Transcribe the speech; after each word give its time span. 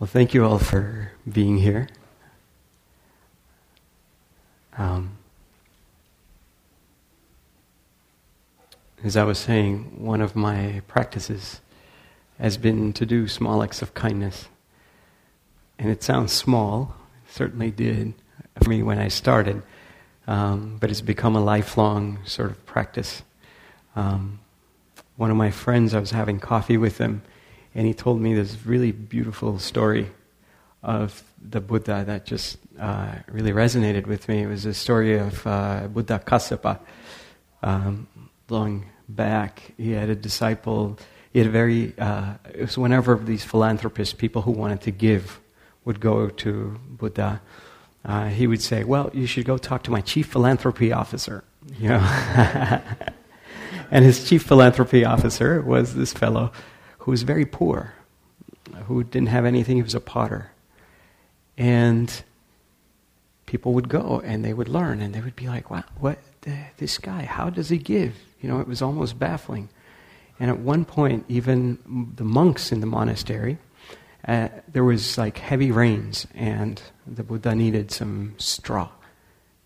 Well, 0.00 0.06
thank 0.06 0.32
you 0.32 0.46
all 0.46 0.58
for 0.58 1.12
being 1.30 1.58
here. 1.58 1.86
Um, 4.78 5.18
as 9.04 9.14
I 9.14 9.24
was 9.24 9.38
saying, 9.38 10.02
one 10.02 10.22
of 10.22 10.34
my 10.34 10.80
practices 10.88 11.60
has 12.38 12.56
been 12.56 12.94
to 12.94 13.04
do 13.04 13.28
small 13.28 13.62
acts 13.62 13.82
of 13.82 13.92
kindness. 13.92 14.48
And 15.78 15.90
it 15.90 16.02
sounds 16.02 16.32
small, 16.32 16.94
it 17.26 17.34
certainly 17.34 17.70
did 17.70 18.14
for 18.62 18.70
me 18.70 18.82
when 18.82 18.98
I 18.98 19.08
started, 19.08 19.62
um, 20.26 20.78
but 20.80 20.90
it's 20.90 21.02
become 21.02 21.36
a 21.36 21.44
lifelong 21.44 22.20
sort 22.24 22.50
of 22.50 22.64
practice. 22.64 23.22
Um, 23.94 24.40
one 25.18 25.30
of 25.30 25.36
my 25.36 25.50
friends, 25.50 25.92
I 25.92 26.00
was 26.00 26.12
having 26.12 26.40
coffee 26.40 26.78
with 26.78 26.96
him, 26.96 27.20
and 27.74 27.86
he 27.86 27.94
told 27.94 28.20
me 28.20 28.34
this 28.34 28.56
really 28.64 28.92
beautiful 28.92 29.58
story 29.58 30.10
of 30.82 31.22
the 31.40 31.60
Buddha 31.60 32.04
that 32.06 32.24
just 32.24 32.58
uh, 32.78 33.12
really 33.30 33.52
resonated 33.52 34.06
with 34.06 34.28
me. 34.28 34.42
It 34.42 34.46
was 34.46 34.64
a 34.64 34.74
story 34.74 35.18
of 35.18 35.46
uh, 35.46 35.88
Buddha 35.88 36.22
Kassapa. 36.24 36.78
Um, 37.62 38.08
long 38.48 38.86
back, 39.08 39.72
he 39.76 39.92
had 39.92 40.08
a 40.08 40.14
disciple. 40.14 40.98
He 41.32 41.38
had 41.38 41.48
a 41.48 41.50
very. 41.50 41.94
Uh, 41.98 42.34
it 42.52 42.62
was 42.62 42.78
whenever 42.78 43.16
these 43.16 43.44
philanthropists, 43.44 44.14
people 44.14 44.42
who 44.42 44.52
wanted 44.52 44.80
to 44.82 44.90
give, 44.90 45.38
would 45.84 46.00
go 46.00 46.28
to 46.28 46.80
Buddha. 46.88 47.40
Uh, 48.04 48.28
he 48.28 48.46
would 48.46 48.62
say, 48.62 48.82
"Well, 48.84 49.10
you 49.12 49.26
should 49.26 49.44
go 49.44 49.58
talk 49.58 49.82
to 49.84 49.90
my 49.90 50.00
chief 50.00 50.26
philanthropy 50.26 50.92
officer." 50.92 51.44
You 51.78 51.90
know, 51.90 51.98
and 53.90 54.04
his 54.04 54.26
chief 54.28 54.42
philanthropy 54.42 55.04
officer 55.04 55.60
was 55.60 55.94
this 55.94 56.12
fellow 56.12 56.52
who 57.00 57.10
was 57.10 57.22
very 57.22 57.44
poor, 57.44 57.94
who 58.86 59.04
didn't 59.04 59.28
have 59.28 59.44
anything. 59.44 59.76
He 59.76 59.82
was 59.82 59.94
a 59.94 60.00
potter. 60.00 60.50
And 61.56 62.22
people 63.46 63.74
would 63.74 63.88
go 63.88 64.22
and 64.24 64.44
they 64.44 64.52
would 64.52 64.68
learn 64.68 65.00
and 65.00 65.14
they 65.14 65.20
would 65.20 65.36
be 65.36 65.48
like, 65.48 65.70
wow, 65.70 65.84
what, 65.98 66.18
this 66.78 66.98
guy, 66.98 67.22
how 67.22 67.50
does 67.50 67.68
he 67.68 67.78
give? 67.78 68.14
You 68.40 68.48
know, 68.48 68.60
it 68.60 68.68
was 68.68 68.80
almost 68.80 69.18
baffling. 69.18 69.68
And 70.38 70.50
at 70.50 70.58
one 70.58 70.84
point, 70.84 71.24
even 71.28 72.12
the 72.16 72.24
monks 72.24 72.72
in 72.72 72.80
the 72.80 72.86
monastery, 72.86 73.58
uh, 74.26 74.48
there 74.68 74.84
was 74.84 75.18
like 75.18 75.38
heavy 75.38 75.70
rains 75.70 76.26
and 76.34 76.80
the 77.06 77.22
Buddha 77.22 77.54
needed 77.54 77.90
some 77.90 78.34
straw 78.38 78.88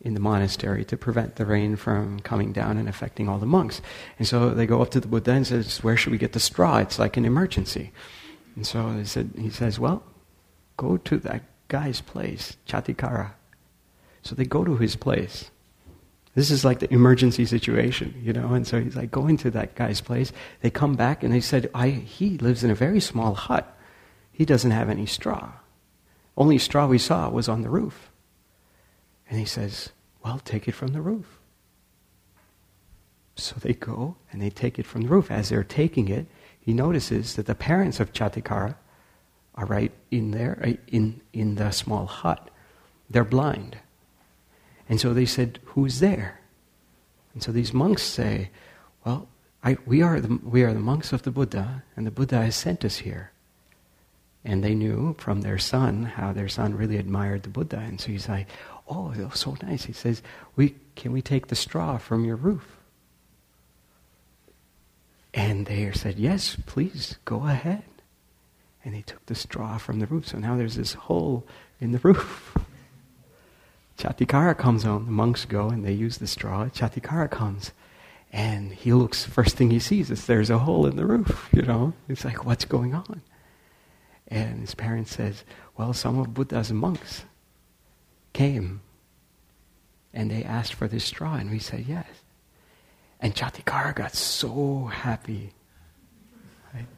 in 0.05 0.15
the 0.15 0.21
monastery 0.21 0.85
to 0.85 0.97
prevent 0.97 1.37
the 1.37 1.47
rain 1.47 1.77
from 1.77 2.21
coming 2.21 2.53
down 2.53 2.77
and 2.77 2.89
affecting 2.89 3.27
all 3.27 3.39
the 3.39 3.47
monks. 3.47 3.81
And 4.19 4.29
so 4.29 4.51
they 4.51 4.67
go 4.67 4.83
up 4.83 4.91
to 4.91 5.01
the 5.01 5.09
Buddha 5.09 5.33
and 5.33 5.47
says, 5.47 5.83
"Where 5.83 5.97
should 5.97 6.13
we 6.13 6.19
get 6.19 6.33
the 6.33 6.41
straw? 6.41 6.79
It's 6.79 6.99
like 6.99 7.17
an 7.17 7.25
emergency." 7.25 7.91
And 8.55 8.67
so 8.67 8.93
they 8.93 9.05
said, 9.05 9.31
he 9.37 9.51
says, 9.51 9.81
"Well, 9.81 10.03
go 10.77 10.99
to 10.99 11.17
that 11.19 11.43
guy's 11.69 12.03
place, 12.03 12.57
Ghatikara." 12.69 13.33
So 14.23 14.35
they 14.35 14.45
go 14.45 14.63
to 14.63 14.77
his 14.77 14.95
place. 14.95 15.51
This 16.35 16.51
is 16.51 16.65
like 16.65 16.81
the 16.81 16.93
emergency 16.93 17.47
situation, 17.47 18.15
you 18.23 18.33
know. 18.33 18.53
And 18.53 18.67
so 18.67 18.81
he's 18.81 18.97
like 18.97 19.11
going 19.11 19.39
to 19.39 19.51
that 19.53 19.75
guy's 19.75 20.01
place. 20.01 20.33
They 20.61 20.71
come 20.71 20.97
back 20.97 21.23
and 21.23 21.33
they 21.33 21.41
said, 21.41 21.71
I, 21.75 21.89
"He 21.89 22.39
lives 22.39 22.63
in 22.63 22.71
a 22.71 22.75
very 22.75 23.01
small 23.01 23.35
hut. 23.35 23.75
He 24.33 24.45
doesn't 24.45 24.73
have 24.73 24.91
any 24.91 25.07
straw. 25.07 25.53
Only 26.37 26.59
straw 26.59 26.87
we 26.87 26.99
saw 26.99 27.31
was 27.31 27.49
on 27.49 27.63
the 27.63 27.71
roof." 27.71 28.11
And 29.29 29.39
he 29.39 29.45
says, 29.45 29.91
Well, 30.25 30.39
take 30.39 30.69
it 30.69 30.73
from 30.73 30.89
the 30.89 31.01
roof. 31.01 31.39
So 33.37 33.57
they 33.59 33.75
go 33.75 34.17
and 34.31 34.41
they 34.41 34.51
take 34.51 34.79
it 34.79 34.87
from 34.87 35.03
the 35.03 35.09
roof. 35.09 35.31
As 35.31 35.49
they're 35.49 35.65
taking 35.65 36.09
it, 36.09 36.27
he 36.61 36.73
notices 36.73 37.37
that 37.37 37.47
the 37.47 37.55
parents 37.55 38.01
of 38.01 38.13
Ghatikara 38.13 38.77
are 39.55 39.67
right 39.67 39.93
in 40.11 40.31
there, 40.31 40.77
in, 40.89 41.21
in 41.33 41.57
the 41.57 41.71
small 41.71 42.07
hut. 42.07 42.51
They're 43.11 43.25
blind. 43.25 43.79
And 44.89 45.01
so 45.01 45.13
they 45.15 45.27
said, 45.27 45.59
Who's 45.67 46.01
there? 46.01 46.41
And 47.33 47.43
so 47.43 47.53
these 47.53 47.73
monks 47.73 48.03
say, 48.03 48.51
Well, 49.05 49.29
I, 49.63 49.79
we, 49.87 50.03
are 50.03 50.21
the, 50.21 50.39
we 50.43 50.63
are 50.63 50.75
the 50.75 50.81
monks 50.81 51.13
of 51.13 51.23
the 51.23 51.31
Buddha, 51.31 51.83
and 51.97 52.07
the 52.07 52.11
Buddha 52.11 52.43
has 52.43 52.55
sent 52.55 52.85
us 52.85 52.99
here. 52.99 53.33
And 54.45 54.63
they 54.63 54.75
knew 54.75 55.15
from 55.19 55.41
their 55.41 55.59
son 55.59 56.03
how 56.03 56.33
their 56.33 56.49
son 56.49 56.77
really 56.77 56.99
admired 56.99 57.43
the 57.45 57.49
Buddha. 57.49 57.79
And 57.79 57.99
so 57.99 58.09
he's 58.09 58.29
like, 58.29 58.47
Oh, 58.89 59.13
it 59.13 59.25
was 59.25 59.41
so 59.41 59.57
nice. 59.63 59.85
He 59.85 59.93
says, 59.93 60.23
we, 60.57 60.75
Can 60.97 61.13
we 61.13 61.23
take 61.23 61.49
the 61.49 61.55
straw 61.55 61.99
from 61.99 62.25
your 62.25 62.37
roof? 62.37 62.77
And 65.33 65.67
they 65.67 65.91
said, 65.93 66.19
Yes, 66.19 66.57
please, 66.67 67.19
go 67.25 67.47
ahead. 67.47 67.83
And 68.85 68.95
they 68.95 69.03
took 69.03 69.25
the 69.27 69.35
straw 69.35 69.79
from 69.79 69.99
the 69.99 70.07
roof. 70.07 70.29
So 70.29 70.39
now 70.39 70.57
there's 70.57 70.77
this 70.77 70.93
hole 70.95 71.47
in 71.81 71.93
the 71.93 71.99
roof. 71.99 72.57
Ghatikara 73.99 74.57
comes 74.59 74.85
on. 74.85 75.07
The 75.07 75.13
monks 75.13 75.45
go 75.45 75.69
and 75.69 75.85
they 75.85 75.93
use 75.93 76.19
the 76.19 76.27
straw. 76.27 76.67
Ghatikara 76.67 77.31
comes. 77.31 77.73
And 78.33 78.73
he 78.73 78.93
looks, 78.93 79.25
first 79.25 79.57
thing 79.57 79.71
he 79.71 79.79
sees 79.79 80.11
is 80.11 80.27
there's 80.27 80.51
a 80.51 80.59
hole 80.59 80.87
in 80.87 80.97
the 80.97 81.07
roof, 81.07 81.49
you 81.53 81.63
know. 81.63 81.95
It's 82.09 82.25
like, 82.25 82.45
what's 82.45 82.65
going 82.65 82.95
on? 82.95 83.23
And 84.29 84.61
his 84.61 84.75
parents 84.75 85.15
says, 85.17 85.45
well, 85.77 85.93
some 85.93 86.19
of 86.19 86.35
Buddha's 86.35 86.73
monks 86.73 87.25
came 88.35 88.83
and 90.13 90.31
they 90.31 90.45
asked 90.45 90.75
for 90.75 90.87
this 90.87 91.05
straw, 91.05 91.35
and 91.35 91.51
we 91.51 91.59
said 91.59 91.87
yes. 91.89 92.07
And 93.21 93.35
Ghatikara 93.35 93.95
got 93.95 94.15
so 94.15 94.91
happy. 94.93 95.55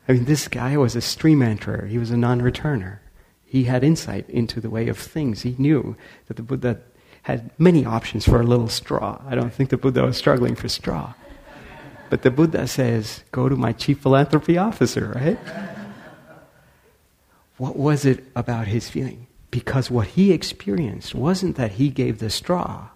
I 0.08 0.12
mean, 0.12 0.24
this 0.24 0.48
guy 0.48 0.76
was 0.76 0.96
a 0.96 1.00
stream 1.00 1.40
enterer, 1.40 1.88
he 1.88 1.98
was 1.98 2.10
a 2.10 2.16
non 2.16 2.40
returner. 2.40 2.98
He 3.44 3.64
had 3.64 3.84
insight 3.84 4.28
into 4.28 4.60
the 4.60 4.70
way 4.70 4.88
of 4.88 4.98
things. 4.98 5.42
He 5.42 5.54
knew 5.56 5.96
that 6.26 6.36
the 6.36 6.42
Buddha 6.42 6.80
had 7.22 7.50
many 7.58 7.84
options 7.84 8.24
for 8.24 8.40
a 8.40 8.44
little 8.44 8.68
straw. 8.68 9.22
I 9.26 9.34
don't 9.34 9.52
think 9.52 9.70
the 9.70 9.76
Buddha 9.76 10.02
was 10.02 10.16
struggling 10.16 10.56
for 10.56 10.68
straw. 10.68 11.14
But 12.10 12.22
the 12.22 12.30
Buddha 12.30 12.66
says, 12.66 13.24
Go 13.30 13.48
to 13.48 13.56
my 13.56 13.72
chief 13.72 14.00
philanthropy 14.00 14.58
officer, 14.58 15.12
right? 15.14 15.38
What 17.56 17.76
was 17.76 18.04
it 18.04 18.24
about 18.34 18.66
his 18.66 18.90
feeling? 18.90 19.26
Because 19.56 19.90
what 19.90 20.08
he 20.08 20.32
experienced 20.32 21.14
wasn't 21.14 21.56
that 21.56 21.72
he 21.72 21.88
gave 21.88 22.18
the 22.18 22.28
straw. 22.28 22.88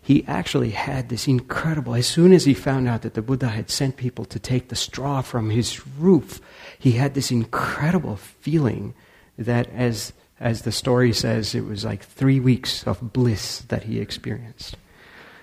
He 0.00 0.24
actually 0.28 0.70
had 0.70 1.08
this 1.08 1.26
incredible, 1.26 1.96
as 1.96 2.06
soon 2.06 2.32
as 2.32 2.44
he 2.44 2.54
found 2.54 2.86
out 2.86 3.02
that 3.02 3.14
the 3.14 3.22
Buddha 3.22 3.48
had 3.48 3.70
sent 3.70 3.96
people 3.96 4.24
to 4.26 4.38
take 4.38 4.68
the 4.68 4.76
straw 4.76 5.20
from 5.20 5.50
his 5.50 5.84
roof, 5.98 6.40
he 6.78 6.92
had 6.92 7.14
this 7.14 7.32
incredible 7.32 8.14
feeling 8.14 8.94
that, 9.36 9.68
as, 9.74 10.12
as 10.38 10.62
the 10.62 10.70
story 10.70 11.12
says, 11.12 11.56
it 11.56 11.64
was 11.64 11.84
like 11.84 12.04
three 12.04 12.38
weeks 12.38 12.86
of 12.86 13.12
bliss 13.12 13.62
that 13.62 13.82
he 13.82 13.98
experienced. 13.98 14.76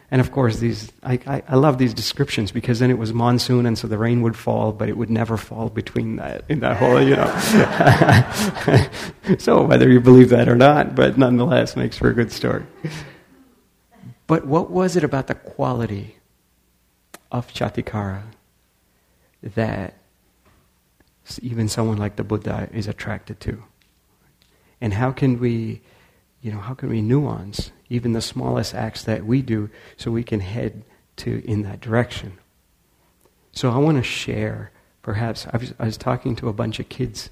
And 0.09 0.22
of 0.22 0.31
course, 0.31 0.59
these 0.59 0.91
I, 1.03 1.19
I, 1.28 1.44
I, 1.50 1.56
love 1.56 1.79
these 1.79 1.94
descriptions 1.94 2.51
because 2.51 2.79
then 2.79 2.90
it 2.90 2.97
was 2.97 3.12
monsoon, 3.13 3.66
and 3.66 3.78
so 3.78 3.90
the 3.90 3.97
rain 3.97 4.22
would 4.22 4.38
fall, 4.38 4.72
but 4.72 4.88
it 4.88 4.95
would 4.95 5.09
never 5.09 5.35
fall 5.35 5.69
between 5.69 6.16
that 6.16 6.45
in 6.47 6.62
that 6.62 6.78
hole, 6.78 7.01
you 7.01 7.18
know. 7.18 7.28
so 9.38 9.63
whether 9.63 9.90
you 9.90 10.00
believe 10.00 10.29
that 10.29 10.47
or 10.47 10.56
not, 10.56 10.95
but 10.95 11.18
nonetheless, 11.18 11.75
makes 11.75 11.97
for 11.97 12.09
a 12.09 12.13
good 12.13 12.31
story. 12.31 12.63
But 14.28 14.45
what 14.45 14.72
was 14.72 14.95
it 14.95 15.03
about 15.03 15.28
the 15.28 15.35
quality 15.35 16.18
of 17.29 17.47
Ghatikara 17.53 18.24
that 19.41 19.95
even 21.41 21.68
someone 21.68 21.97
like 21.97 22.16
the 22.16 22.24
Buddha 22.24 22.69
is 22.72 22.88
attracted 22.88 23.41
to? 23.41 23.62
And 24.79 24.94
how 24.94 25.12
can 25.12 25.39
we, 25.39 25.81
you 26.47 26.53
know, 26.53 26.61
how 26.61 26.73
can 26.73 26.87
we 26.87 27.01
nuance 27.01 27.71
even 27.89 28.13
the 28.13 28.21
smallest 28.21 28.73
acts 28.73 29.03
that 29.03 29.25
we 29.25 29.41
do, 29.41 29.69
so 29.97 30.11
we 30.11 30.23
can 30.23 30.39
head 30.39 30.85
to 31.17 31.43
in 31.45 31.63
that 31.63 31.81
direction. 31.81 32.37
So 33.51 33.69
I 33.69 33.77
want 33.79 33.97
to 33.97 34.03
share, 34.03 34.71
perhaps, 35.01 35.45
I 35.51 35.57
was, 35.57 35.73
I 35.77 35.83
was 35.83 35.97
talking 35.97 36.37
to 36.37 36.47
a 36.47 36.53
bunch 36.53 36.79
of 36.79 36.87
kids, 36.87 37.29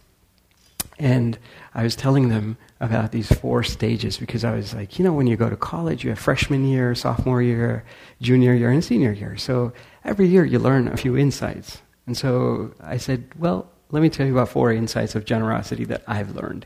and 1.00 1.40
I 1.74 1.84
was 1.84 1.96
telling 1.96 2.28
them 2.28 2.58
about 2.82 3.14
these 3.14 3.32
four 3.32 3.64
stages 3.64 4.18
because 4.18 4.44
I 4.44 4.54
was 4.54 4.74
like, 4.74 5.00
you 5.00 5.06
know, 5.06 5.14
when 5.14 5.28
you 5.28 5.38
go 5.38 5.50
to 5.50 5.56
college, 5.56 6.04
you 6.04 6.10
have 6.10 6.20
freshman 6.20 6.68
year, 6.68 6.94
sophomore 6.94 7.42
year, 7.42 7.86
junior 8.22 8.54
year, 8.54 8.70
and 8.70 8.84
senior 8.84 9.14
year. 9.14 9.38
So 9.38 9.72
every 10.04 10.28
year 10.28 10.44
you 10.44 10.60
learn 10.60 10.90
a 10.90 10.98
few 10.98 11.16
insights. 11.16 11.82
And 12.06 12.18
so 12.18 12.74
I 12.82 12.98
said, 12.98 13.32
well, 13.40 13.72
let 13.92 14.02
me 14.02 14.10
tell 14.10 14.28
you 14.28 14.34
about 14.34 14.50
four 14.50 14.74
insights 14.74 15.16
of 15.16 15.24
generosity 15.24 15.86
that 15.86 16.04
I've 16.06 16.36
learned. 16.36 16.66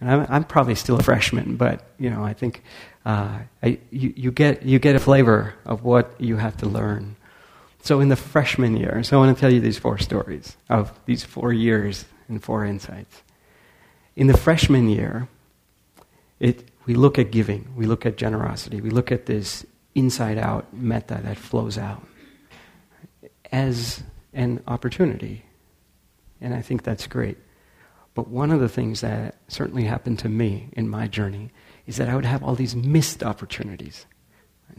And 0.00 0.10
I'm, 0.10 0.26
I'm 0.28 0.44
probably 0.44 0.74
still 0.74 0.98
a 0.98 1.02
freshman, 1.02 1.56
but 1.56 1.84
you 1.98 2.10
know, 2.10 2.24
I 2.24 2.32
think 2.32 2.62
uh, 3.04 3.40
I, 3.62 3.78
you, 3.90 4.12
you, 4.16 4.32
get, 4.32 4.62
you 4.62 4.78
get 4.78 4.96
a 4.96 5.00
flavor 5.00 5.54
of 5.64 5.84
what 5.84 6.18
you 6.18 6.36
have 6.36 6.56
to 6.58 6.66
learn. 6.66 7.16
So 7.82 8.00
in 8.00 8.08
the 8.08 8.16
freshman 8.16 8.76
year, 8.76 9.02
so 9.02 9.16
I 9.16 9.24
want 9.24 9.36
to 9.36 9.40
tell 9.40 9.52
you 9.52 9.60
these 9.60 9.78
four 9.78 9.98
stories 9.98 10.56
of 10.68 10.98
these 11.06 11.24
four 11.24 11.52
years 11.52 12.04
and 12.28 12.42
four 12.42 12.64
insights. 12.64 13.22
In 14.16 14.26
the 14.26 14.36
freshman 14.36 14.88
year, 14.88 15.28
it, 16.38 16.68
we 16.86 16.94
look 16.94 17.18
at 17.18 17.30
giving, 17.30 17.72
we 17.76 17.86
look 17.86 18.04
at 18.04 18.16
generosity, 18.16 18.80
we 18.80 18.90
look 18.90 19.12
at 19.12 19.26
this 19.26 19.64
inside 19.94 20.38
out 20.38 20.72
metta 20.72 21.20
that 21.22 21.36
flows 21.36 21.76
out 21.78 22.06
as 23.52 24.02
an 24.32 24.62
opportunity. 24.66 25.44
And 26.40 26.54
I 26.54 26.62
think 26.62 26.82
that's 26.82 27.06
great. 27.06 27.38
But 28.14 28.28
one 28.28 28.50
of 28.50 28.60
the 28.60 28.68
things 28.68 29.00
that 29.00 29.36
certainly 29.48 29.84
happened 29.84 30.18
to 30.20 30.28
me 30.28 30.68
in 30.72 30.88
my 30.88 31.06
journey 31.06 31.50
is 31.86 31.96
that 31.96 32.08
I 32.08 32.16
would 32.16 32.24
have 32.24 32.42
all 32.42 32.54
these 32.54 32.76
missed 32.76 33.22
opportunities. 33.22 34.06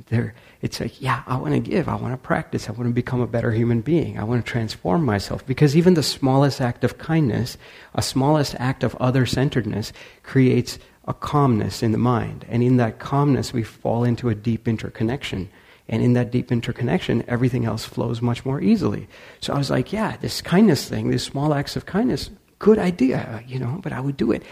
There, 0.10 0.34
it's 0.62 0.80
like, 0.80 1.02
yeah, 1.02 1.24
I 1.28 1.38
want 1.38 1.54
to 1.54 1.60
give, 1.60 1.88
I 1.88 1.96
want 1.96 2.14
to 2.14 2.18
practice, 2.18 2.68
I 2.68 2.72
want 2.72 2.86
to 2.86 2.94
become 2.94 3.22
a 3.22 3.28
better 3.28 3.52
human 3.52 3.82
being, 3.82 4.18
I 4.18 4.24
want 4.24 4.44
to 4.46 4.50
transform 4.50 5.04
myself. 5.04 5.46
Because 5.46 5.76
even 5.76 5.94
the 5.94 6.04
smallest 6.04 6.62
act 6.62 6.84
of 6.84 6.98
kindness, 6.98 7.58
a 7.94 8.02
smallest 8.02 8.56
act 8.56 8.84
of 8.84 8.96
other 8.96 9.26
centeredness, 9.26 9.92
creates 10.24 10.80
a 11.08 11.14
calmness 11.14 11.84
in 11.84 11.92
the 11.92 11.98
mind. 11.98 12.46
And 12.50 12.64
in 12.64 12.78
that 12.78 13.00
calmness, 13.00 13.54
we 13.54 13.64
fall 13.64 14.04
into 14.04 14.30
a 14.30 14.36
deep 14.36 14.68
interconnection. 14.68 15.50
And 15.90 16.02
in 16.02 16.14
that 16.14 16.32
deep 16.32 16.52
interconnection, 16.52 17.26
everything 17.28 17.66
else 17.66 17.84
flows 17.84 18.22
much 18.22 18.46
more 18.46 18.62
easily. 18.62 19.08
So 19.42 19.54
I 19.54 19.58
was 19.58 19.70
like, 19.70 19.92
yeah, 19.92 20.16
this 20.18 20.42
kindness 20.42 20.88
thing, 20.88 21.10
these 21.10 21.24
small 21.24 21.54
acts 21.54 21.76
of 21.76 21.86
kindness, 21.86 22.30
good 22.62 22.78
idea, 22.78 23.44
you 23.48 23.58
know, 23.60 23.80
but 23.82 23.92
I 23.92 24.00
would 24.00 24.16
do 24.16 24.32
it. 24.32 24.44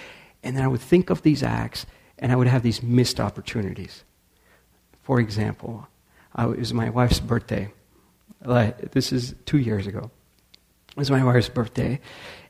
And 0.44 0.58
then 0.58 0.64
I 0.64 0.68
would 0.68 0.82
think 0.82 1.12
of 1.12 1.22
these 1.22 1.44
acts, 1.44 1.86
and 2.18 2.32
I 2.32 2.36
would 2.36 2.48
have 2.48 2.64
these 2.64 2.82
missed 2.82 3.20
opportunities. 3.20 4.04
For 5.04 5.20
example, 5.20 5.88
it 6.38 6.58
was 6.58 6.74
my 6.74 6.90
wife's 6.90 7.20
birthday. 7.20 7.72
This 8.92 9.12
is 9.12 9.36
two 9.46 9.60
years 9.60 9.86
ago. 9.86 10.10
It 10.92 10.98
was 10.98 11.12
my 11.12 11.24
wife's 11.24 11.50
birthday, 11.50 12.00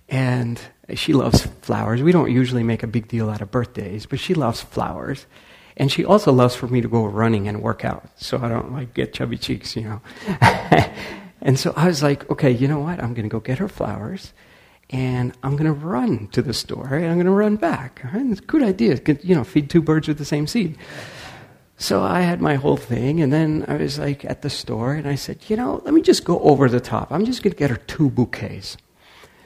and 0.08 0.60
she 0.96 1.14
loves 1.14 1.46
flowers. 1.62 2.02
We 2.02 2.14
don't 2.14 2.32
usually 2.32 2.64
make 2.64 2.84
a 2.84 2.88
big 2.88 3.10
deal 3.10 3.30
out 3.30 3.42
of 3.42 3.52
birthdays, 3.52 4.06
but 4.06 4.20
she 4.20 4.34
loves 4.34 4.62
flowers. 4.62 5.26
And 5.76 5.92
she 5.92 6.06
also 6.06 6.32
loves 6.32 6.56
for 6.56 6.68
me 6.68 6.82
to 6.82 6.88
go 6.88 7.06
running 7.06 7.48
and 7.48 7.62
work 7.62 7.84
out, 7.84 8.08
so 8.16 8.38
I 8.42 8.48
don't 8.48 8.72
like 8.72 8.94
get 8.94 9.14
chubby 9.14 9.38
cheeks, 9.38 9.76
you 9.76 9.84
know. 9.84 10.02
and 11.42 11.60
so 11.60 11.74
I 11.76 11.88
was 11.88 12.02
like, 12.02 12.30
okay, 12.30 12.52
you 12.52 12.68
know 12.68 12.80
what? 12.80 13.02
I'm 13.02 13.14
going 13.14 13.28
to 13.28 13.30
go 13.30 13.40
get 13.40 13.60
her 13.60 13.70
flowers, 13.70 14.34
and 14.90 15.34
I'm 15.44 15.56
going 15.56 15.66
to 15.66 15.74
run 15.74 16.28
to 16.30 16.42
the 16.42 16.54
store, 16.54 16.96
and 16.96 17.06
I'm 17.06 17.16
going 17.16 17.26
to 17.26 17.32
run 17.32 17.56
back. 17.56 18.02
It's 18.14 18.40
a 18.40 18.44
good 18.44 18.64
idea. 18.64 19.00
You 19.22 19.36
know, 19.36 19.44
feed 19.44 19.70
two 19.70 19.82
birds 19.82 20.08
with 20.08 20.18
the 20.18 20.26
same 20.26 20.48
seed. 20.48 20.78
So 21.78 22.02
I 22.02 22.22
had 22.22 22.42
my 22.42 22.56
whole 22.56 22.78
thing, 22.78 23.22
and 23.22 23.32
then 23.32 23.66
I 23.68 23.78
was 23.78 24.00
like 24.00 24.26
at 24.26 24.42
the 24.42 24.50
store, 24.50 24.94
and 24.94 25.08
I 25.08 25.16
said, 25.16 25.38
you 25.48 25.56
know, 25.56 25.82
let 25.86 25.94
me 25.94 26.02
just 26.02 26.26
go 26.26 26.40
over 26.40 26.68
the 26.68 26.82
top. 26.82 27.12
I'm 27.12 27.26
just 27.26 27.44
going 27.44 27.54
to 27.54 27.58
get 27.58 27.70
her 27.70 27.78
two 27.78 28.10
bouquets. 28.10 28.78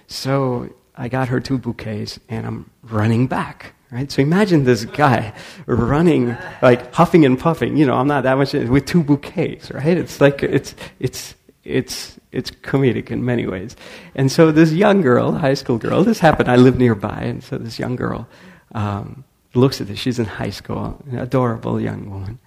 So 0.07 0.74
I 0.95 1.10
got 1.10 1.28
her 1.28 1.40
two 1.40 1.57
bouquets, 1.57 2.19
and 2.30 2.48
I'm 2.48 2.69
running 2.81 3.28
back. 3.28 3.74
Right? 3.92 4.12
So 4.12 4.24
imagine 4.24 4.63
this 4.63 4.86
guy 4.86 5.34
running, 5.68 6.36
like 6.63 6.92
huffing 6.95 7.25
and 7.25 7.38
puffing. 7.38 7.78
You 7.78 7.86
know, 7.86 7.94
I'm 7.94 8.07
not 8.07 8.24
that 8.24 8.36
much 8.38 8.54
with 8.54 8.86
two 8.88 9.04
bouquets, 9.04 9.69
right? 9.69 9.95
It's 9.95 10.19
like 10.19 10.42
it's 10.42 10.74
it's 11.00 11.36
it's 11.63 12.19
it's 12.31 12.51
comedic 12.51 13.10
in 13.12 13.24
many 13.24 13.48
ways. 13.48 13.75
And 14.15 14.31
so 14.31 14.51
this 14.51 14.71
young 14.71 15.01
girl, 15.01 15.31
high 15.31 15.54
school 15.54 15.77
girl, 15.77 16.04
this 16.04 16.19
happened. 16.19 16.50
I 16.50 16.56
live 16.56 16.77
nearby, 16.77 17.21
and 17.21 17.44
so 17.44 17.57
this 17.57 17.80
young 17.80 17.95
girl. 17.95 18.27
Um, 18.74 19.24
looks 19.54 19.81
at 19.81 19.88
this. 19.88 20.00
She's 20.00 20.19
in 20.19 20.25
high 20.25 20.50
school, 20.50 21.01
an 21.10 21.19
adorable 21.19 21.80
young 21.80 22.10
woman. 22.10 22.39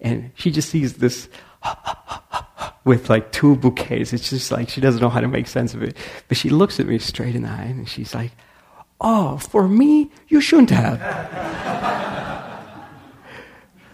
And 0.00 0.30
she 0.34 0.50
just 0.50 0.68
sees 0.68 0.94
this 0.94 1.28
with 2.84 3.10
like 3.10 3.32
two 3.32 3.56
bouquets. 3.56 4.12
It's 4.12 4.30
just 4.30 4.50
like 4.50 4.68
she 4.68 4.80
doesn't 4.80 5.00
know 5.00 5.08
how 5.08 5.20
to 5.20 5.28
make 5.28 5.46
sense 5.46 5.74
of 5.74 5.82
it. 5.82 5.96
But 6.28 6.36
she 6.36 6.50
looks 6.50 6.78
at 6.80 6.86
me 6.86 6.98
straight 6.98 7.34
in 7.34 7.42
the 7.42 7.48
eye 7.48 7.64
and 7.64 7.88
she's 7.88 8.14
like, 8.14 8.32
Oh, 9.00 9.38
for 9.38 9.68
me, 9.68 10.10
you 10.26 10.40
shouldn't 10.40 10.70
have. 10.70 11.00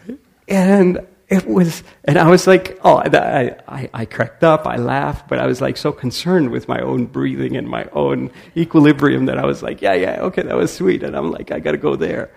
and 0.48 1.06
it 1.34 1.46
was, 1.46 1.82
and 2.04 2.18
I 2.18 2.28
was 2.28 2.46
like, 2.46 2.78
oh, 2.84 2.96
I, 2.96 3.56
I, 3.66 3.90
I, 3.92 4.04
cracked 4.04 4.44
up, 4.44 4.66
I 4.66 4.76
laughed, 4.76 5.28
but 5.28 5.38
I 5.38 5.46
was 5.46 5.60
like 5.60 5.76
so 5.76 5.92
concerned 5.92 6.50
with 6.50 6.68
my 6.68 6.80
own 6.80 7.06
breathing 7.06 7.56
and 7.56 7.68
my 7.68 7.86
own 7.92 8.30
equilibrium 8.56 9.26
that 9.26 9.38
I 9.38 9.44
was 9.44 9.62
like, 9.62 9.82
yeah, 9.82 9.94
yeah, 9.94 10.20
okay, 10.22 10.42
that 10.42 10.56
was 10.56 10.72
sweet. 10.72 11.02
And 11.02 11.16
I'm 11.16 11.30
like, 11.30 11.50
I 11.50 11.60
gotta 11.60 11.78
go 11.78 11.96
there. 11.96 12.30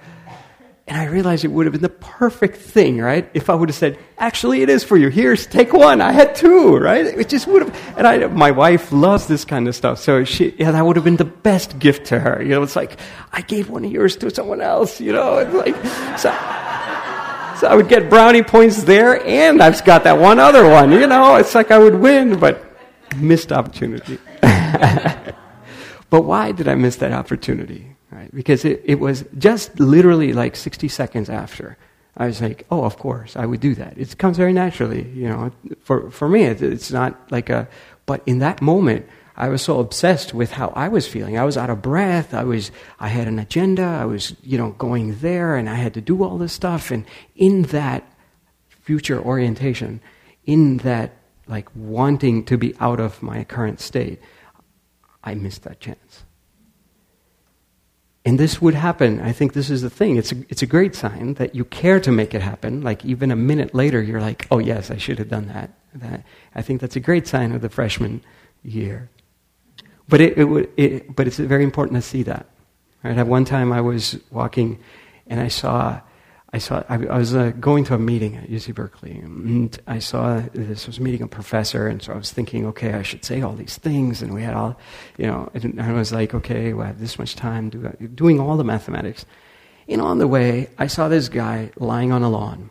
And 0.90 0.98
I 0.98 1.06
realized 1.06 1.44
it 1.44 1.50
would 1.50 1.66
have 1.66 1.74
been 1.74 1.82
the 1.82 1.90
perfect 1.90 2.56
thing, 2.56 3.00
right? 3.00 3.30
If 3.34 3.50
I 3.50 3.56
would 3.56 3.68
have 3.68 3.76
said, 3.76 4.00
actually, 4.18 4.62
it 4.62 4.70
is 4.70 4.86
for 4.86 4.96
you. 4.96 5.10
Here's, 5.10 5.46
take 5.46 5.74
one. 5.74 6.00
I 6.00 6.14
had 6.14 6.34
two, 6.34 6.78
right? 6.78 7.06
It 7.06 7.28
just 7.28 7.46
would 7.48 7.64
have, 7.64 7.98
and 7.98 8.08
I, 8.08 8.26
my 8.28 8.52
wife 8.52 8.94
loves 8.94 9.28
this 9.28 9.44
kind 9.44 9.68
of 9.68 9.76
stuff. 9.76 10.00
So 10.00 10.24
she, 10.24 10.56
yeah, 10.58 10.72
that 10.72 10.86
would 10.86 10.96
have 10.96 11.04
been 11.04 11.18
the 11.18 11.26
best 11.26 11.78
gift 11.78 12.06
to 12.08 12.20
her. 12.20 12.42
You 12.42 12.52
know, 12.52 12.64
it's 12.64 12.78
like, 12.78 12.98
I 13.34 13.42
gave 13.42 13.70
one 13.70 13.84
of 13.84 13.92
yours 13.92 14.16
to 14.18 14.34
someone 14.34 14.62
else, 14.62 15.02
you 15.02 15.12
know, 15.12 15.40
it's 15.40 15.54
like, 15.54 15.76
so, 16.18 16.30
so 17.60 17.68
I 17.68 17.76
would 17.76 17.90
get 17.90 18.10
brownie 18.10 18.44
points 18.44 18.84
there 18.84 19.26
and 19.26 19.62
I've 19.62 19.84
got 19.84 20.04
that 20.04 20.18
one 20.20 20.40
other 20.40 20.70
one, 20.70 20.92
you 20.92 21.08
know, 21.08 21.36
it's 21.36 21.56
like 21.56 21.72
I 21.72 21.78
would 21.78 21.96
win, 21.96 22.40
but 22.40 22.64
missed 23.16 23.52
opportunity. 23.52 24.20
but 24.42 26.22
why 26.22 26.52
did 26.52 26.68
I 26.68 26.76
miss 26.76 26.98
that 26.98 27.12
opportunity? 27.12 27.98
right? 28.12 28.34
Because 28.34 28.66
it, 28.66 28.82
it 28.86 29.00
was 29.00 29.26
just 29.38 29.80
literally 29.80 30.34
like 30.34 30.56
60 30.56 30.88
seconds 30.88 31.30
after. 31.30 31.78
I 32.16 32.28
was 32.28 32.42
like, 32.42 32.66
oh, 32.72 32.84
of 32.84 32.98
course, 32.98 33.36
I 33.36 33.46
would 33.46 33.60
do 33.60 33.76
that. 33.76 33.98
It 33.98 34.18
comes 34.18 34.38
very 34.38 34.54
naturally, 34.54 35.08
you 35.10 35.30
know. 35.30 35.52
For, 35.82 36.10
for 36.10 36.28
me, 36.28 36.44
it, 36.46 36.62
it's 36.62 36.92
not 36.92 37.32
like 37.32 37.50
a, 37.50 37.68
but 38.06 38.24
in 38.26 38.40
that 38.40 38.62
moment, 38.62 39.08
I 39.38 39.50
was 39.50 39.62
so 39.62 39.80
obsessed 39.80 40.34
with 40.34 40.52
how 40.52 40.74
I 40.76 40.88
was 40.88 41.08
feeling. 41.08 41.38
I 41.38 41.46
was 41.46 41.58
out 41.58 41.70
of 41.70 41.84
breath. 41.84 42.34
I 42.34 42.44
was, 42.44 42.72
I 43.00 43.10
had 43.10 43.28
an 43.28 43.38
agenda. 43.38 43.84
I 43.84 44.06
was, 44.06 44.36
you 44.42 44.58
know, 44.58 44.72
going 44.72 45.20
there 45.20 45.56
and 45.56 45.70
I 45.70 45.76
had 45.76 45.94
to 45.94 46.02
do 46.02 46.24
all 46.24 46.40
this 46.40 46.54
stuff. 46.54 46.90
And 46.90 47.06
in 47.36 47.62
that 47.64 48.04
future 48.68 49.22
orientation, 49.22 50.02
in 50.46 50.78
that 50.78 51.14
like 51.48 51.70
wanting 51.76 52.46
to 52.46 52.58
be 52.58 52.76
out 52.80 53.00
of 53.00 53.22
my 53.22 53.44
current 53.44 53.80
state, 53.80 54.20
I 55.24 55.36
missed 55.36 55.64
that 55.64 55.80
chance. 55.80 56.24
And 58.26 58.40
this 58.40 58.60
would 58.60 58.74
happen. 58.74 59.22
I 59.22 59.34
think 59.34 59.54
this 59.54 59.70
is 59.70 59.84
the 59.84 59.90
thing. 59.90 60.18
It's 60.18 60.32
a, 60.32 60.36
it's 60.50 60.64
a 60.64 60.66
great 60.66 60.96
sign 60.96 61.36
that 61.36 61.54
you 61.54 61.64
care 61.64 62.00
to 62.00 62.12
make 62.12 62.34
it 62.34 62.42
happen. 62.42 62.82
Like 62.82 63.06
even 63.06 63.30
a 63.30 63.36
minute 63.36 63.76
later, 63.76 64.02
you're 64.02 64.20
like, 64.20 64.48
oh, 64.50 64.58
yes, 64.58 64.90
I 64.90 64.98
should 64.98 65.20
have 65.20 65.30
done 65.30 65.48
that. 65.50 65.78
that 65.94 66.26
I 66.56 66.64
think 66.64 66.82
that's 66.82 66.96
a 66.96 67.00
great 67.00 67.28
sign 67.28 67.52
of 67.52 67.62
the 67.62 67.70
freshman 67.70 68.22
year. 68.64 69.10
But, 70.10 70.22
it, 70.22 70.38
it, 70.38 70.70
it, 70.78 71.16
but 71.16 71.28
it's 71.28 71.38
very 71.38 71.64
important 71.64 71.98
to 71.98 72.02
see 72.02 72.24
that. 72.24 72.48
Right? 73.04 73.18
At 73.18 73.28
one 73.28 73.46
time, 73.46 73.72
I 73.72 73.82
was 73.82 74.20
walking 74.32 74.80
and 75.28 75.40
I 75.40 75.50
saw 75.50 76.02
I 76.54 76.60
saw 76.60 76.82
I, 76.88 76.96
I 76.96 77.18
was 77.18 77.36
uh, 77.36 77.52
going 77.60 77.84
to 77.86 77.94
a 77.94 78.00
meeting 78.00 78.38
at 78.38 78.50
UC 78.50 78.74
Berkeley, 78.74 79.12
and 79.12 79.78
I 79.86 80.00
saw 80.00 80.42
this 80.54 80.88
was 80.88 81.00
meeting 81.00 81.22
a 81.22 81.28
professor, 81.28 81.88
and 81.88 82.02
so 82.02 82.14
I 82.14 82.16
was 82.16 82.32
thinking, 82.32 82.66
okay, 82.68 82.94
I 82.94 83.02
should 83.02 83.26
say 83.26 83.42
all 83.42 83.54
these 83.54 83.78
things, 83.78 84.22
and 84.22 84.34
we 84.34 84.44
had 84.44 84.54
all, 84.54 84.80
you 85.18 85.28
know, 85.28 85.52
and 85.54 85.82
I 85.82 85.92
was 85.92 86.14
like, 86.14 86.34
okay, 86.34 86.74
we 86.74 86.86
have 86.86 87.00
this 87.00 87.20
much 87.20 87.36
time 87.36 87.70
do, 87.70 87.92
doing 88.16 88.40
all 88.40 88.56
the 88.56 88.64
mathematics, 88.64 89.26
and 89.90 90.02
on 90.02 90.20
the 90.20 90.28
way, 90.28 90.70
I 90.78 90.88
saw 90.88 91.10
this 91.10 91.28
guy 91.28 91.72
lying 91.76 92.14
on 92.14 92.24
a 92.24 92.30
lawn, 92.30 92.70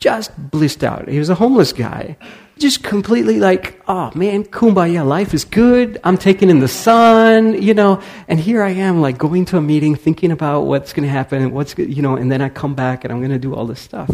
just 0.00 0.50
blissed 0.50 0.82
out. 0.82 1.08
He 1.08 1.18
was 1.18 1.28
a 1.28 1.34
homeless 1.34 1.74
guy, 1.74 2.16
just 2.58 2.82
completely 2.82 3.38
like, 3.38 3.80
oh 3.86 4.10
man, 4.14 4.44
kumbaya, 4.44 5.06
life 5.06 5.34
is 5.34 5.44
good. 5.44 6.00
I'm 6.04 6.16
taking 6.16 6.48
in 6.48 6.60
the 6.60 6.68
sun, 6.68 7.62
you 7.62 7.74
know. 7.74 8.02
And 8.26 8.40
here 8.40 8.62
I 8.62 8.70
am, 8.70 9.02
like 9.02 9.18
going 9.18 9.44
to 9.46 9.58
a 9.58 9.60
meeting, 9.60 9.94
thinking 9.94 10.32
about 10.32 10.62
what's 10.62 10.94
going 10.94 11.06
to 11.06 11.12
happen, 11.12 11.42
and 11.42 11.52
what's, 11.52 11.76
you 11.76 12.02
know, 12.02 12.16
and 12.16 12.32
then 12.32 12.40
I 12.40 12.48
come 12.48 12.74
back 12.74 13.04
and 13.04 13.12
I'm 13.12 13.20
going 13.20 13.30
to 13.30 13.38
do 13.38 13.54
all 13.54 13.66
this 13.66 13.80
stuff. 13.80 14.10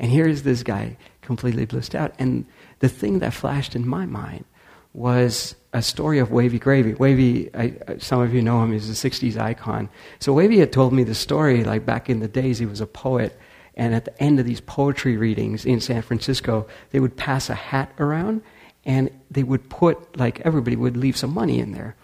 And 0.00 0.10
here 0.10 0.26
is 0.26 0.42
this 0.42 0.62
guy 0.62 0.96
completely 1.22 1.64
blissed 1.66 1.94
out. 1.94 2.14
And 2.18 2.44
the 2.80 2.88
thing 2.88 3.20
that 3.20 3.32
flashed 3.32 3.76
in 3.76 3.86
my 3.86 4.06
mind 4.06 4.44
was 4.92 5.54
a 5.72 5.82
story 5.82 6.18
of 6.18 6.32
Wavy 6.32 6.58
Gravy. 6.58 6.94
Wavy, 6.94 7.54
I, 7.54 7.74
some 7.98 8.20
of 8.20 8.34
you 8.34 8.42
know 8.42 8.62
him, 8.62 8.72
he's 8.72 8.88
a 8.90 9.10
60s 9.10 9.36
icon. 9.36 9.88
So 10.18 10.32
Wavy 10.32 10.58
had 10.58 10.72
told 10.72 10.92
me 10.92 11.04
the 11.04 11.14
story, 11.14 11.62
like 11.62 11.84
back 11.86 12.08
in 12.08 12.20
the 12.20 12.28
days, 12.28 12.58
he 12.58 12.66
was 12.66 12.80
a 12.80 12.86
poet 12.86 13.38
and 13.78 13.94
at 13.94 14.04
the 14.04 14.22
end 14.22 14.40
of 14.40 14.44
these 14.44 14.60
poetry 14.60 15.16
readings 15.16 15.64
in 15.64 15.80
San 15.80 16.02
Francisco, 16.02 16.66
they 16.90 17.00
would 17.00 17.16
pass 17.16 17.48
a 17.48 17.54
hat 17.54 17.92
around 17.98 18.42
and 18.84 19.10
they 19.30 19.44
would 19.44 19.70
put, 19.70 20.16
like, 20.16 20.40
everybody 20.40 20.76
would 20.76 20.96
leave 20.96 21.16
some 21.16 21.32
money 21.32 21.60
in 21.60 21.72
there. 21.72 21.94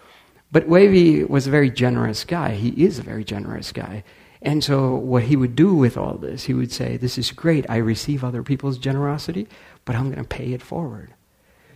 But 0.51 0.67
Wavy 0.67 1.23
was 1.23 1.47
a 1.47 1.51
very 1.51 1.69
generous 1.69 2.23
guy. 2.23 2.51
He 2.51 2.69
is 2.83 2.97
a 2.97 3.03
very 3.03 3.23
generous 3.23 3.71
guy. 3.71 4.03
And 4.41 4.63
so, 4.63 4.95
what 4.95 5.23
he 5.23 5.35
would 5.35 5.55
do 5.55 5.73
with 5.73 5.97
all 5.97 6.17
this, 6.17 6.43
he 6.43 6.53
would 6.53 6.71
say, 6.71 6.97
This 6.97 7.17
is 7.17 7.31
great. 7.31 7.65
I 7.67 7.77
receive 7.77 8.23
other 8.23 8.43
people's 8.43 8.77
generosity, 8.77 9.47
but 9.83 9.95
I'm 9.95 10.11
going 10.11 10.23
to 10.23 10.27
pay 10.27 10.53
it 10.53 10.61
forward. 10.61 11.13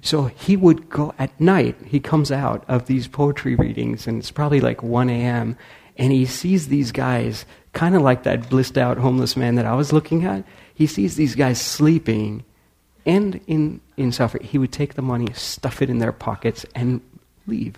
So 0.02 0.26
he 0.26 0.56
would 0.56 0.90
go 0.90 1.14
at 1.18 1.38
night, 1.42 1.76
he 1.86 2.00
comes 2.00 2.32
out 2.32 2.64
of 2.68 2.86
these 2.86 3.08
poetry 3.08 3.56
readings, 3.56 4.08
and 4.08 4.20
it's 4.20 4.32
probably 4.32 4.62
like 4.62 4.84
1 4.84 5.10
a.m., 5.10 5.58
and 5.98 6.14
he 6.14 6.26
sees 6.26 6.68
these 6.68 6.94
guys 6.94 7.46
kind 7.74 7.96
of 7.96 8.02
like 8.02 8.24
that 8.24 8.50
blissed 8.50 8.78
out 8.78 8.98
homeless 8.98 9.38
man 9.38 9.56
that 9.56 9.66
I 9.66 9.76
was 9.76 9.94
looking 9.94 10.26
at. 10.26 10.44
He 10.74 10.88
sees 10.88 11.16
these 11.16 11.36
guys 11.36 11.62
sleeping 11.62 12.44
and 13.06 13.40
in, 13.48 13.82
in 13.98 14.12
suffering. 14.12 14.44
He 14.44 14.58
would 14.58 14.72
take 14.72 14.96
the 14.96 15.02
money, 15.02 15.28
stuff 15.34 15.82
it 15.82 15.90
in 15.90 16.00
their 16.00 16.12
pockets, 16.12 16.66
and 16.76 17.02
leave. 17.48 17.76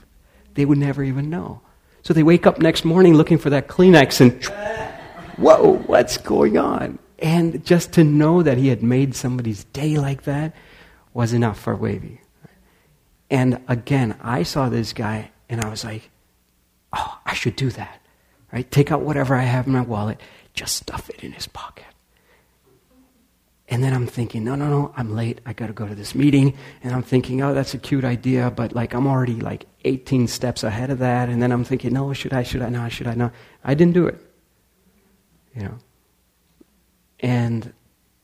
They 0.54 0.66
would 0.66 0.78
never 0.78 1.04
even 1.04 1.30
know. 1.30 1.62
So 2.04 2.14
they 2.14 2.24
wake 2.24 2.48
up 2.48 2.60
next 2.60 2.84
morning 2.84 3.14
looking 3.14 3.38
for 3.38 3.50
that 3.52 3.68
Kleenex 3.68 4.22
and, 4.22 4.44
whoa, 5.38 5.78
what's 5.86 6.18
going 6.18 6.58
on? 6.58 7.00
And 7.20 7.64
just 7.64 7.94
to 7.94 8.04
know 8.04 8.42
that 8.42 8.58
he 8.58 8.70
had 8.70 8.82
made 8.82 9.16
somebody's 9.16 9.64
day 9.66 9.98
like 9.98 10.24
that 10.24 10.56
was 11.14 11.34
enough 11.34 11.60
for 11.60 11.76
Wavy. 11.76 12.22
And 13.30 13.62
again, 13.68 14.18
I 14.22 14.44
saw 14.44 14.70
this 14.70 14.94
guy 14.94 15.32
and 15.48 15.62
I 15.62 15.70
was 15.70 15.86
like, 15.86 16.10
oh, 16.92 17.20
I 17.26 17.34
should 17.34 17.56
do 17.56 17.70
that. 17.72 18.01
Right? 18.52 18.70
Take 18.70 18.92
out 18.92 19.02
whatever 19.02 19.36
I 19.36 19.44
have 19.44 19.68
in 19.68 19.74
my 19.74 19.82
wallet, 19.82 20.20
just 20.54 20.76
stuff 20.76 21.10
it 21.10 21.24
in 21.24 21.32
his 21.32 21.48
pocket. 21.48 21.86
And 23.72 23.82
then 23.82 23.94
I'm 23.94 24.06
thinking, 24.06 24.44
no, 24.44 24.56
no, 24.56 24.68
no, 24.68 24.94
I'm 24.98 25.16
late. 25.16 25.40
I 25.46 25.54
got 25.54 25.68
to 25.68 25.74
go 25.74 25.88
to 25.88 25.96
this 25.96 26.14
meeting. 26.14 26.58
And 26.84 26.94
I'm 26.94 27.04
thinking, 27.04 27.42
oh, 27.42 27.54
that's 27.54 27.74
a 27.74 27.78
cute 27.78 28.04
idea, 28.04 28.52
but 28.52 28.74
like 28.74 28.94
I'm 28.94 29.08
already 29.08 29.36
like 29.36 29.66
18 29.86 30.28
steps 30.28 30.64
ahead 30.64 30.90
of 30.90 31.00
that. 31.00 31.30
And 31.30 31.42
then 31.42 31.54
I'm 31.54 31.64
thinking, 31.64 31.94
no, 31.94 32.12
should 32.12 32.34
I, 32.34 32.44
should 32.44 32.62
I 32.62 32.68
not, 32.68 32.92
should 32.92 33.08
I 33.08 33.14
not? 33.14 33.32
I 33.64 33.74
didn't 33.74 33.94
do 33.94 34.08
it. 34.08 34.20
You 35.56 35.64
know. 35.64 35.78
And 37.22 37.74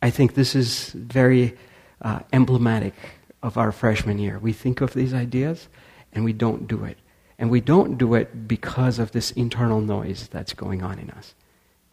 I 0.01 0.09
think 0.09 0.33
this 0.33 0.53
is 0.53 0.89
very 0.89 1.57
uh, 2.01 2.19
emblematic 2.33 2.93
of 3.41 3.57
our 3.57 3.71
freshman 3.71 4.19
year. 4.19 4.39
We 4.39 4.51
think 4.51 4.81
of 4.81 4.93
these 4.93 5.13
ideas 5.13 5.69
and 6.11 6.25
we 6.25 6.33
don't 6.33 6.67
do 6.67 6.83
it. 6.83 6.97
And 7.39 7.51
we 7.51 7.61
don't 7.61 7.97
do 7.97 8.15
it 8.15 8.47
because 8.47 8.99
of 8.99 9.11
this 9.11 9.31
internal 9.31 9.81
noise 9.81 10.27
that's 10.27 10.53
going 10.53 10.81
on 10.81 10.97
in 10.99 11.11
us. 11.11 11.35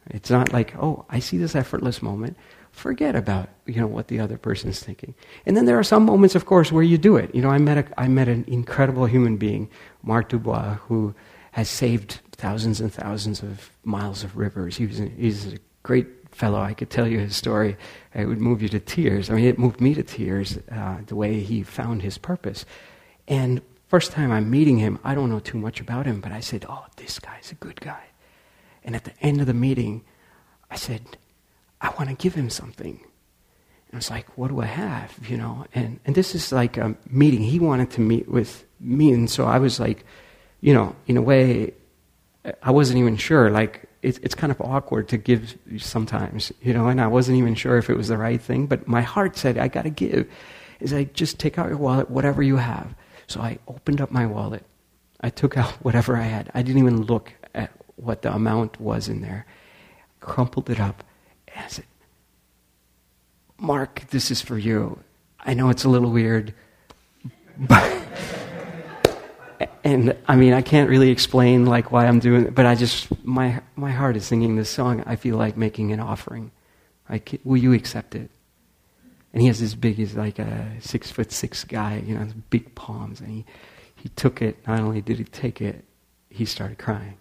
It's 0.09 0.29
not 0.29 0.53
like, 0.53 0.75
oh, 0.77 1.05
I 1.09 1.19
see 1.19 1.37
this 1.37 1.55
effortless 1.55 2.01
moment. 2.01 2.37
Forget 2.71 3.15
about 3.15 3.49
you 3.65 3.79
know 3.79 3.87
what 3.87 4.07
the 4.07 4.19
other 4.19 4.37
person's 4.37 4.81
thinking. 4.81 5.15
And 5.45 5.55
then 5.55 5.65
there 5.65 5.79
are 5.79 5.83
some 5.83 6.05
moments, 6.05 6.35
of 6.35 6.45
course, 6.45 6.71
where 6.71 6.83
you 6.83 6.97
do 6.97 7.15
it. 7.15 7.33
You 7.33 7.41
know, 7.41 7.49
I 7.49 7.57
met 7.57 7.77
a, 7.77 8.01
I 8.01 8.07
met 8.07 8.27
an 8.27 8.43
incredible 8.47 9.05
human 9.05 9.37
being, 9.37 9.69
Mark 10.03 10.29
Dubois, 10.29 10.75
who 10.75 11.15
has 11.51 11.69
saved 11.69 12.19
thousands 12.33 12.81
and 12.81 12.93
thousands 12.93 13.41
of 13.41 13.71
miles 13.83 14.23
of 14.23 14.35
rivers. 14.35 14.75
He 14.75 14.85
was 14.85 14.99
a, 14.99 15.05
he's 15.07 15.53
a 15.53 15.57
great 15.83 16.07
fellow. 16.35 16.59
I 16.59 16.73
could 16.73 16.89
tell 16.89 17.07
you 17.07 17.19
his 17.19 17.35
story. 17.35 17.77
It 18.13 18.25
would 18.25 18.41
move 18.41 18.61
you 18.61 18.67
to 18.69 18.79
tears. 18.79 19.29
I 19.29 19.35
mean, 19.35 19.45
it 19.45 19.57
moved 19.57 19.79
me 19.79 19.93
to 19.93 20.03
tears 20.03 20.59
uh, 20.69 20.97
the 21.07 21.15
way 21.15 21.39
he 21.39 21.63
found 21.63 22.01
his 22.01 22.17
purpose. 22.17 22.65
And 23.27 23.61
first 23.95 24.11
time 24.11 24.29
I'm 24.29 24.49
meeting 24.49 24.77
him, 24.77 24.99
I 25.05 25.15
don't 25.15 25.29
know 25.29 25.39
too 25.39 25.57
much 25.57 25.79
about 25.79 26.05
him, 26.05 26.19
but 26.19 26.33
I 26.33 26.41
said, 26.41 26.65
"Oh, 26.67 26.85
this 26.97 27.17
guy's 27.17 27.53
a 27.53 27.55
good 27.55 27.79
guy." 27.79 28.03
And 28.83 28.93
at 28.93 29.05
the 29.05 29.13
end 29.21 29.39
of 29.39 29.47
the 29.47 29.53
meeting, 29.53 30.03
I 30.69 30.75
said, 30.75 31.03
"I 31.79 31.87
want 31.97 32.09
to 32.09 32.15
give 32.23 32.35
him 32.35 32.49
something." 32.49 32.99
And 33.87 33.93
it's 33.99 34.09
like, 34.09 34.27
"What 34.37 34.49
do 34.49 34.59
I 34.59 34.65
have?" 34.65 35.17
You 35.29 35.37
know. 35.37 35.65
And 35.73 36.01
and 36.03 36.13
this 36.13 36.35
is 36.35 36.51
like 36.51 36.75
a 36.75 36.97
meeting. 37.09 37.41
He 37.41 37.57
wanted 37.57 37.89
to 37.91 38.01
meet 38.01 38.27
with 38.27 38.65
me, 38.81 39.13
and 39.13 39.29
so 39.29 39.45
I 39.45 39.59
was 39.59 39.79
like, 39.79 40.03
you 40.59 40.73
know, 40.73 40.93
in 41.07 41.15
a 41.15 41.21
way, 41.21 41.71
I 42.61 42.71
wasn't 42.71 42.99
even 42.99 43.15
sure. 43.15 43.49
Like, 43.49 43.73
it's, 44.01 44.19
it's 44.25 44.35
kind 44.35 44.51
of 44.51 44.59
awkward 44.59 45.07
to 45.13 45.17
give 45.17 45.57
sometimes, 45.77 46.51
you 46.61 46.73
know, 46.73 46.89
and 46.89 46.99
I 46.99 47.07
wasn't 47.07 47.37
even 47.37 47.55
sure 47.55 47.77
if 47.77 47.89
it 47.89 47.95
was 47.95 48.09
the 48.09 48.17
right 48.17 48.41
thing, 48.41 48.67
but 48.67 48.89
my 48.89 49.03
heart 49.13 49.37
said, 49.37 49.57
I 49.57 49.69
got 49.69 49.83
to 49.83 49.89
give. 50.03 50.27
Is 50.81 50.91
like, 50.91 51.13
just 51.13 51.39
take 51.39 51.57
out 51.57 51.69
your 51.69 51.77
wallet, 51.77 52.09
whatever 52.09 52.43
you 52.43 52.57
have. 52.57 52.93
So 53.27 53.41
I 53.41 53.59
opened 53.67 54.01
up 54.01 54.11
my 54.11 54.25
wallet. 54.25 54.63
I 55.21 55.29
took 55.29 55.57
out 55.57 55.71
whatever 55.83 56.17
I 56.17 56.23
had. 56.23 56.51
I 56.53 56.61
didn't 56.61 56.79
even 56.79 57.03
look 57.03 57.33
at 57.53 57.71
what 57.95 58.21
the 58.21 58.33
amount 58.33 58.79
was 58.79 59.07
in 59.07 59.21
there. 59.21 59.45
Crumpled 60.19 60.69
it 60.69 60.79
up 60.79 61.03
and 61.47 61.65
I 61.65 61.67
said, 61.67 61.85
Mark, 63.57 64.03
this 64.09 64.31
is 64.31 64.41
for 64.41 64.57
you. 64.57 64.99
I 65.39 65.53
know 65.53 65.69
it's 65.69 65.85
a 65.85 65.89
little 65.89 66.11
weird, 66.11 66.53
but 67.57 68.05
and 69.83 70.17
I 70.27 70.35
mean, 70.35 70.53
I 70.53 70.61
can't 70.61 70.89
really 70.89 71.09
explain 71.11 71.65
like 71.65 71.91
why 71.91 72.07
I'm 72.07 72.19
doing 72.19 72.47
it, 72.47 72.55
but 72.55 72.65
I 72.65 72.75
just 72.75 73.07
my 73.23 73.61
my 73.75 73.91
heart 73.91 74.17
is 74.17 74.25
singing 74.25 74.55
this 74.55 74.69
song. 74.69 75.03
I 75.05 75.15
feel 75.15 75.37
like 75.37 75.55
making 75.55 75.91
an 75.91 75.99
offering. 75.99 76.51
Like, 77.09 77.39
will 77.43 77.57
you 77.57 77.71
accept 77.73 78.15
it? 78.15 78.31
And 79.35 79.41
he 79.41 79.47
has 79.47 79.59
this 79.59 79.75
big, 79.75 79.97
he's 79.97 80.15
like 80.15 80.39
a 80.39 80.71
six 80.79 81.11
foot 81.11 81.29
six 81.29 81.65
guy, 81.65 82.01
you 82.05 82.17
know, 82.17 82.25
big 82.49 82.73
palms, 82.73 83.19
and 83.19 83.29
he 83.29 83.45
he 83.93 84.07
took 84.09 84.41
it. 84.41 84.65
Not 84.65 84.79
only 84.79 85.01
did 85.01 85.17
he 85.17 85.25
take 85.25 85.59
it, 85.59 85.83
he 86.29 86.45
started 86.45 86.77
crying, 86.77 87.17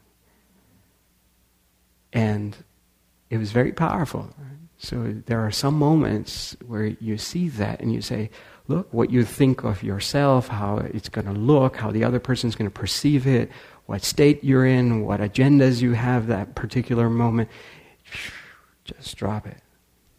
and 2.12 2.56
it 3.30 3.38
was 3.38 3.50
very 3.50 3.72
powerful. 3.72 4.32
So 4.78 5.22
there 5.26 5.40
are 5.40 5.50
some 5.50 5.74
moments 5.74 6.56
where 6.64 6.86
you 6.86 7.18
see 7.18 7.48
that 7.48 7.80
and 7.80 7.92
you 7.92 8.00
say, 8.00 8.30
look, 8.68 8.92
what 8.94 9.10
you 9.10 9.24
think 9.24 9.64
of 9.64 9.82
yourself, 9.82 10.46
how 10.46 10.76
it's 10.76 11.08
going 11.08 11.26
to 11.26 11.32
look, 11.32 11.76
how 11.76 11.90
the 11.90 12.04
other 12.04 12.20
person's 12.20 12.54
going 12.54 12.70
to 12.70 12.78
perceive 12.78 13.26
it, 13.26 13.50
what 13.86 14.04
state 14.04 14.44
you're 14.44 14.66
in, 14.66 15.04
what 15.04 15.18
agendas 15.18 15.82
you 15.82 15.94
have 15.94 16.28
that 16.28 16.54
particular 16.54 17.10
moment. 17.10 17.48
Just 18.84 19.16
drop 19.16 19.48
it. 19.48 19.58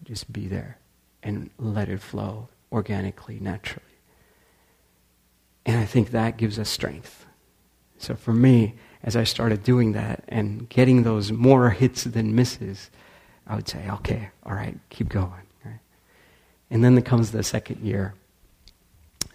Just 0.03 0.33
be 0.33 0.47
there 0.47 0.77
and 1.25 1.49
let 1.59 1.89
it 1.89 2.01
flow 2.01 2.47
organically, 2.71 3.39
naturally. 3.41 3.83
And 5.65 5.77
I 5.77 5.85
think 5.85 6.11
that 6.11 6.37
gives 6.37 6.57
us 6.57 6.69
strength. 6.69 7.25
So 7.97 8.15
for 8.15 8.33
me, 8.33 8.75
as 9.03 9.15
I 9.15 9.25
started 9.25 9.63
doing 9.63 9.91
that 9.91 10.23
and 10.29 10.69
getting 10.69 11.03
those 11.03 11.31
more 11.31 11.69
hits 11.81 12.05
than 12.05 12.33
misses, 12.35 12.89
I 13.45 13.55
would 13.55 13.67
say, 13.67 13.89
okay, 13.89 14.29
all 14.43 14.53
right, 14.53 14.77
keep 14.89 15.09
going. 15.09 15.41
Right? 15.65 15.79
And 16.69 16.83
then 16.83 17.01
comes 17.01 17.31
the 17.31 17.43
second 17.43 17.85
year 17.85 18.13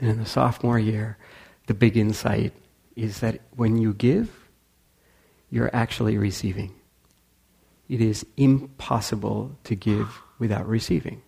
and 0.00 0.09
in 0.09 0.18
the 0.18 0.26
sophomore 0.26 0.78
year, 0.78 1.18
the 1.66 1.75
big 1.75 1.97
insight 1.97 2.54
is 2.97 3.20
that 3.20 3.40
when 3.54 3.76
you 3.76 3.92
give, 3.92 4.49
you're 5.50 5.70
actually 5.75 6.16
receiving. 6.16 6.75
It 7.88 8.00
is 8.00 8.25
impossible 8.37 9.56
to 9.64 9.75
give 9.75 10.23
without 10.38 10.66
receiving. 10.66 11.23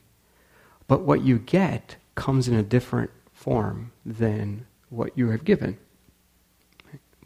But 0.92 1.02
what 1.02 1.22
you 1.22 1.38
get 1.38 1.96
comes 2.16 2.48
in 2.48 2.54
a 2.54 2.62
different 2.62 3.10
form 3.32 3.92
than 4.04 4.66
what 4.90 5.16
you 5.16 5.30
have 5.30 5.42
given. 5.42 5.78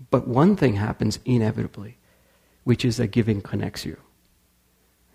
But 0.09 0.29
one 0.29 0.55
thing 0.55 0.75
happens 0.77 1.19
inevitably, 1.25 1.99
which 2.63 2.85
is 2.85 2.99
that 2.99 3.09
giving 3.09 3.41
connects 3.41 3.85
you. 3.85 3.97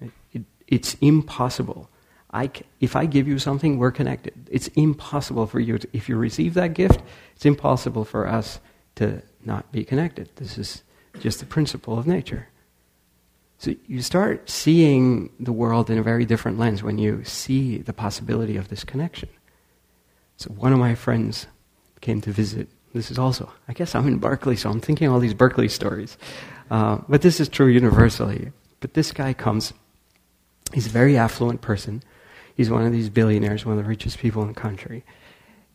It, 0.01 0.12
it, 0.34 0.43
it's 0.67 0.96
impossible 0.96 1.89
I, 2.34 2.50
if 2.79 2.96
I 2.96 3.05
give 3.05 3.27
you 3.27 3.39
something, 3.39 3.77
we're 3.77 3.91
connected. 3.91 4.34
It's 4.50 4.67
impossible 4.70 5.48
for 5.48 5.60
you, 5.60 5.77
to, 5.77 5.88
if 5.91 6.08
you 6.08 6.15
receive 6.15 6.53
that 6.53 6.74
gift, 6.74 7.01
it's 7.36 7.46
impossible 7.46 8.05
for 8.05 8.27
us 8.27 8.60
to 8.96 9.22
not 9.43 9.72
be 9.72 9.84
connected. 9.84 10.29
This 10.38 10.58
is 10.58 10.84
just 11.20 11.39
the 11.39 11.46
principle 11.46 12.00
of 12.00 12.08
nature. 12.08 12.48
So 13.61 13.75
you 13.85 14.01
start 14.01 14.49
seeing 14.49 15.29
the 15.39 15.51
world 15.51 15.89
in 15.91 15.99
a 15.99 16.03
very 16.03 16.25
different 16.25 16.57
lens 16.57 16.81
when 16.81 16.97
you 16.97 17.23
see 17.23 17.77
the 17.77 17.93
possibility 17.93 18.57
of 18.57 18.69
this 18.69 18.83
connection. 18.83 19.29
So 20.37 20.49
one 20.49 20.73
of 20.73 20.79
my 20.79 20.95
friends 20.95 21.45
came 22.01 22.21
to 22.21 22.31
visit. 22.31 22.69
This 22.93 23.11
is 23.11 23.19
also, 23.19 23.51
I 23.67 23.73
guess 23.73 23.93
I'm 23.93 24.07
in 24.07 24.17
Berkeley, 24.17 24.55
so 24.55 24.71
I'm 24.71 24.81
thinking 24.81 25.09
all 25.09 25.19
these 25.19 25.35
Berkeley 25.35 25.67
stories. 25.67 26.17
Uh, 26.71 26.97
but 27.07 27.21
this 27.21 27.39
is 27.39 27.47
true 27.47 27.67
universally. 27.67 28.51
But 28.79 28.95
this 28.95 29.11
guy 29.11 29.33
comes, 29.33 29.73
he's 30.73 30.87
a 30.87 30.89
very 30.89 31.15
affluent 31.15 31.61
person 31.61 32.01
He's 32.55 32.69
one 32.69 32.85
of 32.85 32.91
these 32.91 33.09
billionaires, 33.09 33.65
one 33.65 33.77
of 33.77 33.83
the 33.83 33.89
richest 33.89 34.19
people 34.19 34.41
in 34.41 34.49
the 34.49 34.53
country. 34.53 35.03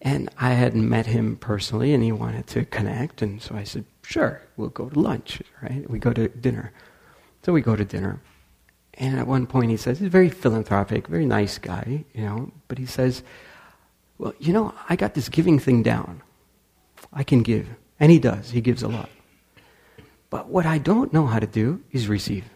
And 0.02 0.28
I 0.38 0.50
hadn't 0.50 0.88
met 0.88 1.06
him 1.06 1.36
personally, 1.36 1.94
and 1.94 2.02
he 2.02 2.12
wanted 2.12 2.46
to 2.48 2.64
connect. 2.64 3.22
And 3.22 3.40
so 3.40 3.56
I 3.56 3.64
said, 3.64 3.84
sure, 4.02 4.42
we'll 4.56 4.68
go 4.68 4.88
to 4.88 5.00
lunch, 5.00 5.42
right? 5.62 5.88
We 5.88 5.98
go 5.98 6.12
to 6.12 6.28
dinner. 6.28 6.72
So 7.46 7.52
we 7.52 7.60
go 7.60 7.76
to 7.76 7.84
dinner. 7.84 8.20
And 8.94 9.20
at 9.20 9.28
one 9.28 9.46
point 9.46 9.70
he 9.70 9.76
says, 9.76 10.00
he's 10.00 10.08
a 10.08 10.10
very 10.10 10.30
philanthropic, 10.30 11.06
very 11.06 11.26
nice 11.26 11.58
guy, 11.58 12.04
you 12.12 12.24
know, 12.24 12.50
but 12.66 12.76
he 12.76 12.86
says, 12.86 13.22
well, 14.18 14.34
you 14.40 14.52
know, 14.52 14.74
I 14.88 14.96
got 14.96 15.14
this 15.14 15.28
giving 15.28 15.60
thing 15.60 15.84
down. 15.84 16.22
I 17.12 17.22
can 17.22 17.44
give. 17.44 17.68
And 18.00 18.10
he 18.10 18.18
does. 18.18 18.50
He 18.50 18.60
gives 18.60 18.82
a 18.82 18.88
lot. 18.88 19.08
But 20.28 20.48
what 20.48 20.66
I 20.66 20.78
don't 20.78 21.12
know 21.12 21.24
how 21.24 21.38
to 21.38 21.46
do 21.46 21.80
is 21.92 22.08
receive. 22.08 22.46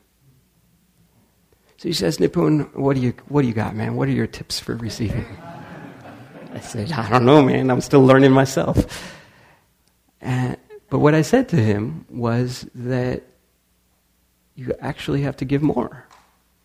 So 1.77 1.89
he 1.89 1.93
says, 1.93 2.19
Nipun, 2.19 2.75
what 2.75 2.97
do 2.97 3.01
you, 3.01 3.15
what 3.29 3.43
do 3.43 3.47
you 3.47 3.55
got, 3.55 3.77
man? 3.77 3.95
What 3.95 4.09
are 4.09 4.11
your 4.11 4.27
tips 4.27 4.59
for 4.59 4.75
receiving? 4.75 5.25
I 6.53 6.59
said, 6.59 6.91
I 6.91 7.09
don't 7.09 7.27
know, 7.27 7.45
man. 7.45 7.71
I'm 7.71 7.81
still 7.81 8.05
learning 8.05 8.33
myself. 8.33 9.15
And, 10.21 10.57
but 10.89 10.99
what 10.99 11.15
I 11.15 11.23
said 11.23 11.49
to 11.51 11.57
him 11.57 12.07
was 12.11 12.67
that 12.75 13.23
you 14.61 14.75
actually 14.81 15.23
have 15.23 15.39
to 15.39 15.47
give 15.47 15.63
more, 15.63 16.05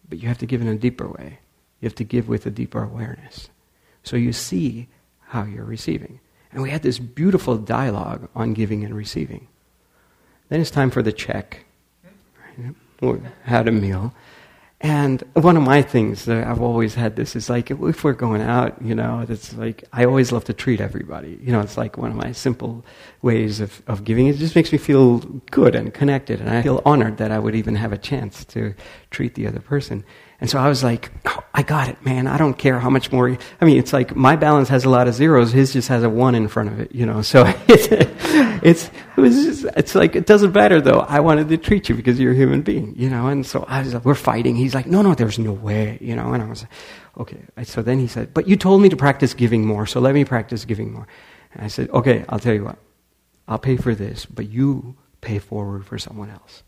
but 0.10 0.22
you 0.22 0.28
have 0.28 0.38
to 0.40 0.46
give 0.46 0.62
in 0.62 0.68
a 0.68 0.76
deeper 0.76 1.08
way. 1.08 1.40
You 1.80 1.86
have 1.86 1.96
to 1.96 2.04
give 2.04 2.28
with 2.28 2.46
a 2.46 2.52
deeper 2.52 2.84
awareness. 2.84 3.50
So 4.04 4.18
you 4.18 4.34
see 4.34 4.90
how 5.28 5.46
you're 5.46 5.64
receiving. 5.64 6.20
And 6.52 6.62
we 6.62 6.72
had 6.72 6.84
this 6.84 7.00
beautiful 7.00 7.58
dialogue 7.58 8.28
on 8.36 8.54
giving 8.54 8.84
and 8.84 8.94
receiving. 8.94 9.48
Then 10.50 10.60
it's 10.60 10.72
time 10.72 10.92
for 10.92 11.02
the 11.02 11.14
check. 11.14 11.64
We 13.00 13.22
had 13.44 13.70
a 13.70 13.72
meal. 13.72 14.14
And 14.86 15.24
one 15.34 15.58
of 15.58 15.64
my 15.64 15.82
things 15.82 16.26
that 16.26 16.46
I've 16.46 16.62
always 16.62 16.94
had 16.94 17.16
this 17.16 17.36
is 17.36 17.50
like 17.50 17.72
if 17.72 18.04
we're 18.04 18.14
going 18.14 18.44
out, 18.44 18.80
you 18.84 18.94
know, 18.94 19.26
it's 19.28 19.52
like 19.56 19.84
I 19.92 20.06
always 20.06 20.32
love 20.32 20.44
to 20.44 20.54
treat 20.54 20.80
everybody. 20.80 21.40
You 21.42 21.54
know, 21.54 21.62
it's 21.62 21.76
like 21.76 21.98
one 21.98 22.12
of 22.12 22.16
my 22.16 22.32
simple 22.34 22.86
ways 23.24 23.60
of, 23.60 23.82
of 23.88 24.04
giving. 24.04 24.28
It 24.28 24.38
just 24.38 24.56
makes 24.56 24.72
me 24.72 24.78
feel 24.78 25.18
good 25.50 25.74
and 25.74 25.92
connected, 25.92 26.40
and 26.40 26.52
I 26.52 26.62
feel 26.62 26.84
honored 26.86 27.18
that 27.18 27.32
I 27.32 27.40
would 27.40 27.56
even 27.56 27.74
have 27.78 27.94
a 27.94 27.98
chance 27.98 28.46
to 28.46 28.76
treat 29.10 29.34
the 29.34 29.48
other 29.48 29.60
person. 29.60 30.04
And 30.42 30.50
so 30.50 30.60
I 30.60 30.68
was 30.68 30.84
like, 30.84 31.12
oh, 31.26 31.44
I 31.54 31.64
got 31.64 31.88
it, 31.88 32.04
man. 32.06 32.28
I 32.28 32.38
don't 32.38 32.58
care 32.58 32.80
how 32.80 32.90
much 32.90 33.12
more. 33.12 33.38
I 33.62 33.66
mean, 33.66 33.78
it's 33.78 33.94
like 33.94 34.16
my 34.16 34.36
balance 34.36 34.68
has 34.68 34.84
a 34.84 34.90
lot 34.90 35.08
of 35.08 35.14
zeros. 35.14 35.54
His 35.54 35.72
just 35.72 35.88
has 35.88 36.04
a 36.04 36.10
one 36.10 36.36
in 36.36 36.50
front 36.50 36.70
of 36.70 36.80
it, 36.82 36.94
you 36.94 37.06
know. 37.06 37.22
So 37.22 37.46
it's, 37.70 37.88
it's, 38.62 38.92
it 39.16 39.22
was 39.22 39.36
just, 39.36 39.66
it's 39.78 39.96
like, 39.96 40.16
it 40.16 40.26
doesn't 40.26 40.54
matter 40.54 40.82
though. 40.82 41.00
I 41.00 41.22
wanted 41.22 41.48
to 41.50 41.58
treat 41.58 41.88
you 41.88 41.96
because 41.96 42.20
you're 42.20 42.34
a 42.34 42.36
human 42.36 42.64
being, 42.64 42.94
you 42.98 43.10
know. 43.10 43.28
And 43.28 43.46
so 43.46 43.64
I 43.70 43.82
was 43.82 43.94
like, 43.94 44.04
we're 44.04 44.14
fighting. 44.14 44.58
He's 44.58 44.76
like, 44.76 44.88
no, 44.88 45.02
no, 45.02 45.16
there's 45.16 45.40
no 45.40 45.54
way, 45.54 45.98
you 46.02 46.16
know. 46.16 46.34
And 46.34 46.44
I 46.44 46.48
was 46.48 46.64
like, 46.64 46.72
okay. 47.20 47.40
So 47.64 47.82
then 47.82 48.00
he 48.00 48.08
said, 48.08 48.34
but 48.34 48.48
you 48.48 48.58
told 48.58 48.82
me 48.82 48.90
to 48.90 48.98
practice 48.98 49.34
giving 49.34 49.66
more, 49.66 49.86
so 49.86 50.02
let 50.02 50.14
me 50.14 50.26
practice 50.26 50.66
giving 50.66 50.92
more. 50.92 51.08
And 51.54 51.64
I 51.64 51.68
said, 51.68 51.90
okay, 51.92 52.26
I'll 52.28 52.40
tell 52.40 52.54
you 52.54 52.66
what. 52.66 52.78
I'll 53.48 53.60
pay 53.60 53.78
for 53.78 53.96
this, 53.96 54.26
but 54.26 54.50
you 54.50 54.98
pay 55.22 55.40
forward 55.40 55.86
for 55.86 55.98
someone 55.98 56.30
else. 56.30 56.64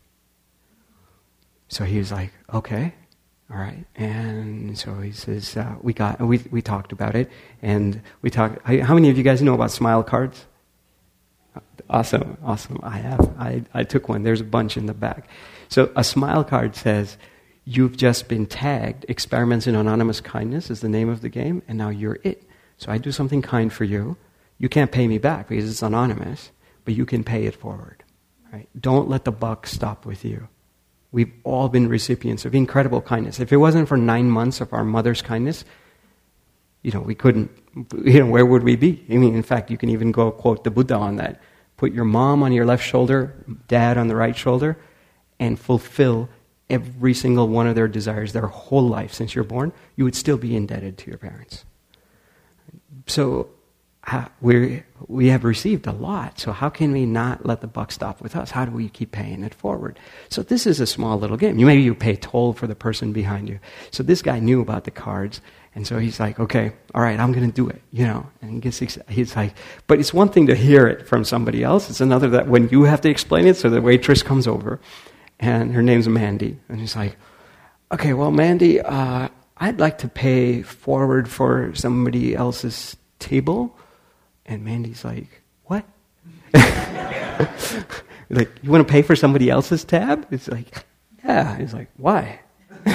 So 1.67 1.83
he 1.83 1.97
was 1.97 2.13
like, 2.13 2.31
okay. 2.53 2.93
All 3.49 3.57
right, 3.57 3.85
and 3.95 4.77
so 4.77 4.95
he 4.95 5.13
says 5.13 5.55
uh, 5.55 5.75
we 5.81 5.93
got 5.93 6.19
we 6.19 6.39
we 6.51 6.61
talked 6.61 6.91
about 6.91 7.15
it, 7.15 7.31
and 7.61 8.01
we 8.21 8.29
talked. 8.29 8.61
How 8.67 8.93
many 8.93 9.09
of 9.09 9.17
you 9.17 9.23
guys 9.23 9.41
know 9.41 9.53
about 9.53 9.71
smile 9.71 10.03
cards? 10.03 10.45
Awesome, 11.89 12.37
awesome. 12.43 12.79
I 12.83 12.97
have. 12.97 13.21
I 13.39 13.63
I 13.73 13.83
took 13.85 14.09
one. 14.09 14.23
There's 14.23 14.41
a 14.41 14.45
bunch 14.45 14.75
in 14.75 14.85
the 14.85 14.93
back. 14.93 15.29
So 15.69 15.91
a 15.95 16.03
smile 16.03 16.43
card 16.43 16.75
says 16.75 17.17
you've 17.63 17.95
just 17.95 18.27
been 18.27 18.47
tagged. 18.47 19.05
Experiments 19.07 19.65
in 19.65 19.75
anonymous 19.75 20.19
kindness 20.19 20.69
is 20.69 20.81
the 20.81 20.89
name 20.89 21.07
of 21.07 21.21
the 21.21 21.29
game, 21.29 21.61
and 21.69 21.77
now 21.77 21.89
you're 21.89 22.19
it. 22.23 22.43
So 22.77 22.91
I 22.91 22.97
do 22.97 23.13
something 23.13 23.41
kind 23.41 23.71
for 23.71 23.85
you. 23.85 24.17
You 24.57 24.67
can't 24.67 24.91
pay 24.91 25.07
me 25.07 25.19
back 25.19 25.47
because 25.47 25.69
it's 25.69 25.81
anonymous, 25.81 26.51
but 26.83 26.95
you 26.95 27.05
can 27.05 27.23
pay 27.23 27.45
it 27.45 27.55
forward. 27.55 28.03
Right? 28.51 28.67
Don't 28.77 29.07
let 29.07 29.23
the 29.23 29.31
buck 29.31 29.67
stop 29.67 30.05
with 30.05 30.25
you. 30.25 30.49
We've 31.11 31.31
all 31.43 31.69
been 31.69 31.87
recipients 31.87 32.45
of 32.45 32.53
incredible 32.53 33.01
kindness. 33.01 33.39
If 33.39 33.51
it 33.51 33.57
wasn't 33.57 33.87
for 33.87 33.97
nine 33.97 34.29
months 34.29 34.61
of 34.61 34.73
our 34.73 34.83
mother's 34.83 35.21
kindness, 35.21 35.63
you 36.83 36.91
know, 36.91 36.99
we 36.99 37.15
couldn't, 37.15 37.51
you 38.03 38.19
know, 38.19 38.27
where 38.27 38.45
would 38.45 38.63
we 38.63 38.75
be? 38.75 39.05
I 39.09 39.17
mean, 39.17 39.35
in 39.35 39.43
fact, 39.43 39.71
you 39.71 39.77
can 39.77 39.89
even 39.89 40.11
go 40.11 40.31
quote 40.31 40.63
the 40.63 40.71
Buddha 40.71 40.95
on 40.95 41.15
that. 41.17 41.41
Put 41.77 41.93
your 41.93 42.05
mom 42.05 42.43
on 42.43 42.51
your 42.51 42.65
left 42.65 42.85
shoulder, 42.85 43.35
dad 43.67 43.97
on 43.97 44.07
the 44.07 44.15
right 44.15 44.35
shoulder, 44.35 44.77
and 45.39 45.59
fulfill 45.59 46.29
every 46.69 47.13
single 47.13 47.47
one 47.47 47.67
of 47.67 47.75
their 47.75 47.87
desires 47.87 48.33
their 48.33 48.47
whole 48.47 48.87
life 48.87 49.13
since 49.13 49.33
you're 49.35 49.43
born, 49.43 49.71
you 49.95 50.03
would 50.03 50.15
still 50.15 50.37
be 50.37 50.55
indebted 50.55 50.97
to 50.97 51.09
your 51.09 51.17
parents. 51.17 51.65
So 53.05 53.49
we 54.41 54.83
we 55.07 55.27
have 55.27 55.43
received 55.43 55.85
a 55.85 55.91
lot, 55.91 56.39
so 56.39 56.51
how 56.51 56.69
can 56.69 56.91
we 56.91 57.05
not 57.05 57.45
let 57.45 57.61
the 57.61 57.67
buck 57.67 57.91
stop 57.91 58.21
with 58.21 58.35
us? 58.35 58.51
How 58.51 58.65
do 58.65 58.71
we 58.71 58.89
keep 58.89 59.11
paying 59.11 59.43
it 59.43 59.53
forward? 59.53 59.99
So 60.29 60.43
this 60.43 60.65
is 60.65 60.79
a 60.79 60.87
small 60.87 61.19
little 61.19 61.37
game. 61.37 61.57
Maybe 61.57 61.81
you 61.81 61.93
pay 61.93 62.15
toll 62.15 62.53
for 62.53 62.67
the 62.67 62.75
person 62.75 63.11
behind 63.11 63.49
you. 63.49 63.59
So 63.91 64.03
this 64.03 64.21
guy 64.21 64.39
knew 64.39 64.61
about 64.61 64.85
the 64.85 64.91
cards, 64.91 65.41
and 65.75 65.85
so 65.85 65.99
he's 65.99 66.19
like, 66.19 66.39
okay, 66.39 66.73
all 66.95 67.01
right, 67.01 67.19
I'm 67.19 67.33
going 67.33 67.49
to 67.49 67.53
do 67.53 67.67
it, 67.67 67.81
you 67.91 68.05
know. 68.05 68.25
And 68.41 68.51
he 68.51 68.59
gets 68.59 68.79
he's 69.09 69.35
like, 69.35 69.53
but 69.87 69.99
it's 69.99 70.13
one 70.13 70.29
thing 70.29 70.47
to 70.47 70.55
hear 70.55 70.87
it 70.87 71.07
from 71.07 71.25
somebody 71.25 71.63
else. 71.63 71.89
It's 71.89 72.01
another 72.01 72.29
that 72.29 72.47
when 72.47 72.69
you 72.69 72.83
have 72.83 73.01
to 73.01 73.09
explain 73.09 73.45
it. 73.45 73.57
So 73.57 73.69
the 73.69 73.81
waitress 73.81 74.23
comes 74.23 74.47
over, 74.47 74.79
and 75.39 75.73
her 75.73 75.83
name's 75.83 76.07
Mandy, 76.07 76.59
and 76.69 76.79
he's 76.79 76.95
like, 76.95 77.17
okay, 77.91 78.13
well, 78.13 78.31
Mandy, 78.31 78.79
uh, 78.79 79.27
I'd 79.57 79.79
like 79.79 79.97
to 79.99 80.07
pay 80.07 80.61
forward 80.61 81.29
for 81.29 81.75
somebody 81.75 82.35
else's 82.35 82.95
table. 83.19 83.77
And 84.47 84.63
Mandy's 84.63 85.03
like, 85.03 85.41
What? 85.65 85.85
like, 88.29 88.49
you 88.61 88.71
want 88.71 88.87
to 88.87 88.91
pay 88.91 89.01
for 89.01 89.15
somebody 89.15 89.49
else's 89.49 89.83
tab? 89.83 90.27
It's 90.31 90.47
like, 90.47 90.85
Yeah. 91.23 91.57
He's 91.57 91.73
like, 91.73 91.89
Why? 91.97 92.39
he 92.85 92.91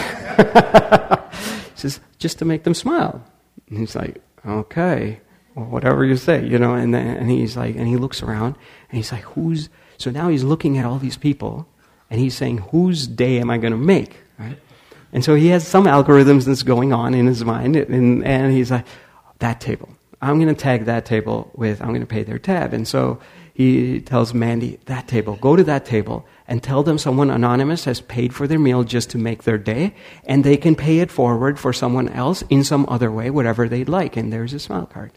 says, 1.74 2.00
Just 2.18 2.38
to 2.38 2.44
make 2.44 2.64
them 2.64 2.74
smile. 2.74 3.22
And 3.68 3.78
he's 3.78 3.94
like, 3.94 4.22
Okay. 4.46 5.20
Well, 5.54 5.66
whatever 5.66 6.04
you 6.04 6.16
say, 6.16 6.46
you 6.46 6.58
know, 6.58 6.74
and 6.74 6.94
then, 6.94 7.06
and 7.06 7.30
he's 7.30 7.58
like, 7.58 7.76
and 7.76 7.86
he 7.86 7.96
looks 7.96 8.22
around 8.22 8.56
and 8.88 8.96
he's 8.96 9.12
like, 9.12 9.20
who's, 9.20 9.68
so 9.98 10.10
now 10.10 10.30
he's 10.30 10.44
looking 10.44 10.78
at 10.78 10.86
all 10.86 10.98
these 10.98 11.18
people 11.18 11.68
and 12.08 12.18
he's 12.18 12.34
saying, 12.34 12.58
whose 12.58 13.06
day 13.06 13.38
am 13.38 13.50
I 13.50 13.58
going 13.58 13.72
to 13.72 13.76
make, 13.76 14.16
right? 14.38 14.58
And 15.12 15.22
so 15.22 15.34
he 15.34 15.48
has 15.48 15.66
some 15.66 15.84
algorithms 15.84 16.46
that's 16.46 16.62
going 16.62 16.92
on 16.92 17.12
in 17.12 17.26
his 17.26 17.44
mind, 17.44 17.76
and, 17.76 18.24
and 18.24 18.52
he's 18.52 18.70
like, 18.70 18.86
that 19.40 19.60
table. 19.60 19.90
I'm 20.22 20.40
going 20.40 20.54
to 20.54 20.60
tag 20.60 20.84
that 20.84 21.04
table 21.04 21.50
with, 21.54 21.82
I'm 21.82 21.88
going 21.88 22.00
to 22.00 22.06
pay 22.06 22.22
their 22.22 22.38
tab. 22.38 22.72
And 22.72 22.86
so 22.86 23.18
he 23.52 24.00
tells 24.00 24.32
Mandy, 24.32 24.78
that 24.86 25.08
table, 25.08 25.36
go 25.36 25.56
to 25.56 25.64
that 25.64 25.84
table 25.84 26.24
and 26.48 26.62
tell 26.62 26.82
them 26.82 26.96
someone 26.96 27.28
anonymous 27.28 27.84
has 27.84 28.00
paid 28.00 28.32
for 28.32 28.46
their 28.46 28.58
meal 28.58 28.84
just 28.84 29.10
to 29.10 29.18
make 29.18 29.42
their 29.42 29.58
day, 29.58 29.94
and 30.24 30.44
they 30.44 30.56
can 30.56 30.74
pay 30.74 31.00
it 31.00 31.10
forward 31.10 31.58
for 31.58 31.72
someone 31.72 32.08
else 32.08 32.42
in 32.48 32.64
some 32.64 32.86
other 32.88 33.10
way, 33.10 33.30
whatever 33.30 33.68
they'd 33.68 33.88
like. 33.88 34.16
And 34.16 34.32
there's 34.32 34.54
a 34.54 34.58
smile 34.58 34.86
card. 34.86 35.12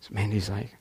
So 0.00 0.10
Mandy's 0.12 0.50
like, 0.50 0.76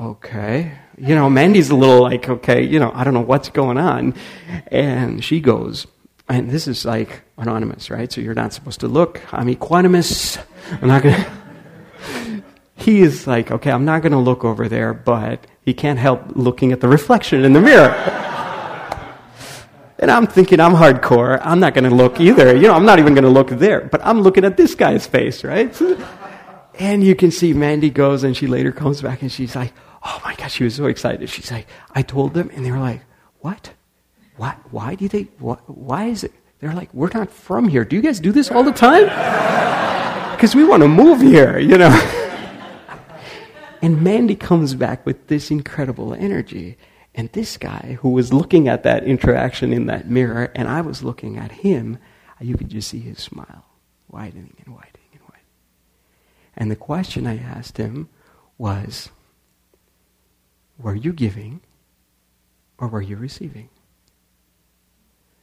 okay. 0.00 0.78
You 0.98 1.14
know, 1.14 1.30
Mandy's 1.30 1.70
a 1.70 1.76
little 1.76 2.02
like, 2.02 2.28
okay, 2.28 2.62
you 2.62 2.78
know, 2.80 2.90
I 2.94 3.04
don't 3.04 3.14
know 3.14 3.20
what's 3.20 3.50
going 3.50 3.78
on. 3.78 4.14
And 4.68 5.22
she 5.22 5.38
goes, 5.38 5.86
and 6.28 6.50
this 6.50 6.66
is 6.66 6.84
like 6.84 7.22
anonymous, 7.36 7.90
right? 7.90 8.10
So 8.10 8.20
you're 8.20 8.34
not 8.34 8.52
supposed 8.52 8.80
to 8.80 8.88
look. 8.88 9.20
I'm 9.32 9.46
equanimous. 9.48 10.42
I'm 10.82 10.88
not 10.88 11.02
going 11.02 11.14
to 11.24 12.33
he 12.76 13.02
is 13.02 13.26
like, 13.26 13.50
okay, 13.50 13.70
I'm 13.70 13.84
not 13.84 14.02
going 14.02 14.12
to 14.12 14.18
look 14.18 14.44
over 14.44 14.68
there, 14.68 14.92
but 14.92 15.46
he 15.64 15.74
can't 15.74 15.98
help 15.98 16.22
looking 16.34 16.72
at 16.72 16.80
the 16.80 16.88
reflection 16.88 17.44
in 17.44 17.52
the 17.52 17.60
mirror. 17.60 17.90
and 19.98 20.10
I'm 20.10 20.26
thinking, 20.26 20.60
I'm 20.60 20.74
hardcore. 20.74 21.40
I'm 21.42 21.60
not 21.60 21.74
going 21.74 21.88
to 21.88 21.94
look 21.94 22.20
either. 22.20 22.54
You 22.54 22.62
know, 22.62 22.74
I'm 22.74 22.84
not 22.84 22.98
even 22.98 23.14
going 23.14 23.24
to 23.24 23.30
look 23.30 23.48
there, 23.50 23.82
but 23.82 24.04
I'm 24.04 24.20
looking 24.20 24.44
at 24.44 24.56
this 24.56 24.74
guy's 24.74 25.06
face, 25.06 25.44
right? 25.44 25.74
and 26.78 27.04
you 27.04 27.14
can 27.14 27.30
see 27.30 27.52
Mandy 27.52 27.90
goes 27.90 28.24
and 28.24 28.36
she 28.36 28.46
later 28.46 28.72
comes 28.72 29.00
back 29.00 29.22
and 29.22 29.30
she's 29.30 29.54
like, 29.54 29.72
oh 30.02 30.20
my 30.24 30.34
gosh, 30.34 30.54
she 30.54 30.64
was 30.64 30.74
so 30.74 30.86
excited. 30.86 31.30
She's 31.30 31.50
like, 31.50 31.66
I 31.92 32.02
told 32.02 32.34
them, 32.34 32.50
and 32.54 32.64
they 32.64 32.70
were 32.70 32.78
like, 32.78 33.00
what? 33.40 33.72
Why, 34.36 34.56
why 34.70 34.96
do 34.96 35.08
they, 35.08 35.22
what, 35.38 35.60
why 35.70 36.06
is 36.06 36.24
it? 36.24 36.32
They're 36.58 36.74
like, 36.74 36.92
we're 36.92 37.10
not 37.14 37.30
from 37.30 37.68
here. 37.68 37.84
Do 37.84 37.94
you 37.94 38.02
guys 38.02 38.20
do 38.20 38.32
this 38.32 38.50
all 38.50 38.64
the 38.64 38.72
time? 38.72 39.04
Because 40.34 40.54
we 40.54 40.64
want 40.64 40.82
to 40.82 40.88
move 40.88 41.20
here, 41.20 41.58
you 41.58 41.78
know. 41.78 42.20
And 43.84 44.00
Mandy 44.00 44.34
comes 44.34 44.74
back 44.74 45.04
with 45.04 45.26
this 45.26 45.50
incredible 45.50 46.14
energy. 46.14 46.78
And 47.14 47.30
this 47.32 47.58
guy, 47.58 47.98
who 48.00 48.08
was 48.08 48.32
looking 48.32 48.66
at 48.66 48.82
that 48.84 49.04
interaction 49.04 49.74
in 49.74 49.84
that 49.88 50.08
mirror, 50.08 50.50
and 50.54 50.70
I 50.70 50.80
was 50.80 51.02
looking 51.02 51.36
at 51.36 51.52
him, 51.52 51.98
you 52.40 52.56
could 52.56 52.70
just 52.70 52.88
see 52.88 53.00
his 53.00 53.18
smile 53.18 53.66
widening 54.08 54.56
and 54.64 54.74
widening 54.74 55.10
and 55.12 55.20
widening. 55.20 55.44
And 56.56 56.70
the 56.70 56.76
question 56.76 57.26
I 57.26 57.36
asked 57.36 57.76
him 57.76 58.08
was 58.56 59.10
Were 60.78 60.94
you 60.94 61.12
giving 61.12 61.60
or 62.78 62.88
were 62.88 63.02
you 63.02 63.16
receiving? 63.16 63.68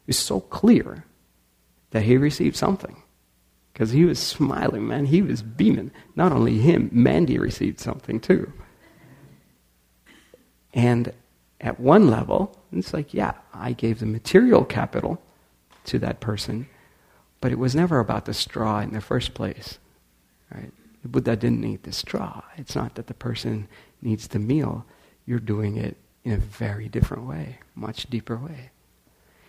It's 0.08 0.17
so 0.17 0.39
clear 0.39 1.06
that 1.91 2.06
he 2.06 2.17
received 2.17 2.56
something 2.56 3.04
because 3.73 3.91
he 3.91 4.05
was 4.05 4.19
smiling, 4.19 4.88
man. 4.88 5.05
He 5.05 5.21
was 5.21 5.41
beaming. 5.41 5.91
Not 6.15 6.31
only 6.31 6.57
him, 6.57 6.89
Mandy 6.91 7.38
received 7.38 7.79
something 7.79 8.19
too. 8.19 8.51
And 10.73 11.13
at 11.60 11.79
one 11.79 12.10
level, 12.10 12.57
it's 12.71 12.93
like, 12.93 13.13
yeah, 13.13 13.34
I 13.53 13.73
gave 13.73 13.99
the 13.99 14.05
material 14.05 14.65
capital 14.65 15.21
to 15.86 15.99
that 15.99 16.19
person, 16.19 16.67
but 17.39 17.51
it 17.51 17.60
was 17.60 17.75
never 17.75 17.99
about 17.99 18.25
the 18.25 18.34
straw 18.34 18.79
in 18.79 18.91
the 18.91 19.01
first 19.01 19.34
place. 19.34 19.77
Right? 20.53 20.71
The 21.01 21.07
Buddha 21.07 21.36
didn't 21.36 21.62
need 21.62 21.84
the 21.84 21.91
straw. 21.91 22.41
It's 22.57 22.75
not 22.75 22.95
that 22.95 23.07
the 23.07 23.13
person 23.13 23.67
needs 24.01 24.27
the 24.27 24.39
meal. 24.39 24.86
You're 25.25 25.39
doing 25.39 25.77
it 25.77 25.97
in 26.23 26.34
a 26.34 26.38
very 26.38 26.88
different 26.88 27.27
way, 27.27 27.60
much 27.75 28.10
deeper 28.10 28.38
way. 28.38 28.71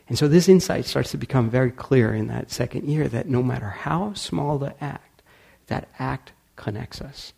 And 0.09 0.19
so 0.19 0.29
this 0.29 0.49
insight 0.49 0.85
starts 0.85 1.11
to 1.13 1.17
become 1.17 1.49
very 1.49 1.71
clear 1.71 2.15
in 2.15 2.27
that 2.27 2.51
second 2.51 2.89
year 2.89 3.09
that 3.09 3.29
no 3.29 3.43
matter 3.43 3.69
how 3.69 4.15
small 4.15 4.59
the 4.59 4.75
act, 4.83 5.23
that 5.69 5.89
act 5.99 6.33
connects 6.57 7.01
us. 7.01 7.33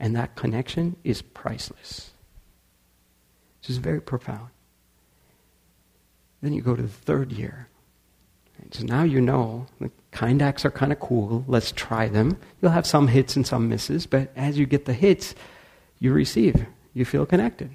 And 0.00 0.16
that 0.16 0.34
connection 0.34 0.96
is 1.04 1.22
priceless. 1.22 2.10
This 3.62 3.70
is 3.70 3.76
very 3.78 4.00
profound. 4.00 4.48
Then 6.42 6.52
you 6.52 6.62
go 6.62 6.76
to 6.76 6.82
the 6.82 6.88
third 6.88 7.32
year. 7.32 7.68
So 8.70 8.84
now 8.84 9.02
you 9.02 9.20
know 9.20 9.66
the 9.80 9.90
kind 10.10 10.42
acts 10.42 10.64
are 10.64 10.70
kind 10.70 10.92
of 10.92 11.00
cool. 11.00 11.44
Let's 11.46 11.72
try 11.72 12.08
them. 12.08 12.38
You'll 12.60 12.72
have 12.72 12.86
some 12.86 13.08
hits 13.08 13.36
and 13.36 13.46
some 13.46 13.68
misses, 13.68 14.06
but 14.06 14.30
as 14.36 14.58
you 14.58 14.66
get 14.66 14.84
the 14.84 14.94
hits, 14.94 15.34
you 15.98 16.12
receive. 16.12 16.66
You 16.92 17.04
feel 17.04 17.26
connected. 17.26 17.74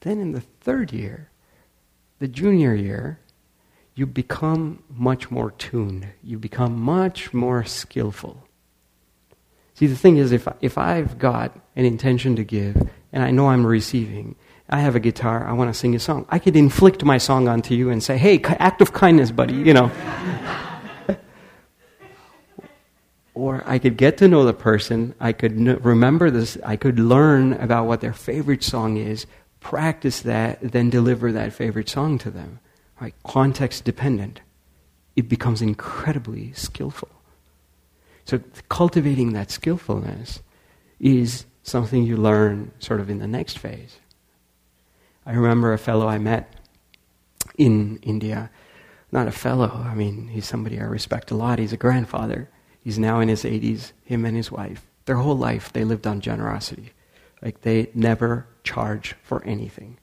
Then 0.00 0.20
in 0.20 0.32
the 0.32 0.40
third 0.40 0.92
year, 0.92 1.28
the 2.20 2.28
junior 2.28 2.74
year, 2.74 3.18
you 3.94 4.06
become 4.06 4.82
much 4.88 5.30
more 5.30 5.50
tuned. 5.52 6.06
You 6.22 6.38
become 6.38 6.78
much 6.78 7.34
more 7.34 7.64
skillful. 7.64 8.46
See, 9.74 9.86
the 9.86 9.96
thing 9.96 10.18
is, 10.18 10.30
if, 10.30 10.46
if 10.60 10.78
I've 10.78 11.18
got 11.18 11.58
an 11.74 11.86
intention 11.86 12.36
to 12.36 12.44
give 12.44 12.76
and 13.12 13.22
I 13.24 13.30
know 13.30 13.48
I'm 13.48 13.66
receiving, 13.66 14.36
I 14.68 14.80
have 14.80 14.94
a 14.94 15.00
guitar, 15.00 15.46
I 15.46 15.52
want 15.52 15.72
to 15.72 15.78
sing 15.78 15.96
a 15.96 15.98
song. 15.98 16.26
I 16.28 16.38
could 16.38 16.54
inflict 16.54 17.02
my 17.02 17.18
song 17.18 17.48
onto 17.48 17.74
you 17.74 17.90
and 17.90 18.02
say, 18.02 18.18
hey, 18.18 18.40
act 18.42 18.80
of 18.82 18.92
kindness, 18.92 19.30
buddy, 19.32 19.54
you 19.54 19.74
know. 19.74 19.90
Or 23.32 23.62
I 23.64 23.78
could 23.78 23.96
get 23.96 24.18
to 24.18 24.28
know 24.28 24.44
the 24.44 24.52
person, 24.52 25.14
I 25.18 25.32
could 25.32 25.56
remember 25.82 26.30
this, 26.30 26.58
I 26.62 26.76
could 26.76 26.98
learn 26.98 27.54
about 27.54 27.86
what 27.86 28.02
their 28.02 28.12
favorite 28.12 28.62
song 28.62 28.98
is, 28.98 29.24
practice 29.60 30.20
that, 30.22 30.58
then 30.60 30.90
deliver 30.90 31.32
that 31.32 31.52
favorite 31.52 31.88
song 31.88 32.18
to 32.18 32.30
them. 32.30 32.60
Right? 33.00 33.14
Context 33.24 33.84
dependent. 33.84 34.40
It 35.16 35.28
becomes 35.28 35.62
incredibly 35.62 36.52
skillful. 36.52 37.08
So 38.24 38.40
cultivating 38.68 39.32
that 39.32 39.50
skillfulness 39.50 40.40
is 40.98 41.46
something 41.62 42.04
you 42.04 42.16
learn 42.16 42.72
sort 42.78 43.00
of 43.00 43.10
in 43.10 43.18
the 43.18 43.26
next 43.26 43.58
phase. 43.58 43.98
I 45.26 45.32
remember 45.32 45.72
a 45.72 45.78
fellow 45.78 46.06
I 46.06 46.18
met 46.18 46.54
in 47.56 47.98
India. 48.02 48.50
Not 49.12 49.28
a 49.28 49.32
fellow, 49.32 49.84
I 49.86 49.94
mean, 49.94 50.28
he's 50.28 50.46
somebody 50.46 50.80
I 50.80 50.84
respect 50.84 51.30
a 51.30 51.36
lot. 51.36 51.58
He's 51.58 51.72
a 51.72 51.76
grandfather. 51.76 52.48
He's 52.82 52.98
now 52.98 53.20
in 53.20 53.28
his 53.28 53.44
80s, 53.44 53.92
him 54.04 54.24
and 54.24 54.36
his 54.36 54.50
wife. 54.50 54.86
Their 55.04 55.16
whole 55.16 55.36
life, 55.36 55.72
they 55.72 55.84
lived 55.84 56.06
on 56.06 56.20
generosity. 56.20 56.92
Like, 57.42 57.62
they 57.62 57.90
never 57.94 58.46
charge 58.64 59.14
for 59.22 59.42
anything. 59.44 59.98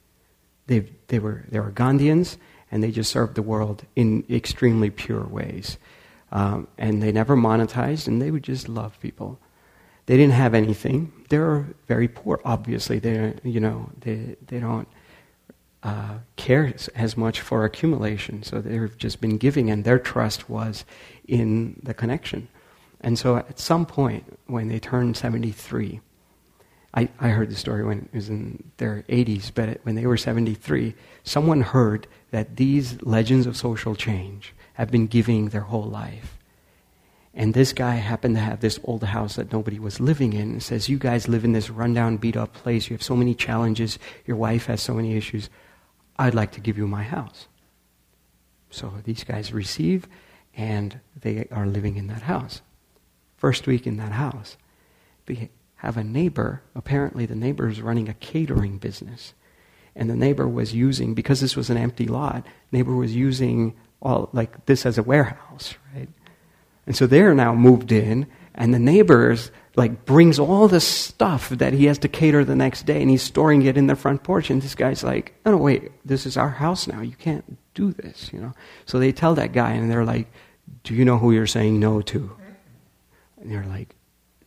They, 0.67 0.91
they, 1.07 1.19
were, 1.19 1.45
they 1.49 1.59
were 1.59 1.71
Gandhians, 1.71 2.37
and 2.71 2.83
they 2.83 2.91
just 2.91 3.11
served 3.11 3.35
the 3.35 3.41
world 3.41 3.83
in 3.95 4.23
extremely 4.29 4.89
pure 4.89 5.25
ways. 5.25 5.77
Um, 6.31 6.67
and 6.77 7.01
they 7.01 7.11
never 7.11 7.37
monetized, 7.37 8.07
and 8.07 8.21
they 8.21 8.31
would 8.31 8.43
just 8.43 8.67
love 8.67 8.99
people. 8.99 9.39
They 10.07 10.17
didn't 10.17 10.33
have 10.33 10.53
anything. 10.53 11.11
They 11.29 11.37
were 11.37 11.65
very 11.87 12.07
poor, 12.07 12.41
obviously. 12.43 12.99
They, 12.99 13.33
you 13.43 13.59
know, 13.59 13.89
they, 13.99 14.35
they 14.47 14.59
don't 14.59 14.87
uh, 15.83 16.19
care 16.35 16.73
as 16.95 17.15
much 17.15 17.41
for 17.41 17.63
accumulation. 17.63 18.43
So 18.43 18.59
they've 18.59 18.97
just 18.97 19.21
been 19.21 19.37
giving, 19.37 19.69
and 19.69 19.83
their 19.83 19.99
trust 19.99 20.49
was 20.49 20.85
in 21.27 21.79
the 21.83 21.93
connection. 21.93 22.49
And 23.01 23.17
so 23.17 23.37
at 23.37 23.59
some 23.59 23.85
point, 23.85 24.37
when 24.47 24.67
they 24.67 24.79
turned 24.79 25.15
73, 25.15 26.01
I, 26.97 27.09
I 27.19 27.27
heard 27.27 27.51
the 27.51 27.55
story 27.55 27.85
when 27.85 28.09
it 28.11 28.15
was 28.15 28.27
in 28.27 28.71
their 28.77 29.05
80s, 29.07 29.51
but 29.53 29.69
it, 29.69 29.81
when 29.83 29.93
they 29.93 30.07
were 30.07 30.17
73, 30.17 30.95
someone 31.23 31.61
heard 31.61 32.07
that 32.31 32.55
these 32.55 32.99
legends 33.03 33.45
of 33.45 33.55
social 33.55 33.93
change 33.93 34.55
have 34.73 34.89
been 34.89 35.05
giving 35.05 35.49
their 35.49 35.61
whole 35.61 35.83
life. 35.83 36.39
And 37.35 37.53
this 37.53 37.71
guy 37.71 37.95
happened 37.95 38.33
to 38.33 38.41
have 38.41 38.61
this 38.61 38.79
old 38.83 39.03
house 39.03 39.35
that 39.35 39.53
nobody 39.53 39.77
was 39.77 39.99
living 39.99 40.33
in 40.33 40.53
and 40.53 40.63
says, 40.63 40.89
You 40.89 40.97
guys 40.97 41.27
live 41.27 41.45
in 41.45 41.51
this 41.51 41.69
rundown, 41.69 42.17
beat 42.17 42.35
up 42.35 42.53
place. 42.53 42.89
You 42.89 42.95
have 42.95 43.03
so 43.03 43.15
many 43.15 43.35
challenges. 43.35 43.99
Your 44.25 44.37
wife 44.37 44.65
has 44.65 44.81
so 44.81 44.95
many 44.95 45.15
issues. 45.15 45.51
I'd 46.17 46.33
like 46.33 46.51
to 46.53 46.59
give 46.59 46.79
you 46.79 46.87
my 46.87 47.03
house. 47.03 47.47
So 48.71 48.91
these 49.03 49.23
guys 49.23 49.53
receive, 49.53 50.07
and 50.55 50.99
they 51.21 51.47
are 51.51 51.67
living 51.67 51.97
in 51.97 52.07
that 52.07 52.23
house. 52.23 52.63
First 53.35 53.67
week 53.67 53.85
in 53.85 53.97
that 53.97 54.13
house, 54.13 54.57
have 55.77 55.97
a 55.97 56.03
neighbor. 56.03 56.61
Apparently, 56.75 57.25
the 57.25 57.35
neighbor 57.35 57.69
is 57.69 57.81
running 57.81 58.09
a 58.09 58.13
catering 58.15 58.77
business. 58.77 59.33
And 59.95 60.09
the 60.09 60.15
neighbor 60.15 60.47
was 60.47 60.73
using, 60.73 61.13
because 61.13 61.41
this 61.41 61.55
was 61.55 61.69
an 61.69 61.77
empty 61.77 62.05
lot, 62.05 62.45
neighbor 62.71 62.95
was 62.95 63.15
using 63.15 63.75
all 64.01 64.29
like 64.31 64.65
this 64.65 64.85
as 64.85 64.97
a 64.97 65.03
warehouse, 65.03 65.73
right? 65.95 66.09
And 66.85 66.95
so 66.95 67.07
they're 67.07 67.33
now 67.33 67.55
moved 67.55 67.91
in, 67.91 68.27
and 68.53 68.73
the 68.73 68.79
neighbors 68.79 69.51
like 69.75 70.05
brings 70.05 70.39
all 70.39 70.67
the 70.67 70.79
stuff 70.79 71.49
that 71.49 71.73
he 71.73 71.85
has 71.85 71.99
to 71.99 72.07
cater 72.07 72.45
the 72.45 72.55
next 72.55 72.85
day, 72.85 73.01
and 73.01 73.09
he's 73.09 73.23
storing 73.23 73.63
it 73.63 73.77
in 73.77 73.87
the 73.87 73.95
front 73.95 74.23
porch. 74.23 74.49
And 74.49 74.61
this 74.61 74.75
guy's 74.75 75.03
like, 75.03 75.33
"Oh 75.45 75.51
no, 75.51 75.57
wait, 75.57 75.91
this 76.05 76.25
is 76.25 76.37
our 76.37 76.49
house 76.49 76.87
now. 76.87 77.01
You 77.01 77.15
can't 77.15 77.57
do 77.73 77.91
this," 77.91 78.31
you 78.31 78.39
know. 78.39 78.53
So 78.85 78.99
they 78.99 79.11
tell 79.11 79.35
that 79.35 79.51
guy, 79.51 79.71
and 79.71 79.89
they're 79.89 80.05
like, 80.05 80.31
"Do 80.83 80.93
you 80.93 81.05
know 81.05 81.17
who 81.17 81.31
you're 81.31 81.47
saying 81.47 81.79
no 81.79 82.01
to?" 82.01 82.35
And 83.41 83.51
they're 83.51 83.65
like, 83.65 83.95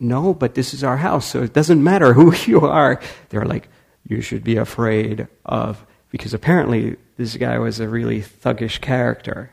"No, 0.01 0.33
but 0.33 0.55
this 0.55 0.73
is 0.73 0.83
our 0.83 0.97
house, 0.97 1.25
so 1.25 1.43
it 1.43 1.53
doesn't 1.53 1.83
matter 1.83 2.13
who 2.13 2.33
you 2.45 2.61
are." 2.61 2.99
They're 3.29 3.45
like, 3.45 3.69
"You 4.07 4.21
should 4.21 4.43
be 4.43 4.57
afraid 4.57 5.27
of," 5.45 5.85
because 6.09 6.33
apparently 6.33 6.97
this 7.17 7.37
guy 7.37 7.59
was 7.59 7.79
a 7.79 7.87
really 7.87 8.21
thuggish 8.21 8.81
character 8.81 9.51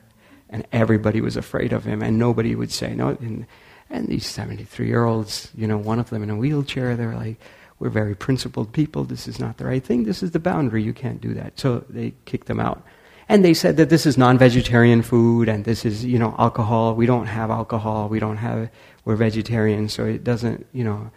and 0.51 0.67
everybody 0.73 1.21
was 1.21 1.37
afraid 1.37 1.73
of 1.73 1.85
him, 1.85 2.03
and 2.03 2.19
nobody 2.19 2.55
would 2.55 2.71
say 2.71 2.95
no. 2.95 3.09
And, 3.09 3.47
and 3.91 4.09
these 4.09 4.27
73 4.27 4.87
year 4.87 5.05
olds, 5.05 5.51
you 5.55 5.67
know, 5.67 5.79
one 5.79 5.99
of 5.99 6.11
them 6.11 6.23
in 6.23 6.31
a 6.31 6.37
wheelchair, 6.37 6.97
they're 6.97 7.15
like, 7.15 7.37
we're 7.79 7.91
very 7.91 8.15
principled 8.15 8.73
people. 8.73 9.05
This 9.05 9.29
is 9.29 9.39
not 9.39 9.59
the 9.59 9.65
right 9.65 9.85
thing. 9.85 10.05
This 10.05 10.23
is 10.23 10.33
the 10.33 10.41
boundary. 10.41 10.83
You 10.83 10.93
can't 10.93 11.21
do 11.21 11.35
that. 11.35 11.59
So 11.61 11.85
they 11.89 12.15
kicked 12.25 12.49
them 12.49 12.61
out. 12.61 12.83
And 13.29 13.45
they 13.45 13.55
said 13.55 13.77
that 13.77 13.91
this 13.91 14.07
is 14.07 14.17
non 14.17 14.39
vegetarian 14.39 15.03
food 15.03 15.49
and 15.49 15.65
this 15.65 15.85
is, 15.85 16.05
you 16.05 16.19
know, 16.19 16.35
alcohol. 16.39 16.95
We 16.95 17.07
don't 17.07 17.27
have 17.27 17.51
alcohol. 17.51 18.09
We 18.09 18.19
don't 18.19 18.39
have, 18.39 18.71
we're 19.09 19.17
vegetarian, 19.17 19.89
so 19.89 20.05
it 20.05 20.23
doesn't, 20.23 20.67
you 20.71 20.85
know. 20.85 21.11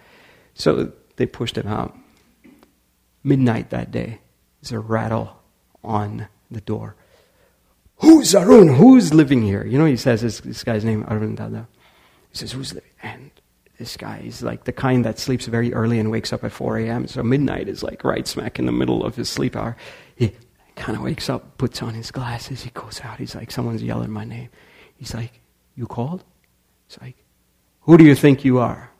So 0.54 0.94
they 1.18 1.26
pushed 1.26 1.58
him 1.58 1.68
out. 1.68 1.94
Midnight 3.22 3.70
that 3.72 3.92
day, 3.92 4.22
there's 4.62 4.72
a 4.72 4.80
rattle 4.80 5.36
on 5.84 6.30
the 6.50 6.62
door. 6.62 6.96
Who's 7.98 8.34
Arun? 8.34 8.76
Who's 8.76 9.14
living 9.14 9.42
here? 9.42 9.66
You 9.66 9.78
know, 9.78 9.84
he 9.84 9.98
says 9.98 10.22
this, 10.22 10.40
this 10.40 10.64
guy's 10.64 10.86
name, 10.86 11.04
Arun 11.10 11.36
Dada. 11.36 11.68
He 12.32 12.38
says, 12.38 12.54
Who's 12.54 12.74
living? 12.74 12.90
And 13.04 13.30
this 13.78 13.98
guy 13.98 14.22
is 14.24 14.42
like 14.42 14.64
the 14.64 14.72
kind 14.72 15.04
that 15.04 15.20
sleeps 15.20 15.48
very 15.48 15.74
early 15.74 16.00
and 16.00 16.10
wakes 16.10 16.32
up 16.32 16.46
at 16.46 16.54
4 16.54 16.78
a.m. 16.78 17.08
So 17.08 17.22
midnight 17.24 17.68
is 17.68 17.84
like 17.84 18.06
right 18.06 18.26
smack 18.26 18.58
in 18.58 18.68
the 18.68 18.72
middle 18.72 19.04
of 19.04 19.18
his 19.18 19.28
sleep 19.28 19.58
hour. 19.58 19.76
He 20.16 20.32
kind 20.78 20.98
of 20.98 21.04
wakes 21.04 21.30
up, 21.30 21.58
puts 21.58 21.82
on 21.82 21.94
his 21.94 22.10
glasses, 22.10 22.64
he 22.64 22.70
goes 22.70 23.02
out. 23.02 23.18
He's 23.18 23.36
like, 23.36 23.52
Someone's 23.52 23.84
yelling 23.84 24.12
my 24.12 24.24
name. 24.24 24.48
He's 24.96 25.14
like, 25.14 25.42
You 25.76 25.88
called? 25.88 26.24
It's 26.88 26.98
like, 27.02 27.21
Who 27.82 27.98
do 27.98 28.04
you 28.04 28.16
think 28.16 28.46
you 28.46 28.60
are? 28.60 28.92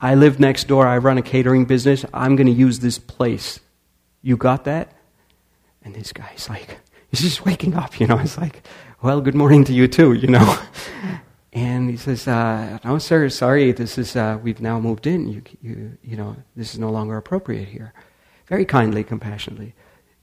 I 0.00 0.14
live 0.14 0.38
next 0.38 0.64
door. 0.64 0.86
I 0.86 0.98
run 0.98 1.18
a 1.18 1.22
catering 1.22 1.64
business. 1.64 2.04
I'm 2.12 2.36
going 2.36 2.46
to 2.46 2.52
use 2.52 2.80
this 2.80 2.98
place. 2.98 3.60
You 4.22 4.36
got 4.36 4.64
that? 4.64 4.92
And 5.82 5.94
this 5.94 6.12
guy's 6.12 6.48
like, 6.48 6.80
he's 7.10 7.20
just 7.20 7.44
waking 7.44 7.74
up, 7.74 8.00
you 8.00 8.06
know. 8.06 8.18
It's 8.18 8.36
like, 8.36 8.62
well, 9.00 9.20
good 9.20 9.34
morning 9.34 9.64
to 9.64 9.72
you 9.72 9.86
too, 9.88 10.12
you 10.12 10.28
know. 10.28 10.58
and 11.52 11.88
he 11.88 11.96
says, 11.96 12.26
uh, 12.26 12.78
no, 12.84 12.98
sir, 12.98 13.28
sorry, 13.28 13.72
this 13.72 13.96
is, 13.96 14.16
uh, 14.16 14.38
we've 14.42 14.60
now 14.60 14.80
moved 14.80 15.06
in. 15.06 15.28
You, 15.28 15.42
you, 15.62 15.98
you 16.02 16.16
know, 16.16 16.36
this 16.56 16.74
is 16.74 16.80
no 16.80 16.90
longer 16.90 17.16
appropriate 17.16 17.68
here. 17.68 17.92
Very 18.48 18.64
kindly, 18.64 19.04
compassionately. 19.04 19.74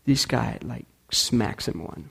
This 0.06 0.26
guy, 0.26 0.60
like, 0.62 0.86
smacks 1.12 1.68
him 1.68 1.84
one. 1.84 2.10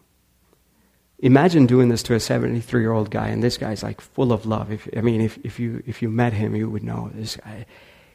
Imagine 1.23 1.67
doing 1.67 1.89
this 1.89 2.03
to 2.05 2.15
a 2.15 2.21
73 2.21 2.81
year 2.81 2.93
old 2.93 3.11
guy, 3.11 3.29
and 3.29 3.43
this 3.43 3.57
guy's 3.57 3.83
like 3.83 4.01
full 4.01 4.33
of 4.33 4.45
love. 4.45 4.73
If, 4.73 4.89
I 4.97 5.01
mean, 5.01 5.21
if, 5.21 5.39
if, 5.45 5.61
you, 5.61 5.83
if 5.87 6.03
you 6.03 6.11
met 6.11 6.33
him, 6.33 6.57
you 6.57 6.69
would 6.69 6.83
know 6.83 7.11
this 7.15 7.37
guy. 7.37 7.65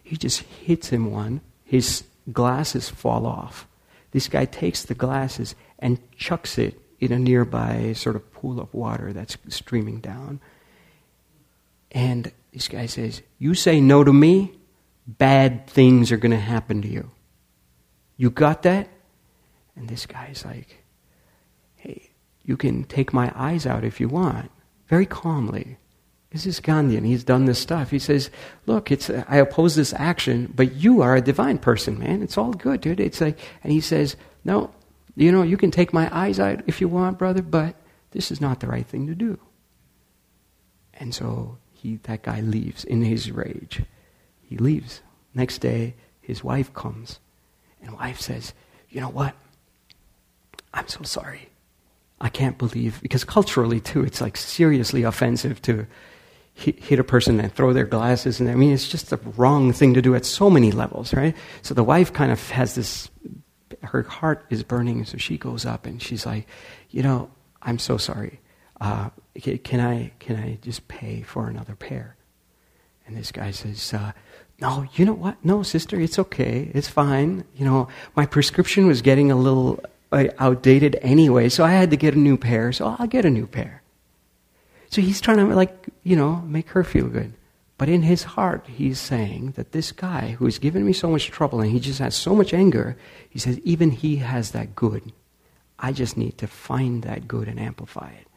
He 0.04 0.18
just 0.18 0.42
hits 0.42 0.90
him 0.90 1.10
one. 1.12 1.40
His 1.64 2.04
glasses 2.32 2.90
fall 2.90 3.26
off. 3.26 3.66
This 4.12 4.28
guy 4.28 4.44
takes 4.44 4.84
the 4.84 4.94
glasses 4.94 5.56
and 5.80 6.00
chucks 6.18 6.58
it 6.58 6.80
in 7.00 7.14
a 7.14 7.20
nearby 7.20 7.94
sort 7.94 8.18
of 8.18 8.32
pool 8.34 8.60
of 8.60 8.74
water 8.74 9.14
that's 9.14 9.38
streaming 9.48 10.02
down. 10.02 10.42
And 11.92 12.32
this 12.52 12.68
guy 12.68 12.88
says, 12.88 13.22
You 13.40 13.54
say 13.54 13.80
no 13.80 14.04
to 14.04 14.12
me, 14.12 14.52
bad 15.08 15.68
things 15.68 16.12
are 16.12 16.18
going 16.18 16.32
to 16.32 16.38
happen 16.38 16.82
to 16.82 16.88
you. 16.88 17.12
You 18.18 18.32
got 18.32 18.64
that? 18.64 18.90
And 19.78 19.88
this 19.88 20.06
guy's 20.06 20.44
like, 20.44 20.84
you 22.48 22.58
can 22.58 22.86
take 22.86 23.14
my 23.14 23.32
eyes 23.36 23.68
out 23.68 23.84
if 23.84 24.00
you 24.00 24.08
want. 24.08 24.50
Very 24.88 25.06
calmly. 25.06 25.78
This 26.32 26.46
is 26.46 26.62
Gandhian. 26.62 27.06
He's 27.06 27.24
done 27.24 27.46
this 27.46 27.60
stuff. 27.60 27.92
He 27.92 28.00
says, 28.00 28.32
Look, 28.66 28.90
it's, 28.90 29.10
uh, 29.10 29.24
I 29.28 29.38
oppose 29.38 29.76
this 29.76 29.94
action, 29.94 30.52
but 30.56 30.74
you 30.74 31.02
are 31.02 31.16
a 31.16 31.22
divine 31.22 31.58
person, 31.58 32.00
man. 32.00 32.24
It's 32.24 32.38
all 32.38 32.54
good, 32.54 32.82
dude. 32.82 33.00
It's 33.00 33.22
like, 33.22 33.38
and 33.64 33.72
he 33.72 33.82
says, 33.82 34.16
No, 34.46 34.72
you 35.16 35.32
know, 35.32 35.44
you 35.44 35.58
can 35.58 35.72
take 35.72 35.94
my 35.94 36.10
eyes 36.16 36.40
out 36.40 36.62
if 36.68 36.80
you 36.80 36.88
want, 36.88 37.18
brother, 37.18 37.42
but 37.42 37.76
this 38.12 38.32
is 38.32 38.40
not 38.40 38.62
the 38.62 38.68
right 38.68 38.88
thing 38.88 39.08
to 39.08 39.16
do. 39.16 39.40
And 40.94 41.14
so 41.14 41.58
he, 41.74 41.98
that 42.04 42.24
guy 42.24 42.40
leaves 42.40 42.86
in 42.86 43.04
his 43.04 43.30
rage. 43.30 43.84
He 44.42 44.58
leaves. 44.58 45.02
Next 45.34 45.60
day, 45.60 45.96
his 46.22 46.44
wife 46.44 46.74
comes, 46.74 47.20
and 47.82 47.92
wife 47.98 48.22
says, 48.22 48.54
You 48.90 49.02
know 49.02 49.10
what? 49.10 49.36
I'm 50.74 50.88
so 50.88 51.04
sorry. 51.04 51.50
I 52.20 52.30
can't 52.30 52.58
believe, 52.58 53.02
because 53.02 53.24
culturally, 53.24 53.80
too, 53.80 54.04
it's 54.04 54.22
like 54.22 54.38
seriously 54.38 55.04
offensive 55.04 55.62
to 55.64 55.86
hit 56.56 56.98
a 56.98 57.04
person 57.04 57.40
and 57.40 57.54
throw 57.54 57.72
their 57.72 57.86
glasses. 57.86 58.40
And 58.40 58.50
I 58.50 58.56
mean, 58.56 58.74
it's 58.74 58.90
just 58.90 59.12
the 59.12 59.18
wrong 59.38 59.72
thing 59.72 59.94
to 59.94 60.02
do 60.02 60.16
at 60.16 60.26
so 60.26 60.50
many 60.50 60.72
levels, 60.72 61.14
right? 61.14 61.36
So 61.62 61.76
the 61.76 61.84
wife 61.84 62.14
kind 62.14 62.32
of 62.32 62.50
has 62.50 62.74
this 62.74 63.10
her 63.84 64.02
heart 64.04 64.46
is 64.50 64.64
burning, 64.64 65.06
so 65.06 65.18
she 65.18 65.38
goes 65.38 65.66
up 65.66 65.86
and 65.86 66.02
she's 66.02 66.26
like, 66.26 66.48
you 66.90 67.04
know, 67.04 67.30
I'm 67.62 67.78
so 67.78 67.98
sorry. 67.98 68.40
Uh, 68.82 69.10
can 69.64 69.80
I 69.80 70.14
can 70.20 70.36
I 70.36 70.58
just 70.62 70.88
pay 70.88 71.22
for 71.22 71.48
another 71.48 71.76
pair? 71.76 72.16
And 73.06 73.16
this 73.16 73.32
guy 73.32 73.52
says, 73.52 73.94
uh, 73.94 74.12
no, 74.60 74.88
you 74.96 75.06
know 75.06 75.14
what? 75.14 75.38
No, 75.46 75.64
sister, 75.64 76.00
it's 76.00 76.18
okay. 76.18 76.72
It's 76.74 76.88
fine. 76.88 77.46
You 77.56 77.66
know, 77.66 77.88
my 78.16 78.26
prescription 78.26 78.88
was 78.88 79.02
getting 79.02 79.32
a 79.32 79.36
little 79.36 79.80
Uh, 80.10 80.28
outdated 80.40 80.98
anyway, 81.02 81.50
so 81.50 81.66
I 81.66 81.72
had 81.72 81.90
to 81.92 81.98
get 81.98 82.16
a 82.16 82.20
new 82.20 82.38
pair. 82.38 82.72
So 82.72 82.96
I'll 82.98 83.08
get 83.08 83.26
a 83.26 83.30
new 83.30 83.46
pair. 83.46 83.82
So 84.90 85.02
he's 85.02 85.20
trying 85.20 85.38
to, 85.38 85.54
like, 85.54 85.88
you 86.04 86.16
know, 86.16 86.38
make 86.46 86.70
her 86.70 86.84
feel 86.84 87.08
good. 87.08 87.34
But 87.78 87.90
in 87.90 88.04
his 88.04 88.24
heart, 88.24 88.66
he's 88.68 89.00
saying 89.00 89.54
that 89.58 89.74
this 89.74 89.92
guy 89.92 90.36
who 90.40 90.46
has 90.46 90.60
given 90.60 90.86
me 90.86 90.94
so 90.94 91.10
much 91.10 91.30
trouble 91.30 91.60
and 91.60 91.72
he 91.72 91.80
just 91.80 92.00
has 92.00 92.16
so 92.16 92.34
much 92.34 92.54
anger, 92.54 92.98
he 93.30 93.38
says, 93.38 93.60
even 93.60 93.92
he 93.92 94.16
has 94.18 94.52
that 94.52 94.76
good. 94.76 95.12
I 95.78 95.92
just 95.92 96.18
need 96.18 96.38
to 96.40 96.48
find 96.48 97.04
that 97.04 97.28
good 97.28 97.48
and 97.48 97.60
amplify 97.60 98.10
it. 98.12 98.28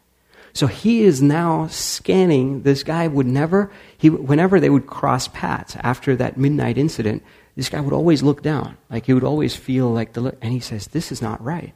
So 0.53 0.67
he 0.67 1.03
is 1.03 1.21
now 1.21 1.67
scanning. 1.67 2.63
This 2.63 2.83
guy 2.83 3.07
would 3.07 3.25
never, 3.25 3.71
he, 3.97 4.09
whenever 4.09 4.59
they 4.59 4.69
would 4.69 4.85
cross 4.85 5.29
paths 5.29 5.77
after 5.79 6.15
that 6.17 6.37
midnight 6.37 6.77
incident, 6.77 7.23
this 7.55 7.69
guy 7.69 7.81
would 7.81 7.93
always 7.93 8.23
look 8.23 8.41
down. 8.41 8.77
Like 8.89 9.05
he 9.05 9.13
would 9.13 9.23
always 9.23 9.55
feel 9.55 9.89
like 9.91 10.13
the, 10.13 10.35
and 10.41 10.53
he 10.53 10.59
says, 10.59 10.87
this 10.87 11.11
is 11.11 11.21
not 11.21 11.43
right. 11.43 11.73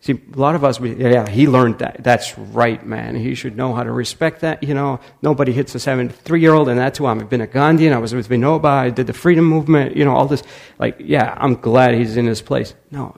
See, 0.00 0.20
a 0.34 0.36
lot 0.36 0.56
of 0.56 0.64
us, 0.64 0.80
we, 0.80 0.96
yeah, 0.96 1.28
he 1.28 1.46
learned 1.46 1.78
that. 1.78 2.02
That's 2.02 2.36
right, 2.36 2.84
man. 2.84 3.14
He 3.14 3.36
should 3.36 3.56
know 3.56 3.72
how 3.72 3.84
to 3.84 3.92
respect 3.92 4.40
that. 4.40 4.64
You 4.64 4.74
know, 4.74 4.98
nobody 5.22 5.52
hits 5.52 5.76
a 5.76 5.78
seven, 5.78 6.08
three 6.08 6.40
year 6.40 6.54
old, 6.54 6.68
and 6.68 6.76
that's 6.76 6.98
who 6.98 7.06
I'm. 7.06 7.20
I've 7.20 7.30
been 7.30 7.40
a 7.40 7.46
Gandhian. 7.46 7.92
I 7.92 7.98
was 7.98 8.12
with 8.12 8.28
Vinoba. 8.28 8.64
I 8.64 8.90
did 8.90 9.06
the 9.06 9.12
freedom 9.12 9.44
movement. 9.44 9.96
You 9.96 10.04
know, 10.04 10.12
all 10.12 10.26
this. 10.26 10.42
Like, 10.80 10.96
yeah, 10.98 11.32
I'm 11.38 11.54
glad 11.54 11.94
he's 11.94 12.16
in 12.16 12.26
his 12.26 12.42
place. 12.42 12.74
No, 12.90 13.16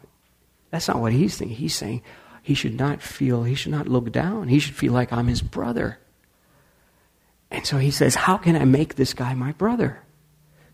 that's 0.71 0.87
not 0.87 0.99
what 0.99 1.13
he's 1.13 1.39
thinking. 1.39 1.57
He's 1.57 1.75
saying 1.75 2.03
he 2.43 2.53
should 2.53 2.79
not 2.79 3.01
feel, 3.01 3.45
he 3.45 3.55
should 3.55 3.73
not 3.73 3.89
look 3.89 4.13
down. 4.13 4.49
He 4.49 4.59
should 4.59 4.75
feel 4.75 4.93
like 4.93 5.11
I'm 5.11 5.29
his 5.29 5.41
brother. 5.41 5.99
And 7.51 7.67
so 7.67 7.79
he 7.79 7.91
says, 7.91 8.15
How 8.15 8.37
can 8.37 8.57
I 8.57 8.67
make 8.67 8.97
this 8.97 9.15
guy 9.15 9.33
my 9.33 9.53
brother? 9.53 10.03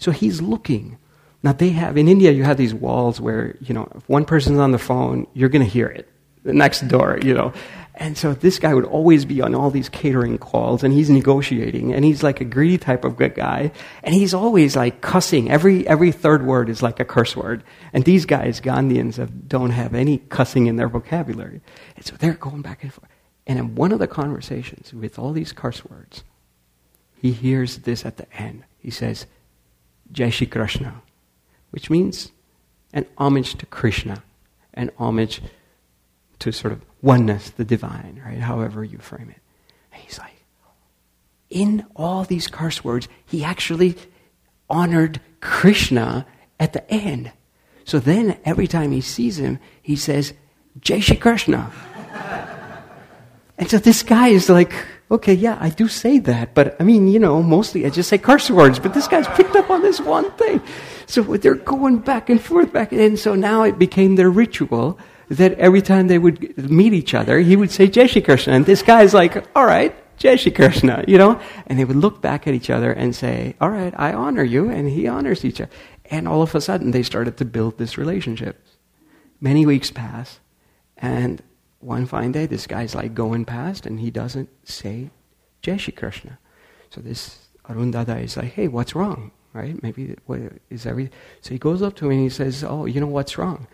So 0.00 0.10
he's 0.10 0.42
looking. 0.42 0.98
Now, 1.42 1.52
they 1.52 1.70
have, 1.70 1.96
in 1.96 2.08
India, 2.08 2.32
you 2.32 2.42
have 2.42 2.56
these 2.56 2.74
walls 2.74 3.20
where, 3.20 3.56
you 3.60 3.72
know, 3.72 3.88
if 3.94 4.08
one 4.08 4.24
person's 4.24 4.58
on 4.58 4.72
the 4.72 4.78
phone, 4.78 5.26
you're 5.32 5.48
going 5.48 5.64
to 5.64 5.70
hear 5.70 5.86
it. 5.86 6.08
The 6.42 6.54
next 6.54 6.88
door, 6.88 7.18
you 7.22 7.34
know. 7.34 7.52
And 7.94 8.16
so 8.16 8.32
this 8.32 8.58
guy 8.58 8.72
would 8.72 8.86
always 8.86 9.26
be 9.26 9.42
on 9.42 9.54
all 9.54 9.70
these 9.70 9.90
catering 9.90 10.38
calls 10.38 10.82
and 10.82 10.94
he's 10.94 11.10
negotiating 11.10 11.92
and 11.92 12.02
he's 12.02 12.22
like 12.22 12.40
a 12.40 12.46
greedy 12.46 12.78
type 12.78 13.04
of 13.04 13.18
good 13.18 13.34
guy 13.34 13.72
and 14.02 14.14
he's 14.14 14.32
always 14.32 14.74
like 14.74 15.02
cussing. 15.02 15.50
Every, 15.50 15.86
every 15.86 16.12
third 16.12 16.46
word 16.46 16.70
is 16.70 16.82
like 16.82 16.98
a 16.98 17.04
curse 17.04 17.36
word. 17.36 17.62
And 17.92 18.06
these 18.06 18.24
guys, 18.24 18.58
Gandhians, 18.58 19.18
don't 19.46 19.70
have 19.70 19.94
any 19.94 20.16
cussing 20.16 20.66
in 20.66 20.76
their 20.76 20.88
vocabulary. 20.88 21.60
And 21.96 22.06
so 22.06 22.16
they're 22.16 22.32
going 22.32 22.62
back 22.62 22.82
and 22.82 22.92
forth. 22.92 23.10
And 23.46 23.58
in 23.58 23.74
one 23.74 23.92
of 23.92 23.98
the 23.98 24.08
conversations 24.08 24.94
with 24.94 25.18
all 25.18 25.32
these 25.32 25.52
curse 25.52 25.84
words, 25.84 26.24
he 27.16 27.32
hears 27.32 27.78
this 27.78 28.06
at 28.06 28.16
the 28.16 28.32
end. 28.32 28.64
He 28.78 28.90
says, 28.90 29.26
Jai 30.12 30.31
Shri 30.31 30.46
Krishna 30.46 31.03
which 31.70 31.90
means 31.90 32.33
an 32.92 33.07
homage 33.16 33.55
to 33.57 33.66
Krishna, 33.66 34.23
an 34.75 34.90
homage 34.99 35.40
to 36.40 36.53
sort 36.53 36.73
of 36.73 36.83
oneness, 37.03 37.51
the 37.51 37.64
divine, 37.64 38.20
right? 38.25 38.38
However 38.38 38.85
you 38.85 38.99
frame 38.99 39.31
it. 39.31 39.40
And 39.92 40.03
he's 40.03 40.18
like, 40.18 40.44
in 41.49 41.87
all 41.96 42.25
these 42.25 42.46
curse 42.46 42.85
words, 42.85 43.09
he 43.27 43.44
actually 43.44 43.96
honored 44.68 45.20
Krishna 45.40 46.27
at 46.59 46.73
the 46.73 46.88
end. 46.90 47.33
So 47.85 47.99
then 47.99 48.38
every 48.44 48.66
time 48.66 48.92
he 48.92 49.01
sees 49.01 49.38
him, 49.38 49.59
he 49.83 49.96
says, 49.96 50.33
Jai 50.81 51.01
Shri 51.01 51.16
Krishna. 51.16 51.73
and 53.59 53.68
so 53.68 53.79
this 53.79 54.03
guy 54.03 54.29
is 54.29 54.49
like, 54.49 54.73
okay, 55.11 55.35
yeah, 55.35 55.59
I 55.61 55.70
do 55.70 55.88
say 55.88 56.18
that, 56.20 56.55
but 56.55 56.77
I 56.81 56.85
mean, 56.85 57.09
you 57.09 57.18
know, 57.18 57.42
mostly 57.42 57.85
I 57.85 57.90
just 57.90 58.09
say 58.09 58.18
curse 58.18 58.51
words, 58.51 58.79
but 58.79 58.94
this 58.94 59.09
guy's 59.09 59.27
picked 59.29 59.57
up 59.57 59.70
on 59.70 59.83
this 59.83 60.01
one 60.01 60.31
thing. 60.33 60.62
So 61.07 61.23
they're 61.23 61.55
going 61.55 61.99
back 61.99 62.31
and 62.31 62.40
forth, 62.40 62.73
back 62.73 62.92
and 62.92 63.18
so 63.18 63.35
now 63.35 63.64
it 63.64 63.79
became 63.79 64.14
their 64.14 64.31
ritual 64.31 64.99
that 65.29 65.53
every 65.55 65.83
time 65.83 66.09
they 66.09 66.18
would 66.18 66.57
meet 66.70 66.92
each 66.92 67.14
other, 67.14 67.38
he 67.38 67.57
would 67.57 67.70
say 67.70 67.88
Jai 67.88 68.07
Shri 68.07 68.23
Krishna, 68.23 68.53
and 68.53 68.66
this 68.66 68.83
guy's 68.83 69.14
like, 69.14 69.44
all 69.57 69.66
right, 69.66 69.94
Jai 70.16 70.37
Shri 70.37 70.53
Krishna, 70.53 71.05
you 71.09 71.18
know? 71.18 71.40
And 71.66 71.79
they 71.79 71.85
would 71.85 71.96
look 71.96 72.20
back 72.20 72.46
at 72.46 72.55
each 72.55 72.68
other 72.68 72.92
and 72.92 73.14
say, 73.14 73.55
all 73.61 73.70
right, 73.70 73.94
I 73.96 74.12
honor 74.12 74.44
you, 74.44 74.70
and 74.70 74.88
he 74.88 75.09
honors 75.09 75.44
each 75.44 75.61
other. 75.61 75.70
And 76.07 76.27
all 76.27 76.42
of 76.42 76.55
a 76.55 76.61
sudden, 76.61 76.90
they 76.90 77.05
started 77.05 77.37
to 77.38 77.44
build 77.44 77.79
this 77.79 77.96
relationship. 77.96 78.61
Many 79.40 79.64
weeks 79.64 79.90
pass, 79.90 80.40
and 80.96 81.42
one 81.81 82.07
fine 82.07 82.33
day, 82.33 82.47
this 82.47 82.66
guy's 82.66 82.95
like 82.95 83.14
going 83.14 83.45
past 83.45 83.87
and 83.87 84.01
he 84.01 84.11
doesn't 84.11 84.49
say 84.69 85.11
Jai 85.62 85.77
Shri 85.77 85.93
Krishna. 85.93 86.38
So 86.90 87.01
this 87.01 87.49
Arun 87.69 87.90
Dada 87.90 88.19
is 88.19 88.37
like, 88.37 88.53
hey, 88.53 88.69
what's 88.69 88.95
wrong? 88.95 89.33
Right? 89.53 89.83
Maybe 89.83 90.14
what 90.27 90.40
is 90.69 90.87
every 90.87 91.11
so 91.40 91.51
he 91.51 91.59
goes 91.59 91.83
up 91.83 91.97
to 91.97 92.07
him 92.07 92.12
and 92.12 92.21
he 92.21 92.29
says, 92.29 92.62
Oh, 92.62 92.87
you 92.87 93.01
know 93.01 93.09
what's 93.09 93.37
wrong? 93.37 93.66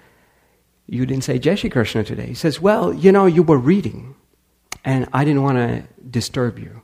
You 0.87 1.05
didn't 1.05 1.25
say 1.25 1.39
Jai 1.39 1.55
Shri 1.55 1.69
Krishna 1.69 2.03
today. 2.03 2.27
He 2.27 2.35
says, 2.35 2.61
Well, 2.61 2.95
you 2.95 3.13
know, 3.13 3.27
you 3.27 3.43
were 3.43 3.59
reading 3.59 4.15
and 4.85 5.07
I 5.13 5.25
didn't 5.25 5.43
want 5.43 5.59
to 5.59 5.85
disturb 6.09 6.59
you. 6.59 6.83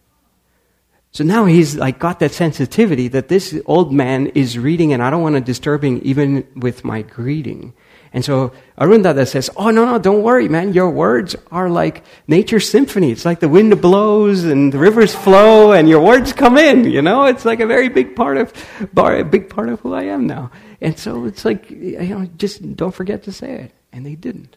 So 1.13 1.25
now 1.25 1.45
he's 1.45 1.77
like 1.77 1.99
got 1.99 2.19
that 2.21 2.33
sensitivity 2.33 3.09
that 3.09 3.29
this 3.29 3.59
old 3.67 3.93
man 3.93 4.27
is 4.29 4.59
reading 4.59 4.93
and 4.93 5.03
I 5.03 5.09
don't 5.09 5.23
want 5.23 5.37
to 5.37 5.41
disturb 5.41 5.85
him 5.85 6.01
even 6.03 6.47
with 6.57 6.85
my 6.85 7.03
greeting. 7.03 7.75
And 8.14 8.25
so 8.25 8.53
Arundada 8.79 9.27
says, 9.27 9.48
Oh, 9.57 9.70
no, 9.70 9.87
no, 9.87 9.98
don't 9.98 10.22
worry, 10.22 10.48
man. 10.48 10.75
Your 10.75 10.90
words 10.90 11.35
are 11.51 11.70
like 11.70 12.05
nature's 12.27 12.68
symphony. 12.68 13.11
It's 13.11 13.25
like 13.25 13.40
the 13.40 13.48
wind 13.48 13.81
blows 13.81 14.44
and 14.44 14.72
the 14.72 14.79
rivers 14.79 15.14
flow 15.14 15.72
and 15.72 15.88
your 15.88 16.05
words 16.05 16.33
come 16.33 16.59
in, 16.59 16.85
you 16.85 17.01
know? 17.01 17.25
It's 17.25 17.44
like 17.44 17.61
a 17.61 17.66
very 17.66 17.88
big 17.88 18.14
part 18.14 18.37
of, 18.37 18.53
a 18.96 19.25
big 19.25 19.48
part 19.48 19.70
of 19.70 19.81
who 19.81 19.94
I 19.94 20.05
am 20.05 20.27
now. 20.27 20.51
And 20.81 20.98
so 20.98 21.25
it's 21.25 21.44
like, 21.44 21.70
you 21.70 21.98
know, 21.98 22.27
just 22.37 22.77
don't 22.77 22.94
forget 22.94 23.22
to 23.25 23.33
say 23.33 23.53
it. 23.53 23.72
And 23.92 24.05
they 24.05 24.14
didn't. 24.14 24.57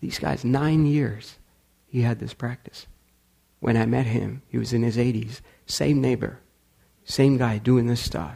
These 0.00 0.18
guys, 0.18 0.44
nine 0.44 0.86
years, 0.86 1.36
he 1.86 2.02
had 2.02 2.18
this 2.20 2.34
practice. 2.34 2.86
When 3.60 3.76
I 3.76 3.86
met 3.86 4.06
him, 4.06 4.42
he 4.48 4.58
was 4.58 4.72
in 4.72 4.82
his 4.82 4.96
80s, 4.96 5.40
same 5.66 6.00
neighbor, 6.00 6.38
same 7.04 7.36
guy 7.36 7.58
doing 7.58 7.86
this 7.86 8.00
stuff. 8.00 8.34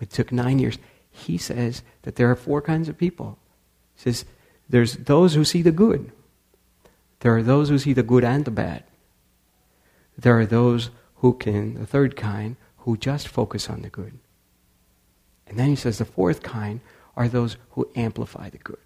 It 0.00 0.10
took 0.10 0.32
nine 0.32 0.58
years. 0.58 0.78
He 1.20 1.38
says 1.38 1.82
that 2.02 2.16
there 2.16 2.30
are 2.30 2.36
four 2.36 2.62
kinds 2.62 2.88
of 2.88 2.96
people 2.96 3.38
He 3.96 4.02
says 4.02 4.24
there's 4.68 4.94
those 4.94 5.34
who 5.34 5.44
see 5.44 5.62
the 5.62 5.72
good. 5.72 6.12
There 7.20 7.36
are 7.36 7.42
those 7.42 7.68
who 7.68 7.78
see 7.78 7.92
the 7.92 8.02
good 8.02 8.24
and 8.24 8.44
the 8.44 8.50
bad. 8.50 8.84
There 10.16 10.38
are 10.38 10.46
those 10.46 10.90
who 11.16 11.34
can, 11.34 11.74
the 11.74 11.86
third 11.86 12.16
kind, 12.16 12.56
who 12.78 12.96
just 12.96 13.28
focus 13.28 13.68
on 13.68 13.82
the 13.82 13.90
good. 13.90 14.18
And 15.46 15.58
then 15.58 15.68
he 15.68 15.76
says 15.76 15.98
the 15.98 16.04
fourth 16.04 16.42
kind 16.42 16.80
are 17.16 17.28
those 17.28 17.56
who 17.70 17.90
amplify 17.96 18.48
the 18.48 18.58
good. 18.58 18.78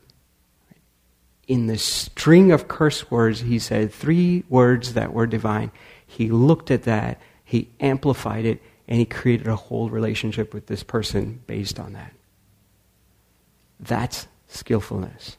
In 1.46 1.66
the 1.66 1.78
string 1.78 2.50
of 2.50 2.66
curse 2.66 3.10
words, 3.10 3.40
he 3.40 3.58
said 3.58 3.92
three 3.92 4.44
words 4.48 4.94
that 4.94 5.12
were 5.12 5.26
divine. 5.26 5.70
He 6.06 6.30
looked 6.30 6.70
at 6.70 6.84
that, 6.84 7.20
he 7.44 7.68
amplified 7.78 8.46
it, 8.46 8.62
and 8.88 8.98
he 8.98 9.04
created 9.04 9.46
a 9.46 9.56
whole 9.56 9.90
relationship 9.90 10.54
with 10.54 10.66
this 10.66 10.82
person 10.82 11.42
based 11.46 11.78
on 11.78 11.92
that. 11.92 12.12
That's 13.80 14.26
skillfulness. 14.48 15.36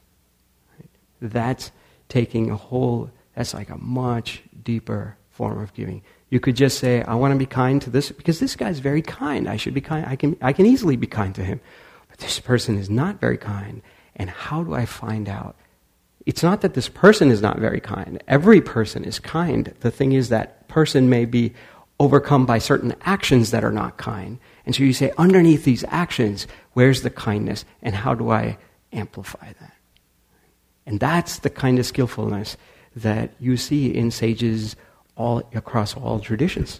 That's 1.22 1.72
taking 2.10 2.50
a 2.52 2.56
whole, 2.56 3.10
that's 3.36 3.54
like 3.54 3.70
a 3.70 3.78
much 3.78 4.44
deeper 4.64 5.18
form 5.30 5.62
of 5.62 5.74
giving. 5.74 6.02
You 6.30 6.40
could 6.40 6.56
just 6.56 6.80
say, 6.80 7.02
I 7.04 7.16
want 7.16 7.34
to 7.34 7.38
be 7.38 7.46
kind 7.46 7.82
to 7.84 7.90
this, 7.90 8.12
because 8.12 8.40
this 8.40 8.56
guy's 8.56 8.80
very 8.80 9.02
kind. 9.02 9.48
I 9.48 9.58
should 9.58 9.74
be 9.74 9.82
kind. 9.82 10.06
I 10.06 10.16
can, 10.16 10.38
I 10.42 10.54
can 10.54 10.66
easily 10.66 10.96
be 10.96 11.08
kind 11.08 11.34
to 11.36 11.44
him. 11.44 11.62
But 12.10 12.20
this 12.20 12.40
person 12.40 12.78
is 12.78 12.90
not 12.90 13.20
very 13.20 13.38
kind. 13.38 13.82
And 14.16 14.30
how 14.30 14.64
do 14.64 14.74
I 14.74 14.86
find 14.86 15.30
out? 15.30 15.56
It's 16.26 16.42
not 16.42 16.62
that 16.62 16.74
this 16.74 16.90
person 16.90 17.30
is 17.30 17.42
not 17.42 17.60
very 17.60 17.80
kind. 17.80 18.24
Every 18.28 18.62
person 18.62 19.04
is 19.04 19.20
kind. 19.20 19.74
The 19.82 19.92
thing 19.92 20.14
is 20.14 20.30
that 20.30 20.68
person 20.68 21.10
may 21.10 21.26
be 21.26 21.54
overcome 22.00 22.46
by 22.46 22.58
certain 22.58 22.96
actions 23.02 23.52
that 23.52 23.64
are 23.64 23.72
not 23.72 23.98
kind. 23.98 24.40
And 24.66 24.76
so 24.76 24.84
you 24.84 24.94
say, 24.94 25.12
underneath 25.18 25.64
these 25.64 25.84
actions, 25.90 26.48
where's 26.74 27.02
the 27.02 27.10
kindness? 27.10 27.66
And 27.82 27.96
how 27.96 28.16
do 28.16 28.32
I 28.32 28.58
amplify 28.96 29.54
that. 29.60 29.74
And 30.86 31.00
that's 31.00 31.40
the 31.40 31.50
kind 31.50 31.78
of 31.80 31.86
skillfulness 31.86 32.58
that 32.96 33.32
you 33.40 33.58
see 33.58 33.94
in 33.94 34.12
sages 34.12 34.76
all 35.16 35.44
across 35.54 35.96
all 35.96 36.20
traditions. 36.20 36.80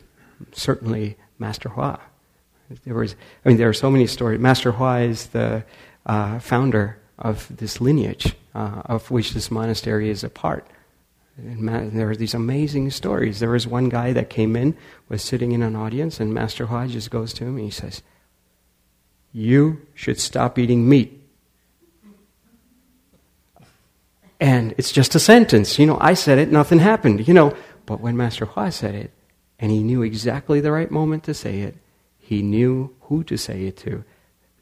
Certainly, 0.54 1.18
Master 1.40 1.70
Hua. 1.70 2.00
There 2.84 2.96
was, 2.96 3.16
I 3.44 3.50
mean, 3.50 3.58
there 3.58 3.70
are 3.70 3.74
so 3.74 3.92
many 3.92 4.08
stories. 4.08 4.40
Master 4.40 4.72
Hua 4.72 5.00
is 5.00 5.28
the 5.28 5.64
uh, 6.06 6.40
founder 6.40 6.98
of 7.20 7.56
this 7.56 7.80
lineage 7.80 8.36
uh, 8.54 8.82
of 8.86 9.12
which 9.12 9.34
this 9.34 9.52
monastery 9.52 10.10
is 10.10 10.24
a 10.24 10.30
part. 10.30 10.68
And 11.38 12.00
there 12.00 12.10
are 12.10 12.16
these 12.16 12.34
amazing 12.34 12.92
stories. 12.92 13.40
There 13.40 13.50
was 13.50 13.68
one 13.68 13.90
guy 13.90 14.14
that 14.14 14.30
came 14.30 14.56
in, 14.56 14.76
was 15.10 15.22
sitting 15.22 15.52
in 15.52 15.62
an 15.62 15.76
audience, 15.76 16.20
and 16.20 16.34
Master 16.34 16.68
Hua 16.68 16.88
just 16.88 17.12
goes 17.12 17.34
to 17.34 17.44
him 17.44 17.58
and 17.58 17.66
he 17.66 17.72
says, 17.72 18.02
You 19.34 19.86
should 19.94 20.20
stop 20.20 20.58
eating 20.58 20.88
meat. 20.88 21.22
And 24.40 24.74
it's 24.78 24.92
just 24.92 25.16
a 25.16 25.20
sentence. 25.20 25.78
You 25.78 25.86
know, 25.86 25.98
I 26.00 26.14
said 26.14 26.38
it, 26.38 26.52
nothing 26.52 26.80
happened, 26.80 27.28
you 27.28 27.34
know. 27.34 27.56
But 27.86 28.00
when 28.00 28.18
Master 28.18 28.46
Hua 28.46 28.72
said 28.72 28.96
it, 28.96 29.12
and 29.60 29.72
he 29.72 29.84
knew 29.84 30.02
exactly 30.02 30.60
the 30.60 30.72
right 30.72 30.92
moment 30.92 31.24
to 31.26 31.34
say 31.34 31.62
it, 31.62 31.76
he 32.18 32.42
knew 32.42 32.96
who 33.02 33.24
to 33.26 33.38
say 33.38 33.66
it 33.66 33.78
to. 33.78 34.04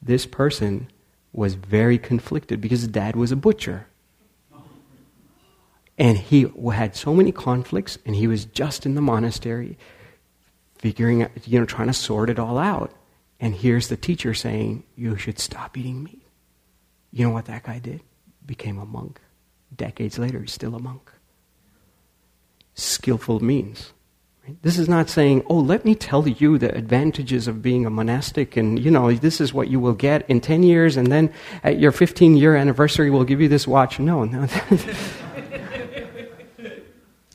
This 0.02 0.26
person 0.26 0.90
was 1.32 1.56
very 1.56 1.98
conflicted 1.98 2.62
because 2.62 2.82
his 2.82 2.90
dad 2.90 3.16
was 3.16 3.32
a 3.32 3.36
butcher. 3.36 3.88
And 6.04 6.18
he 6.18 6.52
had 6.74 6.98
so 6.98 7.14
many 7.14 7.32
conflicts, 7.32 7.98
and 8.06 8.14
he 8.14 8.28
was 8.28 8.44
just 8.44 8.86
in 8.86 8.94
the 8.94 9.00
monastery, 9.00 9.78
figuring 10.78 11.24
out, 11.24 11.32
you 11.48 11.58
know, 11.58 11.66
trying 11.66 11.88
to 11.88 11.94
sort 11.94 12.30
it 12.30 12.38
all 12.38 12.58
out. 12.58 12.92
And 13.40 13.56
here's 13.56 13.88
the 13.88 13.96
teacher 13.96 14.34
saying, 14.34 14.84
You 14.98 15.16
should 15.16 15.40
stop 15.40 15.78
eating 15.78 16.04
meat. 16.04 16.28
You 17.14 17.26
know 17.26 17.32
what 17.32 17.46
that 17.46 17.64
guy 17.64 17.80
did? 17.80 18.02
Became 18.46 18.80
a 18.80 18.86
monk. 18.86 19.22
Decades 19.74 20.20
later, 20.20 20.42
he's 20.42 20.52
still 20.52 20.76
a 20.76 20.80
monk. 20.80 21.10
Skillful 22.74 23.40
means. 23.40 23.94
This 24.62 24.78
is 24.78 24.90
not 24.90 25.10
saying, 25.10 25.44
oh, 25.48 25.58
let 25.58 25.86
me 25.86 25.96
tell 25.96 26.28
you 26.28 26.58
the 26.58 26.76
advantages 26.76 27.48
of 27.48 27.62
being 27.62 27.86
a 27.86 27.90
monastic, 27.90 28.58
and 28.58 28.78
you 28.78 28.92
know, 28.92 29.14
this 29.14 29.40
is 29.40 29.54
what 29.54 29.70
you 29.70 29.80
will 29.80 29.94
get 29.94 30.30
in 30.30 30.42
10 30.42 30.64
years, 30.64 30.98
and 30.98 31.08
then 31.08 31.32
at 31.64 31.80
your 31.80 31.94
15 31.94 32.36
year 32.36 32.58
anniversary, 32.58 33.10
we'll 33.10 33.24
give 33.24 33.40
you 33.40 33.48
this 33.48 33.66
watch. 33.66 34.00
No, 34.00 34.26
no. 34.26 34.48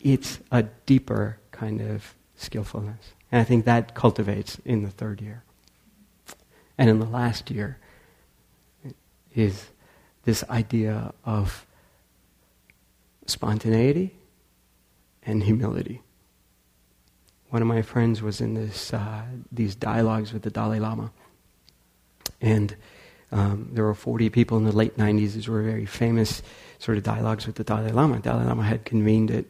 it's 0.03 0.39
a 0.51 0.65
deeper 0.87 1.39
kind 1.51 1.81
of 1.81 2.15
skillfulness. 2.37 3.13
And 3.31 3.41
I 3.41 3.45
think 3.45 3.65
that 3.65 3.95
cultivates 3.95 4.59
in 4.65 4.83
the 4.83 4.91
third 4.91 5.21
year. 5.21 5.43
And 6.77 6.89
in 6.89 6.99
the 7.01 7.07
last 7.07 7.51
year 7.51 7.79
is 9.35 9.67
this 10.25 10.45
idea 10.49 11.13
of 11.25 11.67
spontaneity 13.27 14.15
and 15.23 15.43
humility. 15.43 16.03
One 17.51 17.63
of 17.63 17.69
my 17.69 17.83
friends 17.83 18.23
was 18.23 18.41
in 18.41 18.55
this, 18.55 18.93
uh, 18.93 19.23
these 19.51 19.75
dialogues 19.75 20.33
with 20.33 20.43
the 20.43 20.51
Dalai 20.51 20.81
Lama. 20.81 21.11
And 22.41 22.77
um, 23.33 23.71
there 23.73 23.85
were 23.85 23.95
40 23.95 24.31
people 24.31 24.59
in 24.59 24.65
the 24.65 24.73
late 24.73 24.97
90s. 24.97 25.33
These 25.33 25.49
were 25.49 25.63
very 25.63 25.87
famous 25.87 26.43
sort 26.79 26.99
of 26.99 27.05
dialogues 27.05 27.47
with 27.47 27.57
the 27.57 27.65
Dalai 27.65 27.91
Lama. 27.91 28.21
Dalai 28.21 28.45
Lama 28.45 28.63
had 28.63 28.85
convened 28.85 29.31
it. 29.31 29.47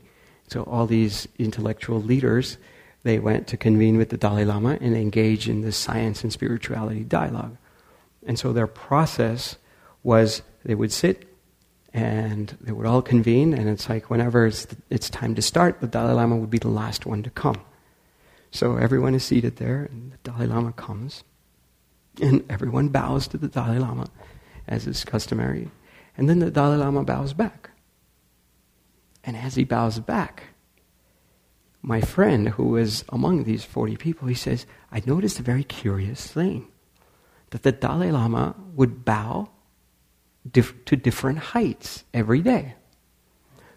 So 0.48 0.62
all 0.64 0.87
these 0.87 1.28
intellectual 1.38 2.02
leaders, 2.02 2.58
they 3.02 3.18
went 3.18 3.46
to 3.48 3.56
convene 3.56 3.96
with 3.96 4.08
the 4.08 4.16
Dalai 4.16 4.44
Lama 4.44 4.78
and 4.80 4.96
engage 4.96 5.48
in 5.48 5.61
this 5.61 5.76
science 5.76 6.22
and 6.22 6.32
spirituality 6.32 7.04
dialogue. 7.04 7.56
And 8.26 8.38
so 8.38 8.52
their 8.52 8.66
process 8.66 9.56
was 10.02 10.42
they 10.64 10.74
would 10.74 10.92
sit 10.92 11.28
and 11.94 12.56
they 12.61 12.72
would 12.72 12.87
all 12.87 13.00
convene, 13.00 13.54
and 13.54 13.68
it's 13.68 13.88
like 13.88 14.11
whenever 14.11 14.46
it's, 14.46 14.66
it's 14.90 15.08
time 15.08 15.34
to 15.34 15.42
start, 15.42 15.80
the 15.80 15.87
Dalai 15.87 16.12
Lama 16.12 16.37
would 16.37 16.50
be 16.50 16.58
the 16.58 16.68
last 16.68 17.06
one 17.06 17.22
to 17.22 17.30
come. 17.30 17.61
So 18.50 18.76
everyone 18.76 19.14
is 19.14 19.24
seated 19.24 19.56
there, 19.56 19.88
and 19.90 20.12
the 20.12 20.18
Dalai 20.18 20.46
Lama 20.46 20.72
comes, 20.72 21.24
and 22.20 22.44
everyone 22.50 22.88
bows 22.88 23.26
to 23.28 23.38
the 23.38 23.48
Dalai 23.48 23.78
Lama, 23.78 24.08
as 24.66 24.87
is 24.87 25.02
customary. 25.04 25.70
And 26.16 26.28
then 26.28 26.40
the 26.40 26.50
Dalai 26.50 26.76
Lama 26.76 27.04
bows 27.04 27.32
back. 27.32 27.70
And 29.28 29.36
as 29.36 29.56
he 29.56 29.64
bows 29.64 29.98
back, 29.98 30.44
my 31.82 32.00
friend, 32.00 32.48
who 32.48 32.68
was 32.68 33.04
among 33.10 33.44
these 33.44 33.62
40 33.62 33.98
people, 33.98 34.26
he 34.26 34.34
says, 34.34 34.64
I 34.90 35.02
noticed 35.04 35.38
a 35.38 35.42
very 35.42 35.64
curious 35.64 36.26
thing 36.26 36.68
that 37.50 37.62
the 37.62 37.70
Dalai 37.70 38.10
Lama 38.10 38.54
would 38.74 39.04
bow 39.04 39.50
to 40.54 40.96
different 40.96 41.40
heights 41.40 42.04
every 42.14 42.40
day. 42.40 42.72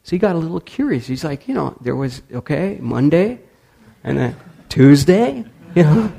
So 0.04 0.12
he 0.12 0.20
got 0.20 0.38
a 0.38 0.40
little 0.40 0.62
curious. 0.62 1.06
He's 1.06 1.26
like, 1.26 1.50
you 1.50 1.54
know, 1.54 1.76
there 1.82 1.98
was, 1.98 2.22
okay, 2.32 2.78
Monday, 2.80 3.42
and 4.06 4.18
then 4.18 4.38
Tuesday, 4.70 5.44
you 5.76 5.84
know, 5.84 6.14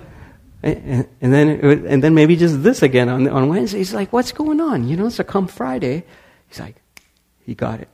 and, 0.62 1.08
and 1.22 1.32
then 1.32 1.48
and 1.86 2.04
then 2.04 2.14
maybe 2.14 2.36
just 2.36 2.62
this 2.62 2.82
again 2.82 3.08
on, 3.08 3.26
on 3.28 3.48
Wednesday. 3.48 3.78
He's 3.78 3.94
like, 3.94 4.12
what's 4.12 4.32
going 4.32 4.60
on? 4.60 4.86
You 4.88 4.96
know, 4.98 5.08
so 5.08 5.24
come 5.24 5.48
Friday, 5.48 6.04
he's 6.48 6.60
like, 6.60 6.76
he 7.40 7.54
got 7.54 7.80
it. 7.80 7.88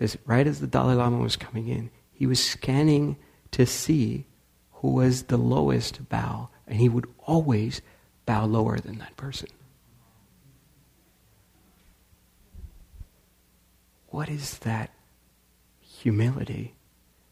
Says, 0.00 0.16
right 0.24 0.46
as 0.46 0.60
the 0.60 0.66
Dalai 0.66 0.94
Lama 0.94 1.18
was 1.18 1.36
coming 1.36 1.68
in, 1.68 1.90
he 2.10 2.26
was 2.26 2.42
scanning 2.42 3.16
to 3.50 3.66
see 3.66 4.26
who 4.74 4.88
was 4.88 5.24
the 5.24 5.36
lowest 5.36 6.08
bow, 6.08 6.48
and 6.66 6.80
he 6.80 6.88
would 6.88 7.06
always 7.26 7.82
bow 8.24 8.46
lower 8.46 8.78
than 8.78 8.98
that 8.98 9.16
person. 9.16 9.48
What 14.06 14.28
is 14.28 14.58
that 14.58 14.90
humility? 15.80 16.74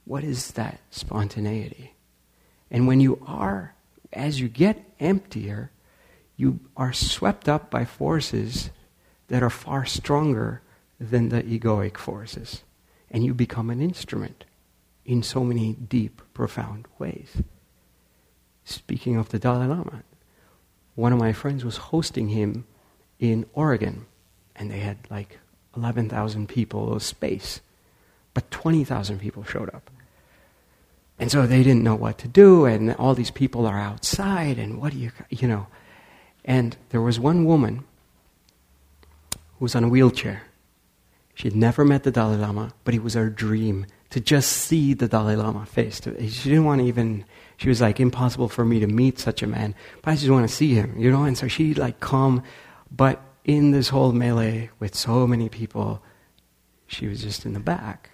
What 0.04 0.22
is 0.22 0.52
that 0.52 0.80
spontaneity? 0.90 1.94
And 2.70 2.86
when 2.86 3.00
you 3.00 3.22
are, 3.26 3.74
as 4.12 4.40
you 4.40 4.48
get 4.48 4.84
emptier, 5.00 5.70
you 6.36 6.60
are 6.76 6.92
swept 6.92 7.48
up 7.48 7.70
by 7.70 7.86
forces 7.86 8.70
that 9.28 9.42
are 9.42 9.50
far 9.50 9.86
stronger 9.86 10.62
than 11.00 11.28
the 11.28 11.42
egoic 11.42 11.96
forces. 11.96 12.62
And 13.10 13.24
you 13.24 13.34
become 13.34 13.70
an 13.70 13.80
instrument 13.80 14.44
in 15.04 15.22
so 15.22 15.42
many 15.42 15.72
deep, 15.72 16.20
profound 16.34 16.86
ways. 16.98 17.42
Speaking 18.64 19.16
of 19.16 19.30
the 19.30 19.38
Dalai 19.38 19.66
Lama, 19.66 20.02
one 20.94 21.12
of 21.12 21.18
my 21.18 21.32
friends 21.32 21.64
was 21.64 21.76
hosting 21.76 22.28
him 22.28 22.66
in 23.18 23.46
Oregon, 23.54 24.06
and 24.54 24.70
they 24.70 24.80
had 24.80 24.98
like 25.10 25.38
11,000 25.76 26.48
people 26.48 26.92
of 26.92 27.02
space, 27.02 27.60
but 28.34 28.50
20,000 28.50 29.18
people 29.18 29.44
showed 29.44 29.72
up. 29.74 29.90
And 31.18 31.30
so 31.30 31.46
they 31.46 31.62
didn't 31.62 31.82
know 31.82 31.96
what 31.96 32.18
to 32.18 32.28
do, 32.28 32.64
and 32.64 32.94
all 32.96 33.14
these 33.14 33.30
people 33.30 33.66
are 33.66 33.78
outside, 33.78 34.58
and 34.58 34.80
what 34.80 34.92
do 34.92 34.98
you, 34.98 35.10
you 35.30 35.48
know. 35.48 35.66
And 36.44 36.76
there 36.90 37.00
was 37.00 37.18
one 37.18 37.44
woman 37.44 37.84
who 39.58 39.64
was 39.64 39.74
on 39.74 39.84
a 39.84 39.88
wheelchair. 39.88 40.42
She 41.38 41.46
had 41.46 41.54
never 41.54 41.84
met 41.84 42.02
the 42.02 42.10
Dalai 42.10 42.36
Lama, 42.36 42.72
but 42.82 42.94
it 42.94 43.02
was 43.04 43.14
her 43.14 43.30
dream 43.30 43.86
to 44.10 44.18
just 44.18 44.50
see 44.50 44.92
the 44.92 45.06
Dalai 45.06 45.36
Lama 45.36 45.66
face. 45.66 46.00
She 46.02 46.48
didn't 46.48 46.64
want 46.64 46.80
to 46.80 46.86
even, 46.88 47.24
she 47.58 47.68
was 47.68 47.80
like, 47.80 48.00
impossible 48.00 48.48
for 48.48 48.64
me 48.64 48.80
to 48.80 48.88
meet 48.88 49.20
such 49.20 49.40
a 49.40 49.46
man, 49.46 49.76
but 50.02 50.10
I 50.10 50.16
just 50.16 50.30
want 50.30 50.48
to 50.48 50.52
see 50.52 50.74
him, 50.74 50.98
you 50.98 51.12
know? 51.12 51.22
And 51.22 51.38
so 51.38 51.46
she 51.46 51.74
like 51.74 52.00
come, 52.00 52.42
but 52.90 53.22
in 53.44 53.70
this 53.70 53.88
whole 53.88 54.10
melee 54.10 54.70
with 54.80 54.96
so 54.96 55.28
many 55.28 55.48
people, 55.48 56.02
she 56.88 57.06
was 57.06 57.22
just 57.22 57.46
in 57.46 57.52
the 57.52 57.60
back. 57.60 58.10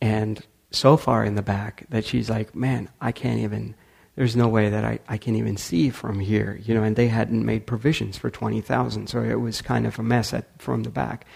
And 0.00 0.40
so 0.70 0.96
far 0.96 1.26
in 1.26 1.34
the 1.34 1.42
back 1.42 1.84
that 1.90 2.06
she's 2.06 2.30
like, 2.30 2.54
man, 2.54 2.88
I 3.02 3.12
can't 3.12 3.40
even, 3.40 3.74
there's 4.16 4.34
no 4.34 4.48
way 4.48 4.70
that 4.70 4.82
I, 4.82 4.98
I 5.08 5.18
can 5.18 5.36
even 5.36 5.58
see 5.58 5.90
from 5.90 6.20
here, 6.20 6.58
you 6.64 6.72
know, 6.72 6.84
and 6.84 6.96
they 6.96 7.08
hadn't 7.08 7.44
made 7.44 7.66
provisions 7.66 8.16
for 8.16 8.30
20,000, 8.30 9.08
so 9.08 9.22
it 9.22 9.42
was 9.42 9.60
kind 9.60 9.86
of 9.86 9.98
a 9.98 10.02
mess 10.02 10.32
at, 10.32 10.46
from 10.58 10.84
the 10.84 10.90
back. 10.90 11.26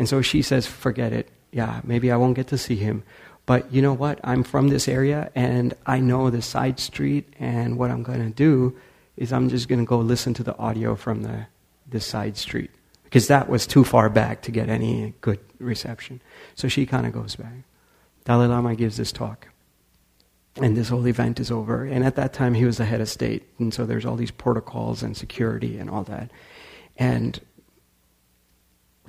And 0.00 0.08
so 0.08 0.22
she 0.22 0.40
says, 0.40 0.66
forget 0.66 1.12
it. 1.12 1.28
Yeah, 1.52 1.82
maybe 1.84 2.10
I 2.10 2.16
won't 2.16 2.34
get 2.34 2.46
to 2.46 2.56
see 2.56 2.76
him. 2.76 3.02
But 3.44 3.70
you 3.70 3.82
know 3.82 3.92
what? 3.92 4.18
I'm 4.24 4.42
from 4.44 4.68
this 4.68 4.88
area 4.88 5.30
and 5.34 5.74
I 5.84 6.00
know 6.00 6.30
the 6.30 6.40
side 6.40 6.80
street, 6.80 7.30
and 7.38 7.76
what 7.76 7.90
I'm 7.90 8.02
going 8.02 8.24
to 8.24 8.30
do 8.30 8.74
is 9.18 9.30
I'm 9.30 9.50
just 9.50 9.68
going 9.68 9.78
to 9.78 9.84
go 9.84 9.98
listen 9.98 10.32
to 10.32 10.42
the 10.42 10.56
audio 10.56 10.96
from 10.96 11.22
the 11.22 11.48
this 11.86 12.06
side 12.06 12.38
street 12.38 12.70
because 13.04 13.26
that 13.26 13.50
was 13.50 13.66
too 13.66 13.84
far 13.84 14.08
back 14.08 14.40
to 14.42 14.50
get 14.50 14.70
any 14.70 15.12
good 15.20 15.40
reception. 15.58 16.22
So 16.54 16.66
she 16.66 16.86
kind 16.86 17.06
of 17.06 17.12
goes 17.12 17.36
back. 17.36 17.64
Dalai 18.24 18.46
Lama 18.46 18.74
gives 18.76 18.96
this 18.96 19.12
talk. 19.12 19.48
And 20.56 20.78
this 20.78 20.88
whole 20.88 21.06
event 21.06 21.40
is 21.40 21.50
over. 21.50 21.84
And 21.84 22.06
at 22.06 22.16
that 22.16 22.32
time, 22.32 22.54
he 22.54 22.64
was 22.64 22.78
the 22.78 22.86
head 22.86 23.02
of 23.02 23.08
state. 23.10 23.42
And 23.58 23.74
so 23.74 23.84
there's 23.84 24.06
all 24.06 24.16
these 24.16 24.30
protocols 24.30 25.02
and 25.02 25.14
security 25.14 25.76
and 25.76 25.90
all 25.90 26.04
that. 26.04 26.30
And 26.96 27.38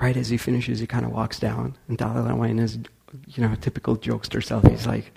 right 0.01 0.17
as 0.17 0.29
he 0.29 0.37
finishes, 0.37 0.79
he 0.79 0.87
kind 0.87 1.05
of 1.05 1.11
walks 1.11 1.39
down. 1.39 1.77
And 1.87 1.97
Dalai 1.97 2.21
Lama, 2.21 2.43
in 2.43 2.57
his 2.57 2.79
you 3.27 3.47
know, 3.47 3.53
typical 3.55 3.95
jokester 3.97 4.43
self, 4.43 4.65
he's 4.67 4.87
like, 4.87 5.11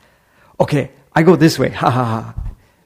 okay, 0.60 0.90
I 1.14 1.22
go 1.22 1.36
this 1.36 1.58
way. 1.58 1.70
Ha 1.84 1.90
ha 1.90 2.04
ha. 2.04 2.34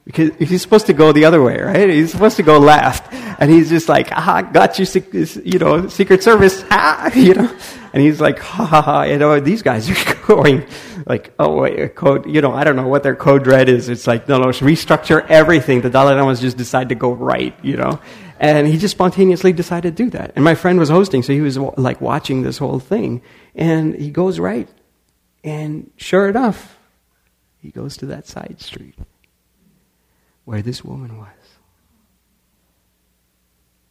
Because 0.05 0.31
he's 0.39 0.63
supposed 0.63 0.87
to 0.87 0.95
go 0.95 1.13
the 1.13 1.27
other 1.27 1.43
way, 1.43 1.61
right? 1.61 1.91
He's 1.91 2.13
supposed 2.13 2.37
to 2.37 2.43
go 2.43 2.59
left. 2.59 3.13
And 3.13 3.51
he's 3.51 3.69
just 3.69 3.91
like, 3.91 4.11
ah, 4.11 4.41
got 4.41 4.79
you, 4.79 4.87
you 5.45 5.59
know, 5.59 5.87
Secret 5.89 6.23
Service, 6.23 6.65
ah, 6.71 7.13
you 7.15 7.35
know. 7.35 7.55
And 7.93 8.03
he's 8.03 8.19
like, 8.19 8.39
ha 8.39 8.65
ha 8.65 8.81
ha, 8.81 9.03
you 9.03 9.19
know, 9.19 9.39
these 9.39 9.61
guys 9.61 9.91
are 9.91 10.15
going 10.27 10.67
like, 11.05 11.35
oh, 11.39 11.61
wait, 11.61 11.95
code, 11.95 12.25
you 12.25 12.41
know, 12.41 12.55
I 12.55 12.65
don't 12.65 12.77
know 12.77 12.89
what 12.89 13.03
their 13.03 13.17
code 13.17 13.47
red 13.47 13.69
is. 13.69 13.91
It's 13.91 14.07
like, 14.07 14.29
no, 14.29 14.39
no, 14.39 14.47
restructure 14.47 15.27
everything. 15.27 15.83
The 15.83 15.91
Dalai 15.91 16.15
Lama's 16.15 16.41
just 16.41 16.57
decide 16.57 16.89
to 16.89 16.95
go 16.95 17.13
right, 17.13 17.55
you 17.63 17.77
know. 17.77 18.01
And 18.39 18.69
he 18.69 18.79
just 18.79 18.93
spontaneously 18.93 19.53
decided 19.53 19.97
to 19.97 20.03
do 20.05 20.11
that. 20.11 20.33
And 20.37 20.45
my 20.45 20.55
friend 20.55 20.79
was 20.79 20.89
hosting, 20.89 21.23
so 21.23 21.33
he 21.33 21.41
was 21.41 21.59
like 21.59 22.01
watching 22.01 22.43
this 22.43 22.59
whole 22.59 22.79
thing. 22.79 23.21
And 23.55 23.95
he 23.95 24.11
goes 24.11 24.39
right. 24.39 24.69
And 25.43 25.91
sure 25.97 26.29
enough, 26.29 26.79
he 27.61 27.71
goes 27.71 27.97
to 27.99 28.07
that 28.07 28.27
side 28.27 28.61
street 28.61 28.95
where 30.45 30.63
this 30.63 30.85
woman 30.85 31.19
was. 31.19 31.29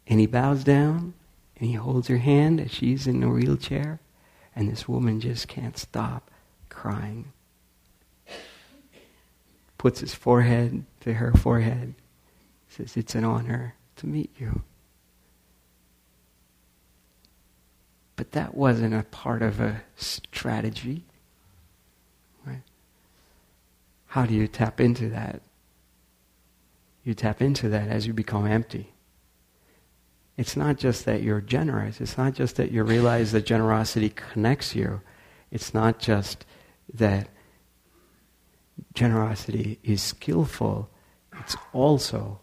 And 0.08 0.20
he 0.20 0.28
bows 0.28 0.64
down 0.64 1.14
and 1.58 1.70
he 1.70 1.74
holds 1.74 2.08
her 2.08 2.18
hand 2.18 2.62
as 2.62 2.72
she's 2.72 3.08
in 3.08 3.24
a 3.24 3.30
wheelchair, 3.30 4.00
and 4.56 4.70
this 4.70 4.88
woman 4.88 5.20
just 5.20 5.48
can't 5.48 5.78
stop 5.78 6.30
crying. 6.70 7.32
Puts 9.78 10.00
his 10.00 10.14
forehead 10.14 10.86
to 11.02 11.16
her 11.16 11.34
forehead, 11.34 11.96
says, 12.70 12.96
It's 12.96 13.16
an 13.16 13.24
honor 13.24 13.76
to 13.98 14.08
meet 14.08 14.32
you. 14.40 14.62
But 18.16 18.32
that 18.32 18.56
wasn't 18.56 18.96
a 18.96 19.04
part 19.04 19.42
of 19.42 19.60
a 19.60 19.84
strategy. 19.96 21.06
Right? 22.46 22.64
How 24.08 24.26
do 24.26 24.34
you 24.34 24.48
tap 24.48 24.82
into 24.82 25.10
that? 25.10 25.42
You 27.04 27.14
tap 27.14 27.42
into 27.42 27.70
that 27.70 27.88
as 27.88 28.08
you 28.08 28.14
become 28.14 28.48
empty. 28.48 28.94
It's 30.36 30.56
not 30.56 30.78
just 30.78 31.06
that 31.06 31.22
you're 31.24 31.42
generous. 31.42 32.02
It's 32.02 32.18
not 32.18 32.34
just 32.34 32.58
that 32.58 32.72
you 32.72 32.84
realize 32.84 33.32
that 33.32 33.46
generosity 33.46 34.10
connects 34.10 34.76
you. 34.76 35.02
It's 35.52 35.74
not 35.74 36.00
just 36.00 36.46
that 36.94 37.30
generosity 38.94 39.80
is 39.84 40.02
skillful. 40.02 40.90
It's 41.40 41.56
also 41.74 42.40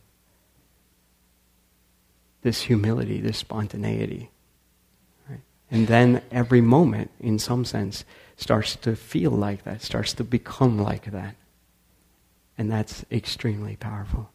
this 2.45 2.63
humility, 2.63 3.21
this 3.21 3.39
spontaneity. 3.39 4.31
Right? 5.29 5.41
And 5.71 5.89
then 5.89 6.23
every 6.31 6.61
moment, 6.61 7.11
in 7.19 7.41
some 7.41 7.65
sense, 7.65 8.05
starts 8.37 8.77
to 8.77 8.95
feel 8.95 9.33
like 9.33 9.65
that, 9.65 9.83
starts 9.83 10.13
to 10.15 10.25
become 10.25 10.79
like 10.79 11.11
that. 11.11 11.35
And 12.57 12.71
that's 12.71 13.05
extremely 13.11 13.75
powerful. 13.75 14.31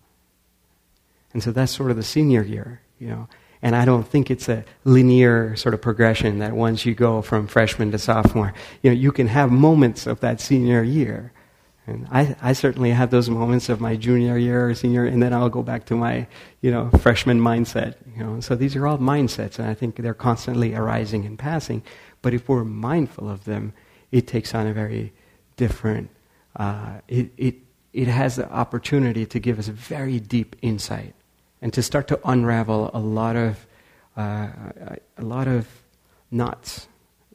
And 1.33 1.41
so 1.41 1.51
that's 1.51 1.71
sort 1.71 1.91
of 1.91 1.97
the 1.97 2.03
senior 2.03 2.41
year, 2.41 2.81
you 2.99 3.07
know. 3.07 3.29
And 3.61 3.75
I 3.75 3.85
don't 3.85 4.07
think 4.07 4.31
it's 4.31 4.49
a 4.49 4.65
linear 4.83 5.55
sort 5.55 5.73
of 5.73 5.81
progression 5.81 6.39
that 6.39 6.53
once 6.53 6.85
you 6.85 6.95
go 6.95 7.21
from 7.21 7.45
freshman 7.47 7.91
to 7.91 7.99
sophomore, 7.99 8.53
you 8.81 8.89
know, 8.89 8.95
you 8.95 9.11
can 9.11 9.27
have 9.27 9.51
moments 9.51 10.07
of 10.07 10.21
that 10.21 10.41
senior 10.41 10.81
year. 10.81 11.31
And 11.89 12.07
I, 12.11 12.35
I 12.41 12.53
certainly 12.53 12.91
have 12.91 13.09
those 13.09 13.29
moments 13.29 13.67
of 13.67 13.81
my 13.81 13.95
junior 13.95 14.37
year 14.37 14.69
or 14.69 14.75
senior, 14.75 15.05
and 15.05 15.21
then 15.23 15.33
I'll 15.33 15.49
go 15.49 15.63
back 15.63 15.85
to 15.85 15.95
my, 15.95 16.27
you 16.61 16.71
know, 16.71 16.91
freshman 17.01 17.39
mindset. 17.39 17.95
You 18.15 18.23
know, 18.23 18.39
so 18.39 18.55
these 18.55 18.75
are 18.75 18.85
all 18.85 18.99
mindsets, 18.99 19.57
and 19.57 19.67
I 19.67 19.73
think 19.73 19.95
they're 19.95 20.13
constantly 20.13 20.75
arising 20.75 21.25
and 21.25 21.37
passing. 21.37 21.81
But 22.21 22.33
if 22.33 22.47
we're 22.47 22.63
mindful 22.63 23.27
of 23.29 23.45
them, 23.45 23.73
it 24.11 24.27
takes 24.27 24.53
on 24.53 24.67
a 24.67 24.73
very 24.73 25.13
different. 25.57 26.11
Uh, 26.55 26.99
it, 27.07 27.31
it 27.37 27.55
it 27.91 28.07
has 28.07 28.35
the 28.35 28.49
opportunity 28.51 29.25
to 29.25 29.39
give 29.39 29.57
us 29.57 29.67
very 29.67 30.19
deep 30.19 30.55
insight 30.61 31.15
and 31.61 31.73
to 31.73 31.81
start 31.81 32.07
to 32.09 32.19
unravel 32.23 32.91
a 32.93 32.99
lot 32.99 33.35
of 33.35 33.65
uh, 34.15 34.47
a 35.17 35.23
lot 35.23 35.47
of 35.47 35.67
knots 36.29 36.87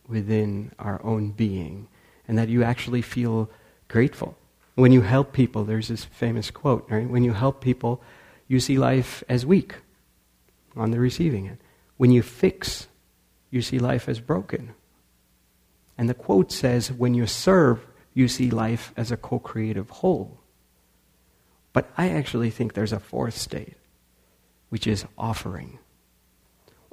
within 0.06 0.70
our 0.78 1.04
own 1.04 1.30
being, 1.30 1.88
and 2.28 2.38
that 2.38 2.48
you 2.48 2.62
actually 2.62 3.02
feel 3.02 3.50
grateful 3.88 4.36
when 4.74 4.92
you 4.92 5.02
help 5.02 5.32
people. 5.32 5.64
There's 5.64 5.88
this 5.88 6.04
famous 6.04 6.50
quote, 6.50 6.86
right? 6.90 7.08
When 7.08 7.24
you 7.24 7.32
help 7.32 7.60
people, 7.60 8.02
you 8.48 8.60
see 8.60 8.78
life 8.78 9.22
as 9.28 9.46
weak 9.46 9.76
on 10.76 10.90
the 10.90 11.00
receiving 11.00 11.48
end. 11.48 11.58
When 11.96 12.10
you 12.10 12.22
fix, 12.22 12.88
you 13.50 13.62
see 13.62 13.78
life 13.78 14.08
as 14.08 14.20
broken. 14.20 14.74
And 15.96 16.08
the 16.08 16.14
quote 16.14 16.50
says, 16.50 16.90
when 16.90 17.14
you 17.14 17.26
serve, 17.26 17.86
you 18.12 18.28
see 18.28 18.50
life 18.50 18.92
as 18.96 19.12
a 19.12 19.16
co 19.16 19.38
creative 19.38 19.90
whole. 19.90 20.40
But 21.72 21.90
I 21.96 22.10
actually 22.10 22.50
think 22.50 22.72
there's 22.72 22.92
a 22.92 23.00
fourth 23.00 23.36
state 23.36 23.74
which 24.68 24.86
is 24.86 25.04
offering. 25.16 25.78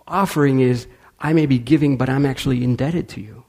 Offering 0.07 0.59
is, 0.59 0.87
I 1.19 1.33
may 1.33 1.45
be 1.47 1.57
giving, 1.57 1.97
but 1.97 2.09
I'm 2.09 2.25
actually 2.25 2.63
indebted 2.63 3.09
to 3.09 3.21
you. 3.21 3.43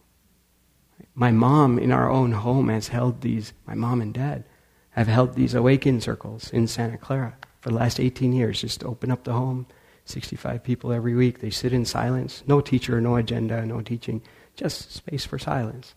My 1.14 1.30
mom 1.30 1.78
in 1.78 1.92
our 1.92 2.10
own 2.10 2.32
home 2.32 2.68
has 2.68 2.88
held 2.88 3.20
these, 3.20 3.52
my 3.66 3.74
mom 3.74 4.00
and 4.00 4.14
dad 4.14 4.44
have 4.90 5.08
held 5.08 5.34
these 5.34 5.54
Awakin 5.54 6.00
circles 6.00 6.50
in 6.50 6.66
Santa 6.66 6.96
Clara 6.96 7.36
for 7.60 7.70
the 7.70 7.74
last 7.74 8.00
18 8.00 8.32
years. 8.32 8.60
Just 8.60 8.84
open 8.84 9.10
up 9.10 9.24
the 9.24 9.32
home, 9.32 9.66
65 10.04 10.62
people 10.62 10.92
every 10.92 11.14
week. 11.14 11.40
They 11.40 11.50
sit 11.50 11.72
in 11.72 11.84
silence, 11.84 12.42
no 12.46 12.60
teacher, 12.60 13.00
no 13.00 13.16
agenda, 13.16 13.64
no 13.64 13.80
teaching, 13.80 14.22
just 14.56 14.92
space 14.92 15.24
for 15.24 15.38
silence. 15.38 15.94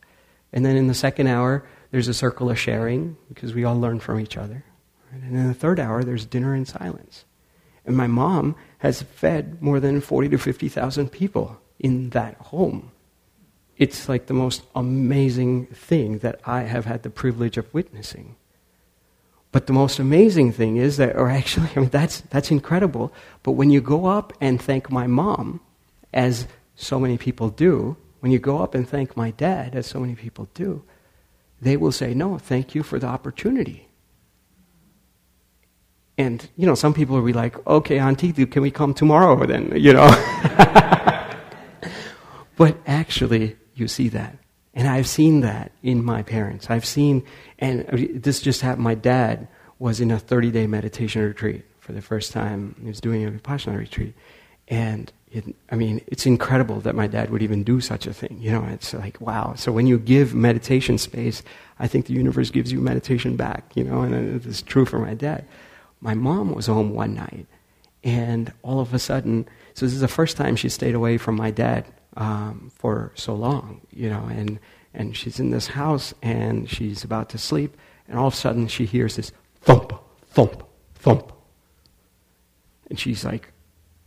And 0.54 0.66
then 0.66 0.78
in 0.78 0.88
the 0.88 0.94
second 0.94 1.28
hour, 1.28 1.66
there's 1.92 2.08
a 2.08 2.14
circle 2.14 2.50
of 2.50 2.60
sharing 2.60 3.18
because 3.28 3.54
we 3.54 3.64
all 3.64 3.80
learn 3.80 4.00
from 4.00 4.20
each 4.20 4.38
other. 4.38 4.64
And 5.12 5.36
in 5.36 5.48
the 5.48 5.54
third 5.54 5.80
hour, 5.80 6.04
there's 6.04 6.26
dinner 6.26 6.56
in 6.56 6.66
silence. 6.66 7.26
And 7.86 7.96
my 7.96 8.08
mom 8.08 8.56
has 8.80 9.02
fed 9.02 9.62
more 9.62 9.80
than 9.80 10.02
40 10.02 10.30
to 10.30 10.38
50,000 10.38 11.10
people 11.10 11.62
in 11.80 12.10
that 12.12 12.36
home. 12.36 12.92
It's 13.78 14.08
like 14.08 14.28
the 14.28 14.34
most 14.34 14.64
amazing 14.74 15.68
thing 15.68 16.20
that 16.20 16.40
I 16.46 16.62
have 16.62 16.86
had 16.86 17.04
the 17.04 17.10
privilege 17.10 17.58
of 17.58 17.74
witnessing. 17.74 18.36
But 19.52 19.68
the 19.68 19.74
most 19.74 20.00
amazing 20.00 20.54
thing 20.54 20.78
is 20.78 20.98
that, 20.98 21.16
or 21.16 21.30
actually, 21.30 21.70
I 21.76 21.80
mean, 21.80 21.90
that's, 21.90 22.22
that's 22.22 22.52
incredible. 22.52 23.14
But 23.44 23.54
when 23.54 23.70
you 23.70 23.82
go 23.82 24.06
up 24.06 24.34
and 24.42 24.62
thank 24.62 24.92
my 24.92 25.08
mom, 25.08 25.60
as 26.14 26.48
so 26.76 27.00
many 27.00 27.18
people 27.18 27.50
do, 27.50 27.98
when 28.22 28.32
you 28.32 28.40
go 28.40 28.62
up 28.62 28.76
and 28.76 28.88
thank 28.88 29.16
my 29.16 29.32
dad, 29.32 29.76
as 29.76 29.86
so 29.88 30.00
many 30.00 30.16
people 30.16 30.50
do, 30.54 30.84
they 31.62 31.78
will 31.78 31.92
say, 31.92 32.14
No, 32.14 32.38
thank 32.38 32.76
you 32.76 32.84
for 32.84 33.00
the 33.00 33.08
opportunity. 33.08 33.88
And, 36.18 36.48
you 36.56 36.66
know, 36.66 36.76
some 36.76 36.94
people 36.94 37.18
will 37.18 37.26
be 37.26 37.34
like, 37.34 37.66
okay, 37.68 38.00
Auntie, 38.00 38.32
can 38.46 38.62
we 38.62 38.72
come 38.72 38.94
tomorrow 38.94 39.46
then, 39.46 39.74
you 39.76 39.94
know? 39.94 40.08
but 42.56 42.78
actually, 42.88 43.58
you 43.76 43.88
see 43.88 44.10
that. 44.10 44.38
And 44.74 44.88
I've 44.88 45.08
seen 45.08 45.42
that 45.42 45.72
in 45.84 46.04
my 46.04 46.22
parents. 46.22 46.70
I've 46.70 46.86
seen, 46.86 47.24
and 47.60 47.86
this 47.90 48.42
just 48.42 48.62
happened, 48.62 48.84
my 48.84 48.96
dad 48.96 49.48
was 49.80 50.02
in 50.02 50.12
a 50.12 50.20
30 50.20 50.52
day 50.52 50.68
meditation 50.68 51.22
retreat 51.22 51.66
for 51.80 51.94
the 51.94 52.02
first 52.02 52.32
time. 52.32 52.76
He 52.82 52.88
was 52.88 53.00
doing 53.00 53.26
a 53.26 53.32
Vipassana 53.32 53.78
retreat. 53.78 54.14
And 54.68 55.12
it, 55.32 55.46
I 55.70 55.76
mean, 55.76 56.02
it's 56.08 56.26
incredible 56.26 56.82
that 56.82 56.96
my 56.96 57.08
dad 57.08 57.30
would 57.30 57.42
even 57.42 57.64
do 57.64 57.80
such 57.80 58.08
a 58.08 58.14
thing. 58.14 58.38
You 58.42 58.52
know, 58.52 58.66
it's 58.66 58.94
like, 58.94 59.22
wow. 59.22 59.54
So 59.56 59.72
when 59.72 59.88
you 59.88 59.98
give 59.98 60.34
meditation 60.34 60.98
space, 60.98 61.44
I 61.80 61.88
think 61.88 62.08
the 62.08 62.14
universe 62.14 62.50
gives 62.50 62.72
you 62.72 62.80
meditation 62.80 63.36
back, 63.36 63.72
you 63.76 63.84
know, 63.84 64.02
and 64.02 64.46
it's 64.46 64.62
true 64.62 64.86
for 64.86 65.00
my 65.00 65.14
dad 65.14 65.46
my 66.06 66.14
mom 66.14 66.54
was 66.54 66.68
home 66.68 66.94
one 66.94 67.16
night, 67.16 67.48
and 68.04 68.54
all 68.62 68.80
of 68.80 68.94
a 68.94 69.00
sudden, 69.00 69.48
so 69.74 69.86
this 69.86 69.94
is 69.94 70.02
the 70.02 70.08
first 70.08 70.38
time 70.38 70.56
she 70.56 70.70
stayed 70.70 70.94
away 70.94 71.18
from 71.18 71.36
my 71.36 71.50
dad 71.50 71.86
um, 72.16 72.72
for 72.76 73.12
so 73.16 73.34
long, 73.34 73.82
you 73.92 74.10
know, 74.10 74.26
and, 74.26 74.60
and 74.94 75.16
she's 75.16 75.40
in 75.40 75.52
this 75.52 75.68
house 75.68 76.14
and 76.22 76.70
she's 76.70 77.04
about 77.04 77.30
to 77.30 77.38
sleep, 77.38 77.78
and 78.08 78.18
all 78.18 78.28
of 78.28 78.34
a 78.34 78.38
sudden 78.38 78.68
she 78.68 78.86
hears 78.86 79.16
this 79.16 79.32
thump, 79.62 79.94
thump, 80.28 80.64
thump. 80.96 81.32
And 82.90 83.00
she's 83.00 83.26
like, 83.26 83.52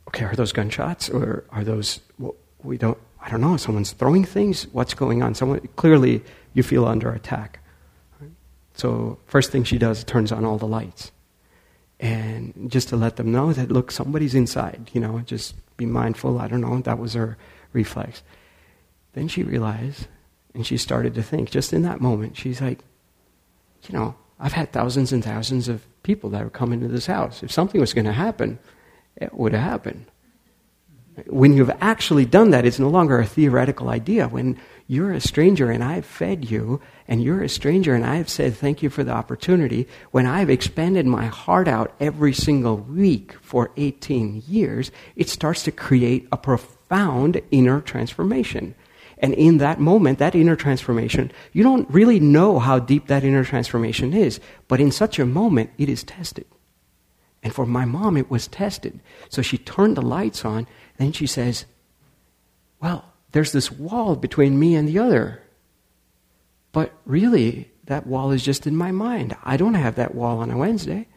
okay, 0.07 0.25
are 0.25 0.35
those 0.35 0.51
gunshots 0.51 1.09
or 1.09 1.43
are 1.49 1.63
those, 1.63 1.99
well, 2.17 2.35
we 2.63 2.77
don't, 2.77 2.97
I 3.21 3.29
don't 3.29 3.41
know, 3.41 3.57
someone's 3.57 3.91
throwing 3.91 4.23
things? 4.23 4.67
What's 4.71 4.93
going 4.93 5.21
on? 5.21 5.35
Someone, 5.35 5.67
clearly 5.75 6.23
you 6.53 6.63
feel 6.63 6.85
under 6.85 7.11
attack. 7.11 7.59
So 8.73 9.19
first 9.25 9.51
thing 9.51 9.65
she 9.65 9.77
does, 9.77 10.03
turns 10.05 10.31
on 10.31 10.45
all 10.45 10.57
the 10.57 10.67
lights 10.67 11.11
and 11.99 12.53
just 12.71 12.89
to 12.89 12.95
let 12.95 13.17
them 13.17 13.31
know 13.31 13.51
that 13.51 13.71
look 13.71 13.91
somebody's 13.91 14.33
inside 14.33 14.89
you 14.93 15.01
know 15.01 15.19
just 15.25 15.55
be 15.77 15.85
mindful 15.85 16.39
i 16.39 16.47
don't 16.47 16.61
know 16.61 16.79
that 16.81 16.97
was 16.97 17.13
her 17.13 17.37
reflex. 17.73 18.23
Then 19.13 19.27
she 19.27 19.43
realized 19.43 20.07
and 20.53 20.65
she 20.65 20.77
started 20.77 21.13
to 21.15 21.23
think 21.23 21.49
just 21.49 21.73
in 21.73 21.83
that 21.83 22.01
moment 22.01 22.35
she's 22.35 22.61
like 22.61 22.79
you 23.87 23.97
know 23.97 24.15
i've 24.39 24.53
had 24.53 24.71
thousands 24.71 25.11
and 25.13 25.23
thousands 25.23 25.67
of 25.67 25.85
people 26.03 26.29
that 26.29 26.39
have 26.39 26.53
come 26.53 26.73
into 26.73 26.87
this 26.87 27.05
house. 27.05 27.43
If 27.43 27.51
something 27.51 27.79
was 27.79 27.93
going 27.93 28.05
to 28.05 28.13
happen 28.13 28.59
it 29.15 29.33
would 29.33 29.53
have 29.53 29.61
happened. 29.61 30.05
When 31.27 31.53
you've 31.53 31.71
actually 31.81 32.25
done 32.25 32.51
that 32.51 32.65
it's 32.65 32.79
no 32.79 32.87
longer 32.87 33.19
a 33.19 33.25
theoretical 33.25 33.89
idea. 33.89 34.27
When 34.27 34.57
you're 34.87 35.11
a 35.11 35.19
stranger 35.19 35.69
and 35.69 35.83
I've 35.83 36.05
fed 36.05 36.49
you, 36.49 36.81
and 37.07 37.21
you're 37.21 37.43
a 37.43 37.49
stranger 37.49 37.93
and 37.93 38.05
I've 38.05 38.29
said 38.29 38.55
thank 38.55 38.81
you 38.81 38.89
for 38.89 39.03
the 39.03 39.11
opportunity, 39.11 39.87
when 40.11 40.25
I've 40.25 40.49
expanded 40.49 41.05
my 41.05 41.25
heart 41.25 41.67
out 41.67 41.93
every 41.99 42.33
single 42.33 42.77
week 42.77 43.33
for 43.41 43.71
18 43.75 44.43
years, 44.47 44.89
it 45.17 45.27
starts 45.27 45.63
to 45.63 45.71
create 45.71 46.27
a 46.31 46.37
profound 46.37 46.78
inner 47.51 47.81
transformation. 47.81 48.75
And 49.19 49.33
in 49.33 49.57
that 49.57 49.79
moment, 49.79 50.19
that 50.19 50.35
inner 50.35 50.55
transformation, 50.55 51.31
you 51.51 51.61
don't 51.61 51.89
really 51.89 52.19
know 52.19 52.57
how 52.59 52.79
deep 52.79 53.07
that 53.07 53.23
inner 53.23 53.43
transformation 53.43 54.13
is, 54.13 54.39
but 54.67 54.79
in 54.79 54.91
such 54.91 55.19
a 55.19 55.25
moment, 55.25 55.71
it 55.77 55.89
is 55.89 56.03
tested. 56.03 56.45
And 57.43 57.53
for 57.53 57.65
my 57.65 57.85
mom, 57.85 58.17
it 58.17 58.29
was 58.29 58.47
tested. 58.47 58.99
So 59.29 59.41
she 59.41 59.57
turned 59.57 59.97
the 59.97 60.01
lights 60.01 60.45
on, 60.45 60.67
and 60.97 61.15
she 61.15 61.27
says, 61.27 61.65
Well, 62.81 63.05
there's 63.31 63.51
this 63.51 63.71
wall 63.71 64.15
between 64.15 64.59
me 64.59 64.75
and 64.75 64.87
the 64.87 64.99
other. 64.99 65.41
But 66.71 66.93
really, 67.05 67.71
that 67.85 68.07
wall 68.07 68.31
is 68.31 68.43
just 68.43 68.67
in 68.67 68.75
my 68.75 68.91
mind. 68.91 69.35
I 69.43 69.57
don't 69.57 69.73
have 69.73 69.95
that 69.95 70.15
wall 70.15 70.39
on 70.39 70.51
a 70.51 70.57
Wednesday. 70.57 71.07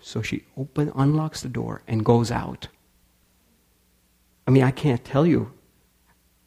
So 0.00 0.22
she 0.22 0.44
open, 0.56 0.92
unlocks 0.94 1.42
the 1.42 1.48
door 1.48 1.82
and 1.86 2.04
goes 2.04 2.30
out. 2.30 2.68
I 4.48 4.50
mean, 4.50 4.64
I 4.64 4.70
can't 4.70 5.04
tell 5.04 5.26
you 5.26 5.52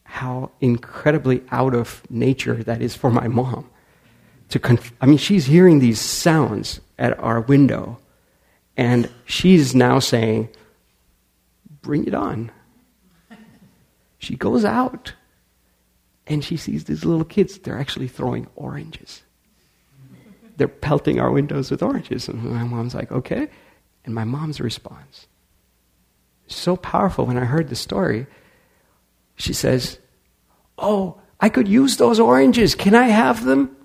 how 0.05 0.49
incredibly 0.59 1.43
out 1.51 1.75
of 1.75 2.01
nature 2.09 2.63
that 2.63 2.81
is 2.81 2.95
for 2.95 3.11
my 3.11 3.27
mom. 3.27 3.69
To 4.49 4.59
conf- 4.59 4.91
I 4.99 5.05
mean, 5.05 5.19
she's 5.19 5.45
hearing 5.45 5.77
these 5.77 6.01
sounds 6.01 6.81
at 6.97 7.17
our 7.19 7.41
window, 7.41 7.99
and 8.75 9.07
she's 9.25 9.75
now 9.75 9.99
saying, 9.99 10.49
Bring 11.83 12.05
it 12.05 12.15
on. 12.15 12.51
She 14.17 14.35
goes 14.35 14.65
out 14.65 15.13
and 16.27 16.43
she 16.43 16.57
sees 16.57 16.85
these 16.85 17.05
little 17.05 17.25
kids. 17.25 17.59
They're 17.59 17.79
actually 17.79 18.07
throwing 18.07 18.47
oranges. 18.55 19.21
They're 20.57 20.67
pelting 20.67 21.19
our 21.19 21.31
windows 21.31 21.69
with 21.71 21.81
oranges. 21.81 22.27
And 22.27 22.43
my 22.43 22.63
mom's 22.63 22.93
like, 22.93 23.11
okay. 23.11 23.49
And 24.05 24.13
my 24.13 24.23
mom's 24.23 24.59
response, 24.59 25.27
so 26.55 26.75
powerful 26.75 27.25
when 27.25 27.37
I 27.37 27.45
heard 27.45 27.69
the 27.69 27.75
story, 27.75 28.27
she 29.35 29.53
says, 29.53 29.99
Oh, 30.77 31.19
I 31.39 31.49
could 31.49 31.67
use 31.67 31.97
those 31.97 32.19
oranges. 32.19 32.75
Can 32.75 32.95
I 32.95 33.07
have 33.07 33.43
them? 33.43 33.75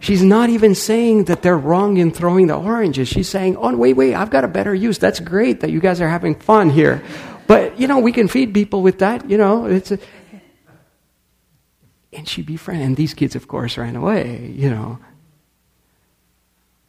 She's 0.00 0.22
not 0.22 0.50
even 0.50 0.74
saying 0.74 1.24
that 1.24 1.42
they're 1.42 1.56
wrong 1.56 1.96
in 1.96 2.10
throwing 2.10 2.48
the 2.48 2.56
oranges. 2.56 3.08
She's 3.08 3.28
saying, 3.28 3.56
Oh, 3.56 3.76
wait, 3.76 3.94
wait, 3.94 4.14
I've 4.14 4.30
got 4.30 4.42
a 4.42 4.48
better 4.48 4.74
use. 4.74 4.98
That's 4.98 5.20
great 5.20 5.60
that 5.60 5.70
you 5.70 5.78
guys 5.78 6.00
are 6.00 6.08
having 6.08 6.34
fun 6.34 6.70
here. 6.70 7.02
But, 7.46 7.78
you 7.78 7.86
know, 7.86 8.00
we 8.00 8.12
can 8.12 8.28
feed 8.28 8.52
people 8.52 8.82
with 8.82 8.98
that. 8.98 9.28
You 9.30 9.38
know, 9.38 9.66
it's. 9.66 9.92
A... 9.92 9.98
And 12.12 12.28
she 12.28 12.42
befriended. 12.42 12.86
And 12.86 12.96
these 12.96 13.14
kids, 13.14 13.36
of 13.36 13.46
course, 13.46 13.78
ran 13.78 13.94
away, 13.94 14.52
you 14.56 14.70
know. 14.70 14.98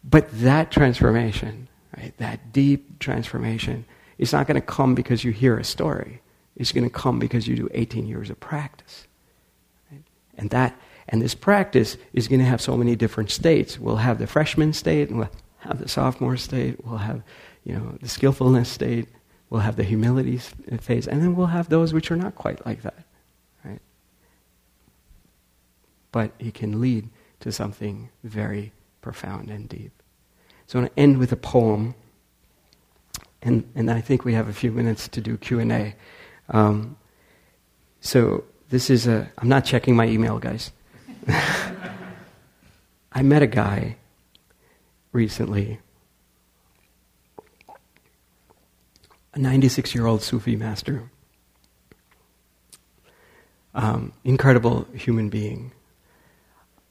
But 0.04 0.30
that 0.42 0.72
transformation, 0.72 1.68
right, 1.96 2.18
that 2.18 2.52
deep 2.52 3.00
transformation, 3.00 3.86
is 4.24 4.34
not 4.34 4.48
going 4.48 4.60
to 4.60 4.66
come 4.66 4.96
because 4.96 5.24
you 5.24 5.32
hear 5.32 5.58
a 5.58 5.64
story. 5.64 6.22
It's 6.56 6.72
going 6.72 6.84
to 6.84 6.90
come 6.90 7.20
because 7.20 7.48
you 7.48 7.56
do 7.56 7.70
18 7.74 8.08
years 8.08 8.30
of 8.30 8.40
practice. 8.40 9.08
Right? 9.92 10.04
And 10.38 10.50
that 10.50 10.80
and 11.10 11.22
this 11.22 11.36
practice 11.36 11.98
is 12.14 12.28
going 12.28 12.40
to 12.40 12.46
have 12.46 12.62
so 12.62 12.78
many 12.78 12.96
different 12.96 13.30
states. 13.30 13.78
We'll 13.78 13.98
have 13.98 14.20
the 14.20 14.28
freshman 14.28 14.74
state, 14.74 15.10
and 15.10 15.20
we'll 15.20 15.30
have 15.60 15.80
the 15.80 15.88
sophomore 15.88 16.38
state, 16.38 16.84
we'll 16.86 16.98
have 16.98 17.24
you 17.64 17.74
know, 17.74 17.98
the 18.02 18.10
skillfulness 18.10 18.70
state, 18.70 19.08
we'll 19.50 19.62
have 19.62 19.76
the 19.76 19.84
humility 19.84 20.40
uh, 20.72 20.78
phase, 20.78 21.08
and 21.08 21.22
then 21.22 21.36
we'll 21.36 21.48
have 21.48 21.70
those 21.70 21.94
which 21.94 22.12
are 22.12 22.16
not 22.16 22.36
quite 22.36 22.66
like 22.66 22.82
that. 22.84 23.06
Right? 23.64 23.82
But 26.12 26.32
it 26.40 26.54
can 26.54 26.82
lead 26.82 27.10
to 27.42 27.52
something 27.52 28.10
very 28.24 28.72
profound 29.02 29.50
and 29.50 29.68
deep. 29.68 29.92
So 30.68 30.80
I 30.80 30.82
want 30.84 30.96
to 30.96 31.02
end 31.02 31.18
with 31.18 31.32
a 31.32 31.38
poem, 31.38 31.96
and, 33.44 33.70
and 33.76 33.92
I 33.92 34.02
think 34.02 34.24
we 34.24 34.34
have 34.34 34.48
a 34.48 34.54
few 34.54 34.72
minutes 34.72 35.08
to 35.10 35.22
do 35.22 35.38
Q&A. 35.38 35.96
Um, 36.50 36.98
so 38.00 38.46
this 38.70 38.90
is 38.90 39.06
a, 39.06 39.30
I'm 39.38 39.50
not 39.50 39.66
checking 39.66 39.96
my 39.96 40.08
email, 40.08 40.40
guys. 40.40 40.72
I 43.12 43.22
met 43.22 43.44
a 43.44 43.48
guy 43.48 43.98
recently, 45.12 45.80
a 49.34 49.40
96 49.40 49.94
year 49.94 50.08
old 50.08 50.24
Sufi 50.24 50.56
master, 50.56 51.12
um, 53.76 54.14
incredible 54.24 54.88
human 54.94 55.30
being. 55.30 55.72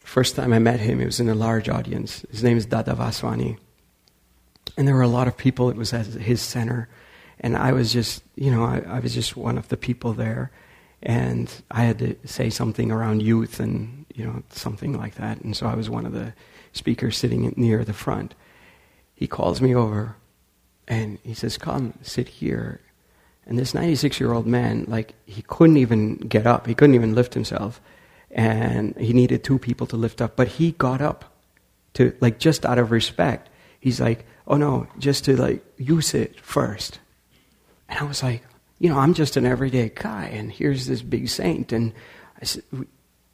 First 0.00 0.36
time 0.36 0.52
I 0.52 0.58
met 0.58 0.80
him, 0.80 1.00
it 1.00 1.06
was 1.06 1.18
in 1.18 1.28
a 1.28 1.34
large 1.34 1.68
audience. 1.68 2.26
His 2.30 2.44
name 2.44 2.56
is 2.56 2.66
Dada 2.66 2.92
Vaswani. 2.92 3.58
And 4.76 4.88
there 4.88 4.94
were 4.94 5.02
a 5.02 5.08
lot 5.08 5.28
of 5.28 5.36
people, 5.36 5.70
it 5.70 5.76
was 5.76 5.92
at 5.92 6.06
his 6.06 6.40
center. 6.40 6.88
And 7.40 7.56
I 7.56 7.72
was 7.72 7.92
just, 7.92 8.22
you 8.36 8.50
know, 8.50 8.64
I, 8.64 8.82
I 8.86 9.00
was 9.00 9.14
just 9.14 9.36
one 9.36 9.58
of 9.58 9.68
the 9.68 9.76
people 9.76 10.12
there. 10.12 10.50
And 11.02 11.52
I 11.70 11.84
had 11.84 11.98
to 11.98 12.16
say 12.24 12.48
something 12.48 12.92
around 12.92 13.22
youth 13.22 13.58
and, 13.58 14.06
you 14.14 14.24
know, 14.24 14.42
something 14.50 14.96
like 14.96 15.16
that. 15.16 15.40
And 15.40 15.56
so 15.56 15.66
I 15.66 15.74
was 15.74 15.90
one 15.90 16.06
of 16.06 16.12
the 16.12 16.32
speakers 16.72 17.18
sitting 17.18 17.52
near 17.56 17.84
the 17.84 17.92
front. 17.92 18.34
He 19.14 19.26
calls 19.26 19.60
me 19.60 19.74
over 19.74 20.16
and 20.86 21.18
he 21.22 21.34
says, 21.34 21.58
Come, 21.58 21.94
sit 22.02 22.28
here. 22.28 22.80
And 23.46 23.58
this 23.58 23.74
96 23.74 24.20
year 24.20 24.32
old 24.32 24.46
man, 24.46 24.84
like, 24.86 25.14
he 25.26 25.42
couldn't 25.42 25.76
even 25.76 26.16
get 26.16 26.46
up, 26.46 26.66
he 26.66 26.74
couldn't 26.74 26.94
even 26.94 27.14
lift 27.14 27.34
himself. 27.34 27.80
And 28.30 28.96
he 28.96 29.12
needed 29.12 29.42
two 29.42 29.58
people 29.58 29.86
to 29.88 29.96
lift 29.96 30.22
up. 30.22 30.36
But 30.36 30.48
he 30.48 30.72
got 30.72 31.02
up 31.02 31.36
to, 31.94 32.16
like, 32.20 32.38
just 32.38 32.64
out 32.64 32.78
of 32.78 32.90
respect. 32.90 33.50
He's 33.78 34.00
like, 34.00 34.24
Oh 34.46 34.56
no, 34.56 34.86
just 34.98 35.24
to, 35.26 35.36
like, 35.36 35.64
use 35.76 36.14
it 36.14 36.40
first. 36.40 36.98
And 37.88 37.98
I 37.98 38.04
was 38.04 38.22
like, 38.22 38.42
You 38.78 38.90
know, 38.90 38.98
I'm 38.98 39.14
just 39.14 39.36
an 39.36 39.46
everyday 39.46 39.90
guy, 39.94 40.26
and 40.26 40.50
here's 40.50 40.86
this 40.86 41.02
big 41.02 41.28
saint. 41.28 41.72
And 41.72 41.92
I 42.40 42.44
said, 42.44 42.64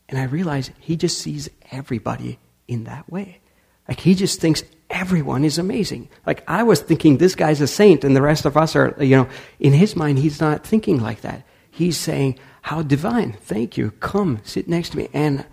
and 0.08 0.18
I 0.18 0.24
realized 0.24 0.72
he 0.80 0.96
just 0.96 1.18
sees 1.18 1.48
everybody 1.70 2.38
in 2.66 2.84
that 2.84 3.10
way. 3.10 3.40
Like 3.86 4.00
he 4.00 4.14
just 4.14 4.40
thinks 4.40 4.62
everyone 4.90 5.44
is 5.44 5.58
amazing. 5.58 6.08
Like 6.26 6.42
I 6.48 6.62
was 6.62 6.80
thinking 6.80 7.16
this 7.16 7.34
guy's 7.34 7.60
a 7.60 7.66
saint 7.66 8.04
and 8.04 8.16
the 8.16 8.22
rest 8.22 8.44
of 8.44 8.56
us 8.56 8.74
are, 8.76 8.94
you 9.00 9.16
know, 9.16 9.28
in 9.60 9.72
his 9.72 9.96
mind, 9.96 10.18
he's 10.18 10.40
not 10.40 10.66
thinking 10.66 11.00
like 11.00 11.22
that. 11.22 11.44
He's 11.70 11.96
saying, 11.96 12.38
How 12.62 12.82
divine. 12.82 13.34
Thank 13.34 13.76
you. 13.76 13.92
Come, 13.92 14.40
sit 14.44 14.68
next 14.68 14.90
to 14.90 14.98
me. 14.98 15.08
And 15.12 15.44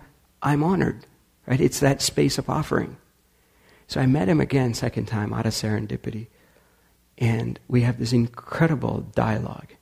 I'm 0.42 0.62
honored. 0.62 1.06
Right? 1.46 1.60
It's 1.60 1.80
that 1.80 2.02
space 2.02 2.38
of 2.38 2.50
offering. 2.50 2.96
So 3.86 4.00
I 4.00 4.06
met 4.06 4.28
him 4.28 4.40
again, 4.40 4.74
second 4.74 5.06
time, 5.06 5.32
out 5.32 5.46
of 5.46 5.52
serendipity. 5.52 6.26
And 7.18 7.58
we 7.68 7.82
have 7.82 7.98
this 7.98 8.12
incredible 8.12 9.00
dialogue. 9.14 9.72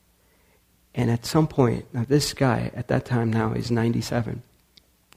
And 0.94 1.10
at 1.10 1.26
some 1.26 1.48
point, 1.48 1.86
now 1.92 2.04
this 2.06 2.32
guy 2.32 2.70
at 2.74 2.88
that 2.88 3.04
time 3.04 3.32
now 3.32 3.52
is 3.52 3.70
97 3.70 4.42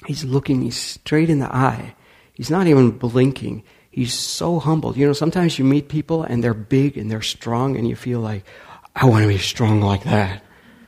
He's 0.06 0.24
looking 0.24 0.60
me 0.60 0.70
straight 0.70 1.30
in 1.30 1.40
the 1.40 1.54
eye. 1.54 1.96
He's 2.34 2.52
not 2.52 2.68
even 2.68 2.92
blinking. 2.92 3.64
He's 3.90 4.14
so 4.14 4.60
humble. 4.60 4.96
You 4.96 5.08
know, 5.08 5.14
sometimes 5.14 5.58
you 5.58 5.66
meet 5.66 5.90
people 5.90 6.24
and 6.24 6.44
they're 6.44 6.54
big 6.54 6.98
and 6.98 7.10
they're 7.10 7.24
strong, 7.24 7.76
and 7.76 7.88
you 7.88 7.96
feel 7.96 8.20
like, 8.20 8.46
I 8.96 9.06
want 9.06 9.24
to 9.24 9.28
be 9.28 9.40
strong 9.40 9.82
like 9.82 10.04
that. 10.04 10.44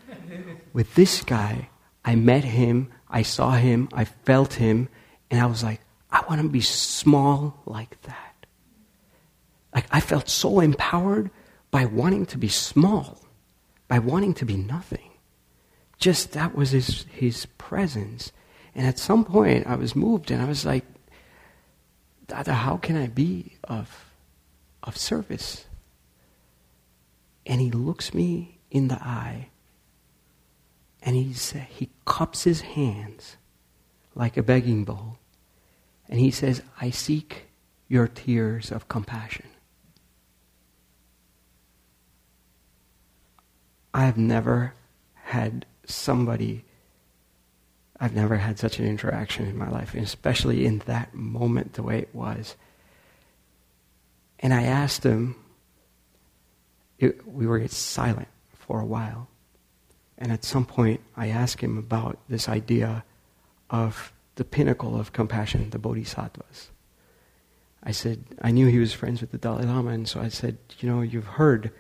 With 0.74 0.94
this 0.94 1.24
guy, 1.24 1.70
I 2.06 2.16
met 2.16 2.44
him, 2.44 2.92
I 3.10 3.24
saw 3.24 3.54
him, 3.54 3.90
I 3.94 4.06
felt 4.06 4.54
him, 4.54 4.90
and 5.32 5.42
I 5.42 5.48
was 5.48 5.64
like, 5.64 5.82
I 6.12 6.24
want 6.28 6.42
to 6.42 6.50
be 6.50 6.62
small 6.62 7.62
like 7.66 8.02
that. 8.04 8.46
Like, 9.74 9.86
I 9.92 10.00
felt 10.00 10.30
so 10.30 10.60
empowered 10.60 11.30
by 11.72 11.86
wanting 11.86 12.26
to 12.28 12.38
be 12.38 12.48
small, 12.48 13.20
by 13.88 14.00
wanting 14.00 14.34
to 14.36 14.46
be 14.46 14.58
nothing. 14.58 15.12
Just 16.00 16.32
that 16.32 16.56
was 16.56 16.72
his, 16.72 17.06
his 17.12 17.46
presence. 17.58 18.32
And 18.74 18.88
at 18.88 18.98
some 18.98 19.24
point, 19.24 19.68
I 19.68 19.76
was 19.76 19.96
moved 19.96 20.32
and 20.32 20.42
I 20.42 20.46
was 20.46 20.66
like, 20.66 20.86
Dada, 22.28 22.54
how 22.54 22.78
can 22.78 22.96
I 22.96 23.08
be 23.08 23.58
of, 23.64 24.06
of 24.82 24.98
service? 24.98 25.66
And 27.46 27.62
he 27.62 27.72
looks 27.72 28.14
me 28.14 28.60
in 28.72 28.88
the 28.88 29.02
eye 29.02 29.50
and 31.02 31.16
he's, 31.16 31.52
he 31.70 31.90
cups 32.06 32.44
his 32.44 32.62
hands 32.62 33.38
like 34.16 34.38
a 34.38 34.44
begging 34.44 34.84
bowl. 34.84 35.19
And 36.10 36.20
he 36.20 36.32
says, 36.32 36.62
I 36.82 36.90
seek 36.90 37.46
your 37.88 38.08
tears 38.08 38.72
of 38.72 38.88
compassion. 38.88 39.46
I 43.94 44.06
have 44.06 44.18
never 44.18 44.74
had 45.14 45.66
somebody 45.86 46.66
I've 48.00 48.16
never 48.16 48.38
had 48.38 48.58
such 48.58 48.80
an 48.80 48.86
interaction 48.86 49.46
in 49.46 49.58
my 49.58 49.70
life, 49.70 49.94
especially 49.94 50.66
in 50.66 50.80
that 50.86 51.14
moment, 51.14 51.74
the 51.74 51.84
way 51.84 52.00
it 52.00 52.16
was. 52.16 52.56
And 54.40 54.54
I 54.54 54.64
asked 54.64 55.04
him, 55.04 55.36
it, 56.98 57.28
we 57.28 57.46
were 57.46 57.68
silent 57.68 58.30
for 58.54 58.80
a 58.80 58.86
while. 58.86 59.28
And 60.18 60.32
at 60.32 60.46
some 60.46 60.66
point, 60.66 61.02
I 61.18 61.28
asked 61.28 61.60
him 61.60 61.78
about 61.78 62.20
this 62.30 62.48
idea 62.48 63.04
of 63.70 64.14
the 64.40 64.46
pinnacle 64.46 64.98
of 64.98 65.12
compassion, 65.12 65.70
the 65.72 65.78
bodhisattvas. 65.78 66.72
I 67.84 67.92
said, 67.92 68.24
I 68.42 68.52
knew 68.52 68.68
he 68.68 68.80
was 68.80 68.94
friends 68.94 69.20
with 69.20 69.32
the 69.32 69.38
Dalai 69.38 69.66
Lama, 69.66 69.92
and 69.92 70.08
so 70.08 70.22
I 70.22 70.30
said, 70.30 70.58
You 70.80 70.90
know, 70.90 71.02
you've 71.02 71.28
heard 71.28 71.72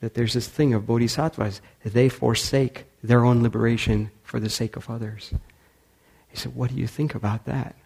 that 0.00 0.14
there's 0.14 0.34
this 0.34 0.48
thing 0.48 0.74
of 0.74 0.86
bodhisattvas, 0.86 1.60
they 1.84 2.08
forsake 2.08 2.86
their 3.00 3.24
own 3.24 3.44
liberation 3.44 4.10
for 4.24 4.40
the 4.40 4.50
sake 4.50 4.74
of 4.74 4.90
others. 4.90 5.32
He 6.26 6.36
said, 6.36 6.56
What 6.56 6.70
do 6.70 6.76
you 6.76 6.88
think 6.88 7.14
about 7.14 7.44
that? 7.44 7.76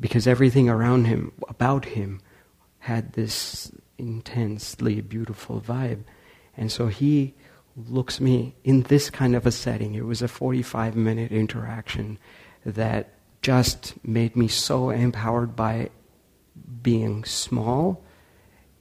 Because 0.00 0.26
everything 0.26 0.70
around 0.70 1.04
him, 1.04 1.32
about 1.46 1.84
him, 1.84 2.22
had 2.78 3.12
this 3.12 3.70
intensely 3.98 5.02
beautiful 5.02 5.60
vibe. 5.60 6.04
And 6.56 6.72
so 6.72 6.86
he 6.86 7.34
looks 7.76 8.18
me 8.18 8.54
in 8.64 8.84
this 8.84 9.10
kind 9.10 9.36
of 9.36 9.44
a 9.44 9.52
setting. 9.52 9.94
It 9.94 10.06
was 10.06 10.22
a 10.22 10.28
45 10.28 10.96
minute 10.96 11.32
interaction 11.32 12.18
that 12.64 13.14
just 13.42 13.94
made 14.04 14.36
me 14.36 14.48
so 14.48 14.90
empowered 14.90 15.56
by 15.56 15.90
being 16.82 17.24
small. 17.24 18.02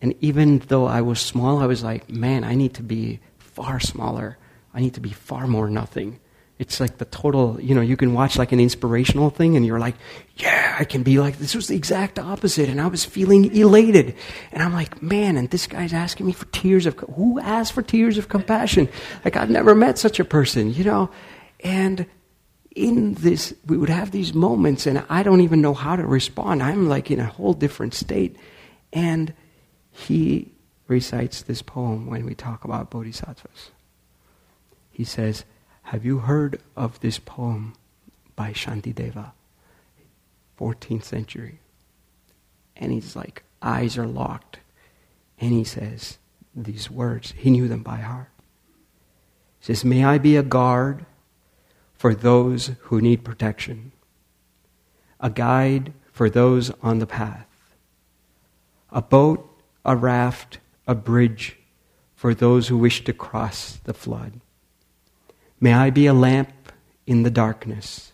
And 0.01 0.15
even 0.21 0.59
though 0.59 0.85
I 0.85 1.01
was 1.01 1.19
small, 1.19 1.59
I 1.59 1.65
was 1.65 1.83
like, 1.83 2.09
man, 2.09 2.43
I 2.43 2.55
need 2.55 2.73
to 2.75 2.83
be 2.83 3.19
far 3.37 3.79
smaller. 3.79 4.37
I 4.73 4.79
need 4.81 4.93
to 4.93 5.01
be 5.01 5.11
far 5.11 5.47
more 5.47 5.69
nothing 5.69 6.19
It's 6.59 6.81
like 6.81 6.97
the 6.97 7.05
total, 7.05 7.57
you 7.61 7.73
know, 7.73 7.79
you 7.79 7.95
can 7.95 8.13
watch 8.13 8.37
like 8.37 8.51
an 8.51 8.59
inspirational 8.59 9.29
thing 9.29 9.55
and 9.55 9.65
you're 9.65 9.79
like, 9.79 9.95
yeah, 10.35 10.75
I 10.77 10.83
can 10.83 11.03
be 11.03 11.17
like, 11.17 11.37
this 11.37 11.55
was 11.55 11.67
the 11.67 11.75
exact 11.77 12.19
opposite. 12.19 12.67
And 12.67 12.81
I 12.81 12.87
was 12.87 13.05
feeling 13.05 13.55
elated. 13.55 14.13
And 14.51 14.61
I'm 14.61 14.73
like, 14.73 15.01
man, 15.01 15.37
and 15.37 15.49
this 15.49 15.67
guy's 15.67 15.93
asking 15.93 16.25
me 16.25 16.33
for 16.33 16.45
tears 16.47 16.85
of, 16.85 16.99
who 17.15 17.39
asked 17.39 17.71
for 17.71 17.81
tears 17.81 18.17
of 18.17 18.27
compassion? 18.27 18.89
Like, 19.23 19.37
I've 19.37 19.49
never 19.49 19.73
met 19.73 19.97
such 19.97 20.19
a 20.19 20.25
person, 20.25 20.73
you 20.73 20.83
know? 20.83 21.09
And 21.61 22.05
in 22.75 23.15
this, 23.15 23.53
we 23.65 23.77
would 23.77 23.89
have 23.89 24.11
these 24.11 24.33
moments 24.33 24.85
and 24.85 25.03
I 25.09 25.23
don't 25.23 25.41
even 25.41 25.61
know 25.61 25.73
how 25.73 25.95
to 25.95 26.05
respond. 26.05 26.61
I'm 26.61 26.87
like 26.87 27.09
in 27.11 27.19
a 27.19 27.25
whole 27.25 27.53
different 27.53 27.93
state. 27.93 28.35
And 28.93 29.33
he 29.91 30.51
recites 30.87 31.41
this 31.41 31.61
poem 31.61 32.07
when 32.07 32.25
we 32.25 32.35
talk 32.35 32.63
about 32.63 32.89
bodhisattvas. 32.89 33.71
He 34.91 35.03
says, 35.03 35.45
have 35.83 36.05
you 36.05 36.19
heard 36.19 36.61
of 36.75 36.99
this 36.99 37.19
poem 37.19 37.73
by 38.35 38.51
Shantideva? 38.53 39.31
14th 40.59 41.03
century. 41.03 41.59
And 42.75 42.91
he's 42.91 43.15
like, 43.15 43.43
eyes 43.61 43.97
are 43.97 44.05
locked. 44.05 44.59
And 45.39 45.51
he 45.51 45.63
says 45.63 46.17
these 46.55 46.91
words. 46.91 47.33
He 47.35 47.49
knew 47.49 47.67
them 47.67 47.81
by 47.81 47.97
heart. 47.97 48.29
He 49.59 49.65
says, 49.65 49.83
May 49.83 50.03
I 50.03 50.17
be 50.17 50.35
a 50.37 50.43
guard 50.43 51.05
for 51.99 52.15
those 52.15 52.71
who 52.83 53.01
need 53.01 53.25
protection, 53.25 53.91
a 55.19 55.29
guide 55.29 55.91
for 56.13 56.29
those 56.29 56.71
on 56.81 56.99
the 56.99 57.05
path, 57.05 57.75
a 58.89 59.01
boat, 59.01 59.45
a 59.83 59.95
raft, 59.95 60.59
a 60.87 60.95
bridge 60.95 61.57
for 62.15 62.33
those 62.33 62.69
who 62.69 62.77
wish 62.77 63.03
to 63.03 63.11
cross 63.11 63.79
the 63.83 63.93
flood 63.93 64.39
May 65.61 65.73
I 65.73 65.89
be 65.89 66.05
a 66.05 66.13
lamp 66.13 66.71
in 67.05 67.23
the 67.23 67.29
darkness, 67.29 68.13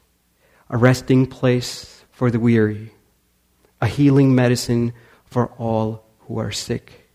a 0.67 0.77
resting 0.77 1.27
place 1.27 2.03
for 2.09 2.31
the 2.31 2.39
weary, 2.39 2.91
a 3.79 3.85
healing 3.85 4.33
medicine 4.33 4.93
for 5.25 5.49
all 5.59 6.03
who 6.21 6.39
are 6.39 6.51
sick, 6.51 7.07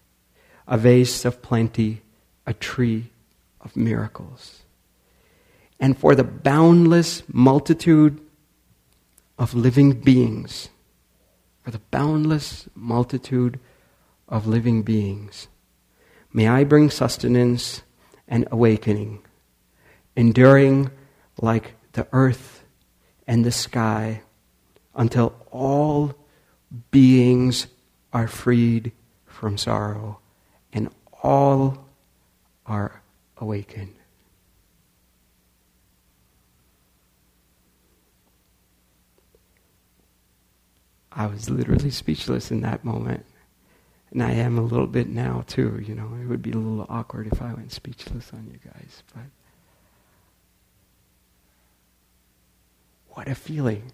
a 0.68 0.78
vase 0.78 1.24
of 1.24 1.42
plenty, 1.42 2.02
a 2.46 2.54
tree 2.54 3.10
of 3.60 3.76
miracles. 3.76 4.62
And 5.80 5.98
for 5.98 6.14
the 6.14 6.24
boundless 6.24 7.22
multitude 7.32 8.20
of 9.38 9.54
living 9.54 9.92
beings, 9.92 10.68
for 11.64 11.72
the 11.72 11.80
boundless 11.90 12.68
multitude 12.74 13.58
of 14.28 14.46
living 14.46 14.82
beings, 14.82 15.48
may 16.32 16.46
I 16.46 16.64
bring 16.64 16.90
sustenance 16.90 17.82
and 18.28 18.46
awakening 18.52 19.22
enduring 20.16 20.90
like 21.40 21.74
the 21.92 22.06
earth 22.12 22.64
and 23.26 23.44
the 23.44 23.52
sky 23.52 24.22
until 24.94 25.34
all 25.50 26.14
beings 26.90 27.66
are 28.12 28.28
freed 28.28 28.92
from 29.26 29.56
sorrow 29.56 30.18
and 30.72 30.90
all 31.22 31.86
are 32.66 33.02
awakened. 33.38 33.94
I 41.12 41.26
was 41.26 41.50
literally 41.50 41.90
speechless 41.90 42.50
in 42.50 42.60
that 42.62 42.84
moment. 42.84 43.26
And 44.12 44.22
I 44.22 44.32
am 44.32 44.58
a 44.58 44.62
little 44.62 44.86
bit 44.86 45.08
now, 45.08 45.44
too. 45.46 45.82
You 45.86 45.94
know, 45.94 46.10
it 46.20 46.26
would 46.26 46.42
be 46.42 46.50
a 46.50 46.56
little 46.56 46.86
awkward 46.88 47.28
if 47.28 47.40
I 47.40 47.54
went 47.54 47.72
speechless 47.72 48.32
on 48.32 48.48
you 48.50 48.58
guys. 48.70 49.02
But 49.14 49.24
What 53.10 53.28
a 53.28 53.34
feeling. 53.34 53.92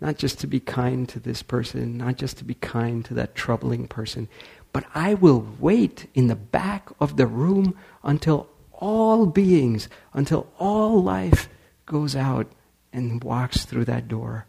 Not 0.00 0.18
just 0.18 0.40
to 0.40 0.46
be 0.46 0.60
kind 0.60 1.08
to 1.08 1.18
this 1.18 1.42
person, 1.42 1.96
not 1.96 2.16
just 2.16 2.38
to 2.38 2.44
be 2.44 2.54
kind 2.54 3.04
to 3.06 3.14
that 3.14 3.34
troubling 3.34 3.88
person, 3.88 4.28
but 4.72 4.84
I 4.94 5.14
will 5.14 5.46
wait 5.58 6.08
in 6.14 6.28
the 6.28 6.36
back 6.36 6.90
of 7.00 7.16
the 7.16 7.26
room 7.26 7.76
until 8.02 8.48
all 8.72 9.26
beings, 9.26 9.88
until 10.12 10.46
all 10.58 11.02
life 11.02 11.48
goes 11.86 12.14
out 12.14 12.46
and 12.92 13.22
walks 13.24 13.64
through 13.64 13.86
that 13.86 14.06
door 14.06 14.46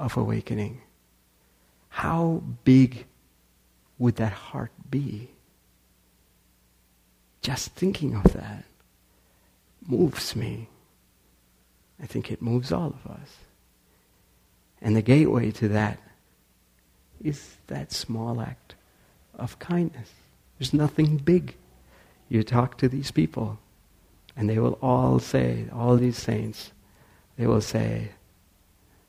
of 0.00 0.16
awakening. 0.16 0.80
How 1.90 2.42
big 2.64 3.06
would 3.98 4.16
that 4.16 4.32
heart 4.32 4.72
be? 4.90 5.28
Just 7.42 7.70
thinking 7.72 8.14
of 8.14 8.24
that 8.32 8.64
moves 9.86 10.34
me. 10.34 10.68
I 12.02 12.06
think 12.06 12.30
it 12.30 12.40
moves 12.40 12.72
all 12.72 12.94
of 13.04 13.10
us. 13.10 13.36
And 14.80 14.96
the 14.96 15.02
gateway 15.02 15.50
to 15.52 15.68
that 15.68 15.98
is 17.22 17.56
that 17.66 17.92
small 17.92 18.40
act 18.40 18.74
of 19.34 19.58
kindness. 19.58 20.10
There's 20.58 20.72
nothing 20.72 21.18
big. 21.18 21.54
You 22.30 22.42
talk 22.42 22.78
to 22.78 22.88
these 22.88 23.10
people, 23.10 23.58
and 24.36 24.48
they 24.48 24.58
will 24.58 24.78
all 24.80 25.18
say, 25.18 25.66
all 25.72 25.96
these 25.96 26.16
saints, 26.16 26.72
they 27.36 27.46
will 27.46 27.60
say, 27.60 28.12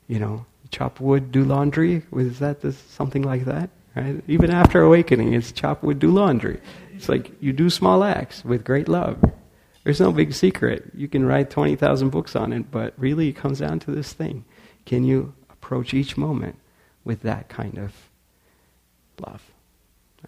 you 0.07 0.19
know, 0.19 0.45
chop 0.69 0.99
wood, 0.99 1.31
do 1.31 1.43
laundry. 1.43 2.03
Was 2.11 2.39
that 2.39 2.61
this, 2.61 2.77
something 2.77 3.23
like 3.23 3.45
that? 3.45 3.69
Right? 3.95 4.23
Even 4.27 4.51
after 4.51 4.81
awakening, 4.81 5.33
it's 5.33 5.51
chop 5.51 5.83
wood, 5.83 5.99
do 5.99 6.11
laundry. 6.11 6.61
It's 6.93 7.09
like 7.09 7.31
you 7.41 7.51
do 7.51 7.69
small 7.69 8.03
acts 8.03 8.45
with 8.45 8.63
great 8.63 8.87
love. 8.87 9.19
There's 9.83 9.99
no 9.99 10.11
big 10.11 10.33
secret. 10.33 10.91
You 10.93 11.07
can 11.07 11.25
write 11.25 11.49
20,000 11.49 12.09
books 12.09 12.35
on 12.35 12.53
it, 12.53 12.69
but 12.71 12.93
really 12.97 13.29
it 13.29 13.35
comes 13.35 13.59
down 13.59 13.79
to 13.79 13.91
this 13.91 14.13
thing. 14.13 14.45
Can 14.85 15.03
you 15.03 15.33
approach 15.49 15.93
each 15.93 16.17
moment 16.17 16.57
with 17.03 17.21
that 17.23 17.49
kind 17.49 17.77
of 17.77 17.93
love? 19.19 19.41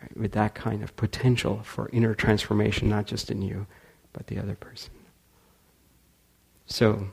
Right? 0.02 0.18
With 0.18 0.32
that 0.32 0.56
kind 0.56 0.84
of 0.84 0.96
potential 0.96 1.62
for 1.64 1.90
inner 1.94 2.16
transformation, 2.16 2.90
not 2.90 3.06
just 3.06 3.30
in 3.30 3.42
you, 3.42 3.68
but 4.12 4.28
the 4.28 4.40
other 4.40 4.56
person. 4.56 4.92
So, 6.66 7.10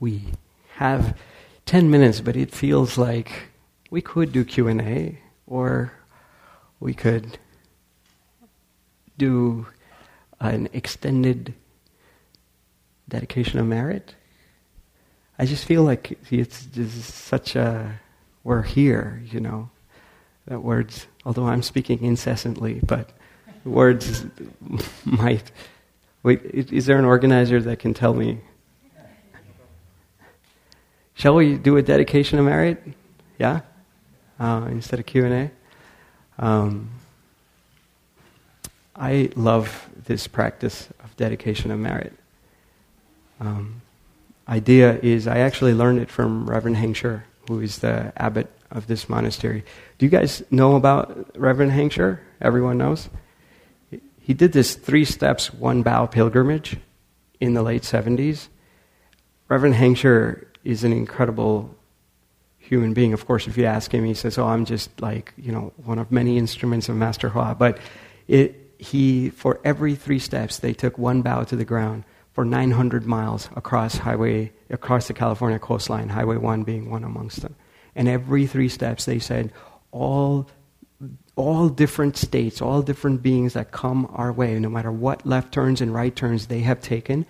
we 0.00 0.24
have 0.74 1.16
10 1.66 1.90
minutes, 1.90 2.20
but 2.20 2.36
it 2.36 2.50
feels 2.50 2.98
like 2.98 3.48
we 3.90 4.02
could 4.02 4.32
do 4.32 4.44
Q&A 4.44 5.18
or 5.46 5.92
we 6.80 6.94
could 6.94 7.38
do 9.16 9.66
an 10.40 10.68
extended 10.72 11.54
dedication 13.08 13.58
of 13.58 13.66
merit. 13.66 14.14
I 15.38 15.46
just 15.46 15.64
feel 15.64 15.82
like 15.82 16.18
it's 16.30 16.66
just 16.66 17.14
such 17.14 17.56
a, 17.56 18.00
we're 18.44 18.62
here, 18.62 19.22
you 19.30 19.40
know. 19.40 19.70
That 20.46 20.62
words, 20.62 21.06
although 21.24 21.46
I'm 21.46 21.62
speaking 21.62 22.04
incessantly, 22.04 22.80
but 22.86 23.10
words 23.64 24.26
might. 25.04 25.50
Wait, 26.22 26.42
is 26.44 26.84
there 26.84 26.98
an 26.98 27.06
organizer 27.06 27.62
that 27.62 27.78
can 27.78 27.94
tell 27.94 28.12
me? 28.12 28.40
Shall 31.14 31.34
we 31.36 31.56
do 31.56 31.76
a 31.76 31.82
dedication 31.82 32.38
of 32.38 32.44
merit? 32.44 32.82
Yeah, 33.38 33.60
uh, 34.38 34.66
instead 34.70 34.98
of 34.98 35.06
Q 35.06 35.24
and 35.24 35.34
A. 35.34 36.44
Um, 36.44 36.90
I 38.96 39.30
love 39.36 39.88
this 40.06 40.26
practice 40.26 40.88
of 41.02 41.16
dedication 41.16 41.70
of 41.70 41.78
merit. 41.78 42.12
Um, 43.40 43.82
idea 44.48 44.98
is, 45.00 45.26
I 45.26 45.38
actually 45.38 45.74
learned 45.74 46.00
it 46.00 46.10
from 46.10 46.48
Reverend 46.48 46.76
Heng 46.76 46.94
who 47.48 47.60
is 47.60 47.78
the 47.78 48.12
abbot 48.16 48.50
of 48.70 48.86
this 48.86 49.08
monastery. 49.08 49.64
Do 49.98 50.06
you 50.06 50.10
guys 50.10 50.42
know 50.50 50.76
about 50.76 51.36
Reverend 51.36 51.72
Heng 51.72 52.18
Everyone 52.40 52.78
knows? 52.78 53.08
He 54.20 54.34
did 54.34 54.52
this 54.52 54.74
three 54.74 55.04
steps, 55.04 55.52
one 55.52 55.82
bow 55.82 56.06
pilgrimage 56.06 56.78
in 57.40 57.54
the 57.54 57.62
late 57.62 57.82
70s. 57.82 58.48
Reverend 59.48 59.74
Heng 59.74 59.94
Sure 59.94 60.44
is 60.64 60.84
an 60.84 60.92
incredible 60.92 61.74
human 62.58 62.94
being. 62.94 63.12
Of 63.12 63.26
course, 63.26 63.46
if 63.46 63.56
you 63.56 63.66
ask 63.66 63.92
him, 63.92 64.04
he 64.04 64.14
says, 64.14 64.38
Oh, 64.38 64.46
I'm 64.46 64.64
just 64.64 65.00
like, 65.00 65.32
you 65.36 65.52
know, 65.52 65.72
one 65.84 65.98
of 65.98 66.10
many 66.10 66.38
instruments 66.38 66.88
of 66.88 66.96
Master 66.96 67.28
Hua. 67.28 67.54
But 67.54 67.78
it, 68.26 68.74
he, 68.78 69.30
for 69.30 69.60
every 69.64 69.94
three 69.94 70.18
steps, 70.18 70.58
they 70.58 70.72
took 70.72 70.98
one 70.98 71.22
bow 71.22 71.44
to 71.44 71.56
the 71.56 71.64
ground 71.64 72.04
for 72.32 72.44
900 72.44 73.06
miles 73.06 73.48
across 73.54 73.96
highway, 73.96 74.52
across 74.70 75.06
the 75.06 75.14
California 75.14 75.58
coastline, 75.58 76.08
Highway 76.08 76.36
1 76.36 76.64
being 76.64 76.90
one 76.90 77.04
amongst 77.04 77.42
them. 77.42 77.54
And 77.94 78.08
every 78.08 78.46
three 78.46 78.68
steps, 78.68 79.04
they 79.04 79.20
said, 79.20 79.52
all, 79.92 80.50
all 81.36 81.68
different 81.68 82.16
states, 82.16 82.60
all 82.60 82.82
different 82.82 83.22
beings 83.22 83.52
that 83.52 83.70
come 83.70 84.08
our 84.12 84.32
way, 84.32 84.58
no 84.58 84.68
matter 84.68 84.90
what 84.90 85.24
left 85.24 85.52
turns 85.52 85.80
and 85.80 85.94
right 85.94 86.14
turns 86.14 86.46
they 86.46 86.60
have 86.60 86.80
taken, 86.80 87.24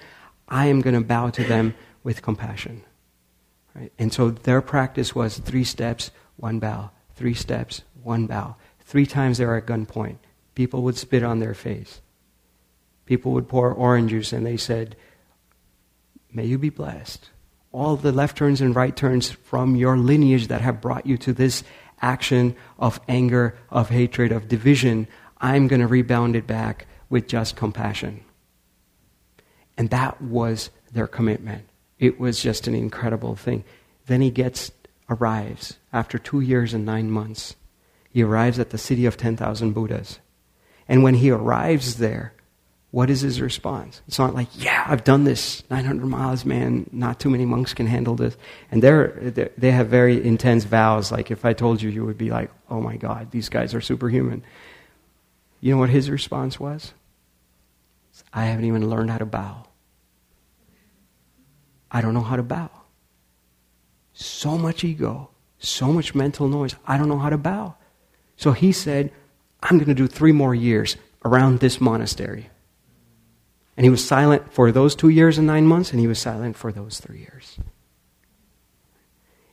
I 0.48 0.66
am 0.66 0.80
going 0.80 0.94
to 0.94 1.02
bow 1.02 1.28
to 1.30 1.44
them 1.44 1.74
with 2.02 2.22
compassion. 2.22 2.82
Right? 3.74 3.92
And 3.98 4.12
so 4.12 4.30
their 4.30 4.62
practice 4.62 5.14
was 5.14 5.38
three 5.38 5.64
steps, 5.64 6.10
one 6.36 6.58
bow, 6.58 6.90
three 7.14 7.34
steps, 7.34 7.82
one 8.02 8.26
bow. 8.26 8.56
Three 8.80 9.06
times 9.06 9.38
they 9.38 9.46
were 9.46 9.56
at 9.56 9.66
gunpoint 9.66 10.18
people 10.54 10.82
would 10.82 10.96
spit 10.96 11.22
on 11.22 11.40
their 11.40 11.54
face. 11.54 12.00
People 13.06 13.32
would 13.32 13.48
pour 13.48 13.72
orange 13.72 14.10
juice 14.10 14.32
and 14.32 14.46
they 14.46 14.56
said, 14.56 14.96
May 16.32 16.46
you 16.46 16.58
be 16.58 16.70
blessed. 16.70 17.30
All 17.70 17.96
the 17.96 18.12
left 18.12 18.38
turns 18.38 18.60
and 18.60 18.74
right 18.74 18.94
turns 18.94 19.30
from 19.30 19.76
your 19.76 19.96
lineage 19.96 20.48
that 20.48 20.60
have 20.60 20.80
brought 20.80 21.06
you 21.06 21.16
to 21.18 21.32
this 21.32 21.64
action 22.00 22.56
of 22.78 23.00
anger, 23.08 23.56
of 23.70 23.90
hatred, 23.90 24.32
of 24.32 24.48
division, 24.48 25.06
I'm 25.40 25.68
going 25.68 25.80
to 25.80 25.86
rebound 25.86 26.36
it 26.36 26.46
back 26.46 26.86
with 27.08 27.28
just 27.28 27.56
compassion. 27.56 28.24
And 29.76 29.90
that 29.90 30.20
was 30.20 30.70
their 30.92 31.06
commitment. 31.06 31.68
It 31.98 32.18
was 32.18 32.42
just 32.42 32.66
an 32.66 32.74
incredible 32.74 33.36
thing. 33.36 33.64
Then 34.06 34.20
he 34.20 34.30
gets, 34.30 34.72
arrives 35.08 35.78
after 35.92 36.18
two 36.18 36.40
years 36.40 36.74
and 36.74 36.84
nine 36.84 37.10
months. 37.10 37.56
He 38.10 38.22
arrives 38.22 38.58
at 38.58 38.70
the 38.70 38.78
city 38.78 39.06
of 39.06 39.16
10,000 39.16 39.72
Buddhas. 39.72 40.18
And 40.88 41.02
when 41.02 41.14
he 41.14 41.30
arrives 41.30 41.96
there, 41.96 42.34
what 42.90 43.10
is 43.10 43.22
his 43.22 43.40
response? 43.40 44.02
It's 44.06 44.20
not 44.20 44.34
like, 44.34 44.46
yeah, 44.54 44.84
I've 44.86 45.02
done 45.02 45.24
this 45.24 45.68
900 45.68 46.06
miles, 46.06 46.44
man. 46.44 46.88
Not 46.92 47.18
too 47.18 47.28
many 47.28 47.44
monks 47.44 47.74
can 47.74 47.88
handle 47.88 48.14
this. 48.14 48.36
And 48.70 48.82
they're, 48.82 49.50
they 49.58 49.72
have 49.72 49.88
very 49.88 50.24
intense 50.24 50.62
vows. 50.62 51.10
Like 51.10 51.32
if 51.32 51.44
I 51.44 51.54
told 51.54 51.82
you, 51.82 51.90
you 51.90 52.04
would 52.04 52.18
be 52.18 52.30
like, 52.30 52.52
oh 52.70 52.80
my 52.80 52.96
God, 52.96 53.32
these 53.32 53.48
guys 53.48 53.74
are 53.74 53.80
superhuman. 53.80 54.44
You 55.60 55.74
know 55.74 55.80
what 55.80 55.90
his 55.90 56.08
response 56.08 56.60
was? 56.60 56.92
I 58.32 58.44
haven't 58.44 58.66
even 58.66 58.88
learned 58.88 59.10
how 59.10 59.18
to 59.18 59.26
bow. 59.26 59.66
I 61.94 62.00
don't 62.00 62.12
know 62.12 62.22
how 62.22 62.34
to 62.34 62.42
bow. 62.42 62.68
So 64.12 64.58
much 64.58 64.82
ego, 64.82 65.30
so 65.60 65.92
much 65.92 66.12
mental 66.12 66.48
noise. 66.48 66.74
I 66.86 66.98
don't 66.98 67.08
know 67.08 67.20
how 67.20 67.30
to 67.30 67.38
bow. 67.38 67.76
So 68.36 68.50
he 68.50 68.72
said, 68.72 69.12
I'm 69.62 69.78
going 69.78 69.88
to 69.88 69.94
do 69.94 70.08
three 70.08 70.32
more 70.32 70.56
years 70.56 70.96
around 71.24 71.60
this 71.60 71.80
monastery. 71.80 72.50
And 73.76 73.84
he 73.84 73.90
was 73.90 74.06
silent 74.06 74.52
for 74.52 74.72
those 74.72 74.96
two 74.96 75.08
years 75.08 75.38
and 75.38 75.46
nine 75.46 75.66
months, 75.66 75.92
and 75.92 76.00
he 76.00 76.08
was 76.08 76.18
silent 76.18 76.56
for 76.56 76.72
those 76.72 76.98
three 76.98 77.20
years. 77.20 77.58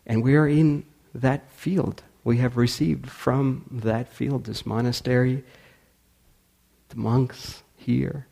And 0.08 0.24
we 0.24 0.36
are 0.36 0.48
in 0.48 0.84
that 1.14 1.52
field. 1.52 2.02
We 2.24 2.38
have 2.38 2.58
received 2.58 3.08
from 3.08 3.66
that 3.72 4.12
field, 4.12 4.46
this 4.46 4.66
monastery, 4.66 5.44
the 6.90 6.98
monks 6.98 7.62
here. 7.78 8.28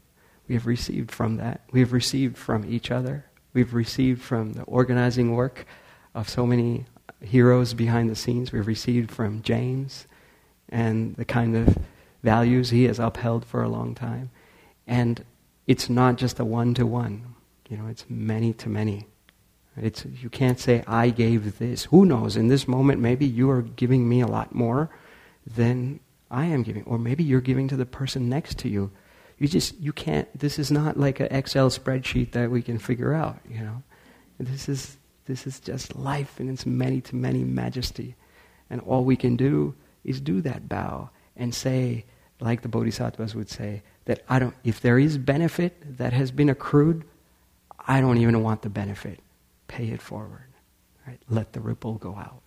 We 0.47 0.55
have 0.55 0.65
received 0.65 1.11
from 1.11 1.37
that. 1.37 1.61
We 1.71 1.79
have 1.81 1.93
received 1.93 2.37
from 2.37 2.65
each 2.65 2.89
other. 2.89 3.25
We've 3.53 3.73
received 3.73 4.21
from 4.21 4.53
the 4.53 4.63
organizing 4.63 5.35
work 5.35 5.65
of 6.13 6.29
so 6.29 6.45
many 6.45 6.85
heroes 7.21 7.73
behind 7.73 8.09
the 8.09 8.15
scenes. 8.15 8.51
We've 8.51 8.67
received 8.67 9.11
from 9.11 9.41
James 9.41 10.07
and 10.69 11.15
the 11.15 11.25
kind 11.25 11.55
of 11.55 11.77
values 12.23 12.69
he 12.69 12.83
has 12.85 12.99
upheld 12.99 13.45
for 13.45 13.63
a 13.63 13.69
long 13.69 13.95
time. 13.95 14.29
And 14.87 15.25
it's 15.67 15.89
not 15.89 16.17
just 16.17 16.39
a 16.39 16.45
one 16.45 16.73
to 16.75 16.85
one. 16.85 17.35
You 17.69 17.77
know, 17.77 17.87
it's 17.87 18.05
many 18.09 18.53
to 18.53 18.69
many. 18.69 19.07
It's, 19.77 20.05
you 20.05 20.29
can't 20.29 20.59
say, 20.59 20.83
I 20.87 21.09
gave 21.09 21.59
this. 21.59 21.85
Who 21.85 22.05
knows? 22.05 22.35
In 22.35 22.47
this 22.47 22.67
moment, 22.67 22.99
maybe 22.99 23.25
you 23.25 23.49
are 23.49 23.61
giving 23.61 24.09
me 24.09 24.21
a 24.21 24.27
lot 24.27 24.53
more 24.53 24.89
than 25.45 25.99
I 26.29 26.45
am 26.45 26.63
giving. 26.63 26.83
Or 26.83 26.97
maybe 26.97 27.23
you're 27.23 27.41
giving 27.41 27.67
to 27.69 27.77
the 27.77 27.85
person 27.85 28.29
next 28.29 28.57
to 28.59 28.69
you. 28.69 28.91
You 29.39 29.47
just, 29.47 29.79
you 29.79 29.93
can't, 29.93 30.27
this 30.37 30.59
is 30.59 30.69
not 30.69 30.97
like 30.97 31.21
an 31.21 31.27
Excel 31.31 31.69
spreadsheet 31.69 32.33
that 32.33 32.51
we 32.51 32.61
can 32.61 32.77
figure 32.77 33.13
out, 33.13 33.39
you 33.49 33.61
know. 33.61 33.81
This 34.37 34.69
is, 34.69 34.97
this 35.25 35.47
is 35.47 35.59
just 35.59 35.95
life 35.95 36.39
in 36.39 36.49
its 36.49 36.65
many 36.65 37.01
to 37.01 37.15
many 37.15 37.43
majesty. 37.43 38.15
And 38.69 38.81
all 38.81 39.05
we 39.05 39.15
can 39.15 39.37
do 39.37 39.75
is 40.03 40.19
do 40.19 40.41
that 40.41 40.67
bow 40.67 41.09
and 41.37 41.55
say, 41.55 42.05
like 42.41 42.61
the 42.61 42.67
bodhisattvas 42.67 43.33
would 43.33 43.49
say, 43.49 43.81
that 44.05 44.23
I 44.27 44.39
don't, 44.39 44.55
if 44.63 44.81
there 44.81 44.99
is 44.99 45.17
benefit 45.17 45.97
that 45.97 46.13
has 46.13 46.31
been 46.31 46.49
accrued, 46.49 47.05
I 47.87 48.01
don't 48.01 48.17
even 48.17 48.43
want 48.43 48.61
the 48.61 48.69
benefit. 48.69 49.19
Pay 49.67 49.89
it 49.89 50.01
forward. 50.01 50.47
Right? 51.07 51.19
Let 51.29 51.53
the 51.53 51.61
ripple 51.61 51.95
go 51.95 52.15
out. 52.15 52.41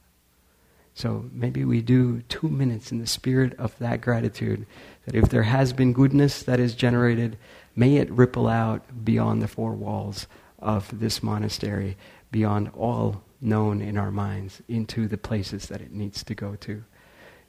So 0.95 1.30
maybe 1.32 1.64
we 1.64 1.80
do 1.80 2.22
two 2.28 2.49
minutes 2.49 2.93
in 2.93 2.99
the 2.99 3.07
spirit 3.07 3.59
of 3.59 3.76
that 3.78 4.01
gratitude. 4.01 4.66
That 5.07 5.14
if 5.14 5.30
there 5.30 5.45
has 5.45 5.72
been 5.72 5.93
goodness 5.93 6.43
that 6.43 6.61
is 6.61 6.74
generated, 6.74 7.38
may 7.74 7.97
it 7.97 8.11
ripple 8.11 8.47
out 8.47 9.05
beyond 9.05 9.43
the 9.43 9.49
four 9.49 9.72
walls 9.72 10.26
of 10.59 11.01
this 11.01 11.22
monastery, 11.22 11.97
beyond 12.30 12.70
all 12.76 13.22
known 13.40 13.80
in 13.80 13.99
our 13.99 14.11
minds, 14.11 14.62
into 14.68 15.09
the 15.09 15.18
places 15.18 15.66
that 15.66 15.80
it 15.80 15.93
needs 15.93 16.22
to 16.24 16.34
go 16.34 16.55
to. 16.57 16.84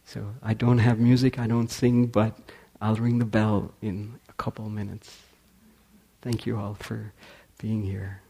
So 0.05 0.33
I 0.41 0.53
don't 0.53 0.79
have 0.79 0.99
music, 0.99 1.37
I 1.37 1.47
don't 1.47 1.69
sing, 1.71 2.07
but 2.07 2.37
I'll 2.81 2.95
ring 2.95 3.19
the 3.19 3.25
bell 3.25 3.73
in 3.81 4.19
a 4.27 4.33
couple 4.33 4.67
minutes. 4.69 5.19
Thank 6.21 6.45
you 6.45 6.57
all 6.57 6.73
for 6.73 7.13
being 7.59 7.83
here. 7.83 8.22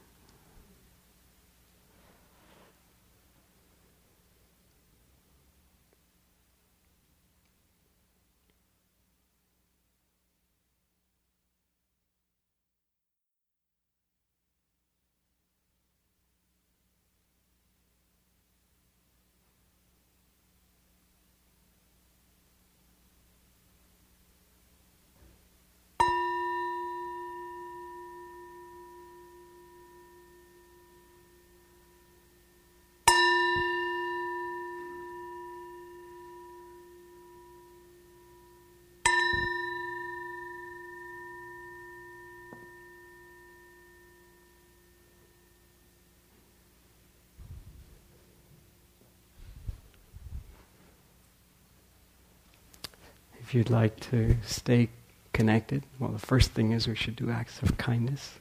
You'd 53.53 53.69
like 53.69 53.99
to 54.11 54.35
stay 54.45 54.89
connected, 55.31 55.83
well, 55.99 56.11
the 56.11 56.19
first 56.19 56.51
thing 56.51 56.71
is 56.71 56.87
we 56.87 56.95
should 56.95 57.15
do 57.15 57.31
acts 57.31 57.61
of 57.61 57.77
kindness. 57.77 58.39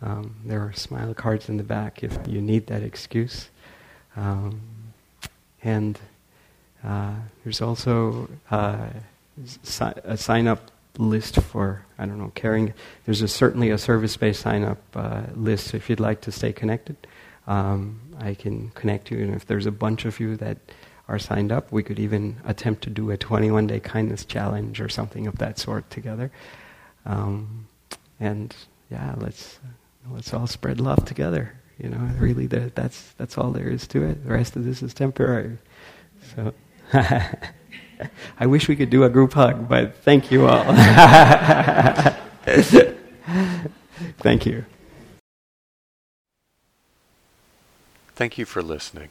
Um, 0.00 0.36
there 0.44 0.60
are 0.60 0.72
smile 0.72 1.12
cards 1.14 1.48
in 1.48 1.56
the 1.56 1.62
back 1.62 2.02
if 2.02 2.16
you 2.26 2.40
need 2.40 2.66
that 2.68 2.82
excuse. 2.82 3.48
Um, 4.16 4.60
and 5.62 5.98
uh, 6.84 7.14
there's 7.42 7.60
also 7.60 8.28
uh, 8.50 8.88
a 10.04 10.16
sign 10.16 10.46
up 10.46 10.70
list 10.98 11.36
for, 11.40 11.84
I 11.98 12.06
don't 12.06 12.18
know, 12.18 12.32
caring. 12.34 12.74
There's 13.04 13.22
a, 13.22 13.28
certainly 13.28 13.70
a 13.70 13.78
service 13.78 14.16
based 14.16 14.40
sign 14.40 14.64
up 14.64 14.78
uh, 14.94 15.22
list 15.34 15.74
if 15.74 15.88
you'd 15.90 16.00
like 16.00 16.20
to 16.22 16.32
stay 16.32 16.52
connected. 16.52 16.96
Um, 17.46 18.00
I 18.20 18.34
can 18.34 18.70
connect 18.70 19.10
you, 19.10 19.18
and 19.18 19.34
if 19.34 19.46
there's 19.46 19.66
a 19.66 19.72
bunch 19.72 20.04
of 20.04 20.20
you 20.20 20.36
that 20.36 20.58
are 21.08 21.18
signed 21.18 21.50
up. 21.50 21.72
We 21.72 21.82
could 21.82 21.98
even 21.98 22.36
attempt 22.44 22.82
to 22.84 22.90
do 22.90 23.10
a 23.10 23.16
21 23.16 23.66
day 23.66 23.80
kindness 23.80 24.24
challenge 24.24 24.80
or 24.80 24.88
something 24.88 25.26
of 25.26 25.38
that 25.38 25.58
sort 25.58 25.90
together. 25.90 26.30
Um, 27.06 27.66
and 28.20 28.54
yeah, 28.90 29.14
let's 29.16 29.58
let's 30.10 30.32
all 30.34 30.46
spread 30.46 30.80
love 30.80 31.04
together. 31.04 31.54
You 31.78 31.90
know, 31.90 32.10
really, 32.18 32.46
that, 32.48 32.74
that's 32.74 33.12
that's 33.12 33.38
all 33.38 33.52
there 33.52 33.68
is 33.68 33.86
to 33.88 34.02
it. 34.04 34.24
The 34.24 34.32
rest 34.32 34.56
of 34.56 34.64
this 34.64 34.82
is 34.82 34.92
temporary. 34.92 35.58
So, 36.34 36.52
I 36.92 38.46
wish 38.46 38.68
we 38.68 38.76
could 38.76 38.90
do 38.90 39.04
a 39.04 39.08
group 39.08 39.32
hug, 39.32 39.68
but 39.68 39.96
thank 39.96 40.30
you 40.30 40.46
all. 40.46 40.64
thank 44.18 44.46
you. 44.46 44.64
Thank 48.16 48.38
you 48.38 48.44
for 48.44 48.62
listening. 48.62 49.10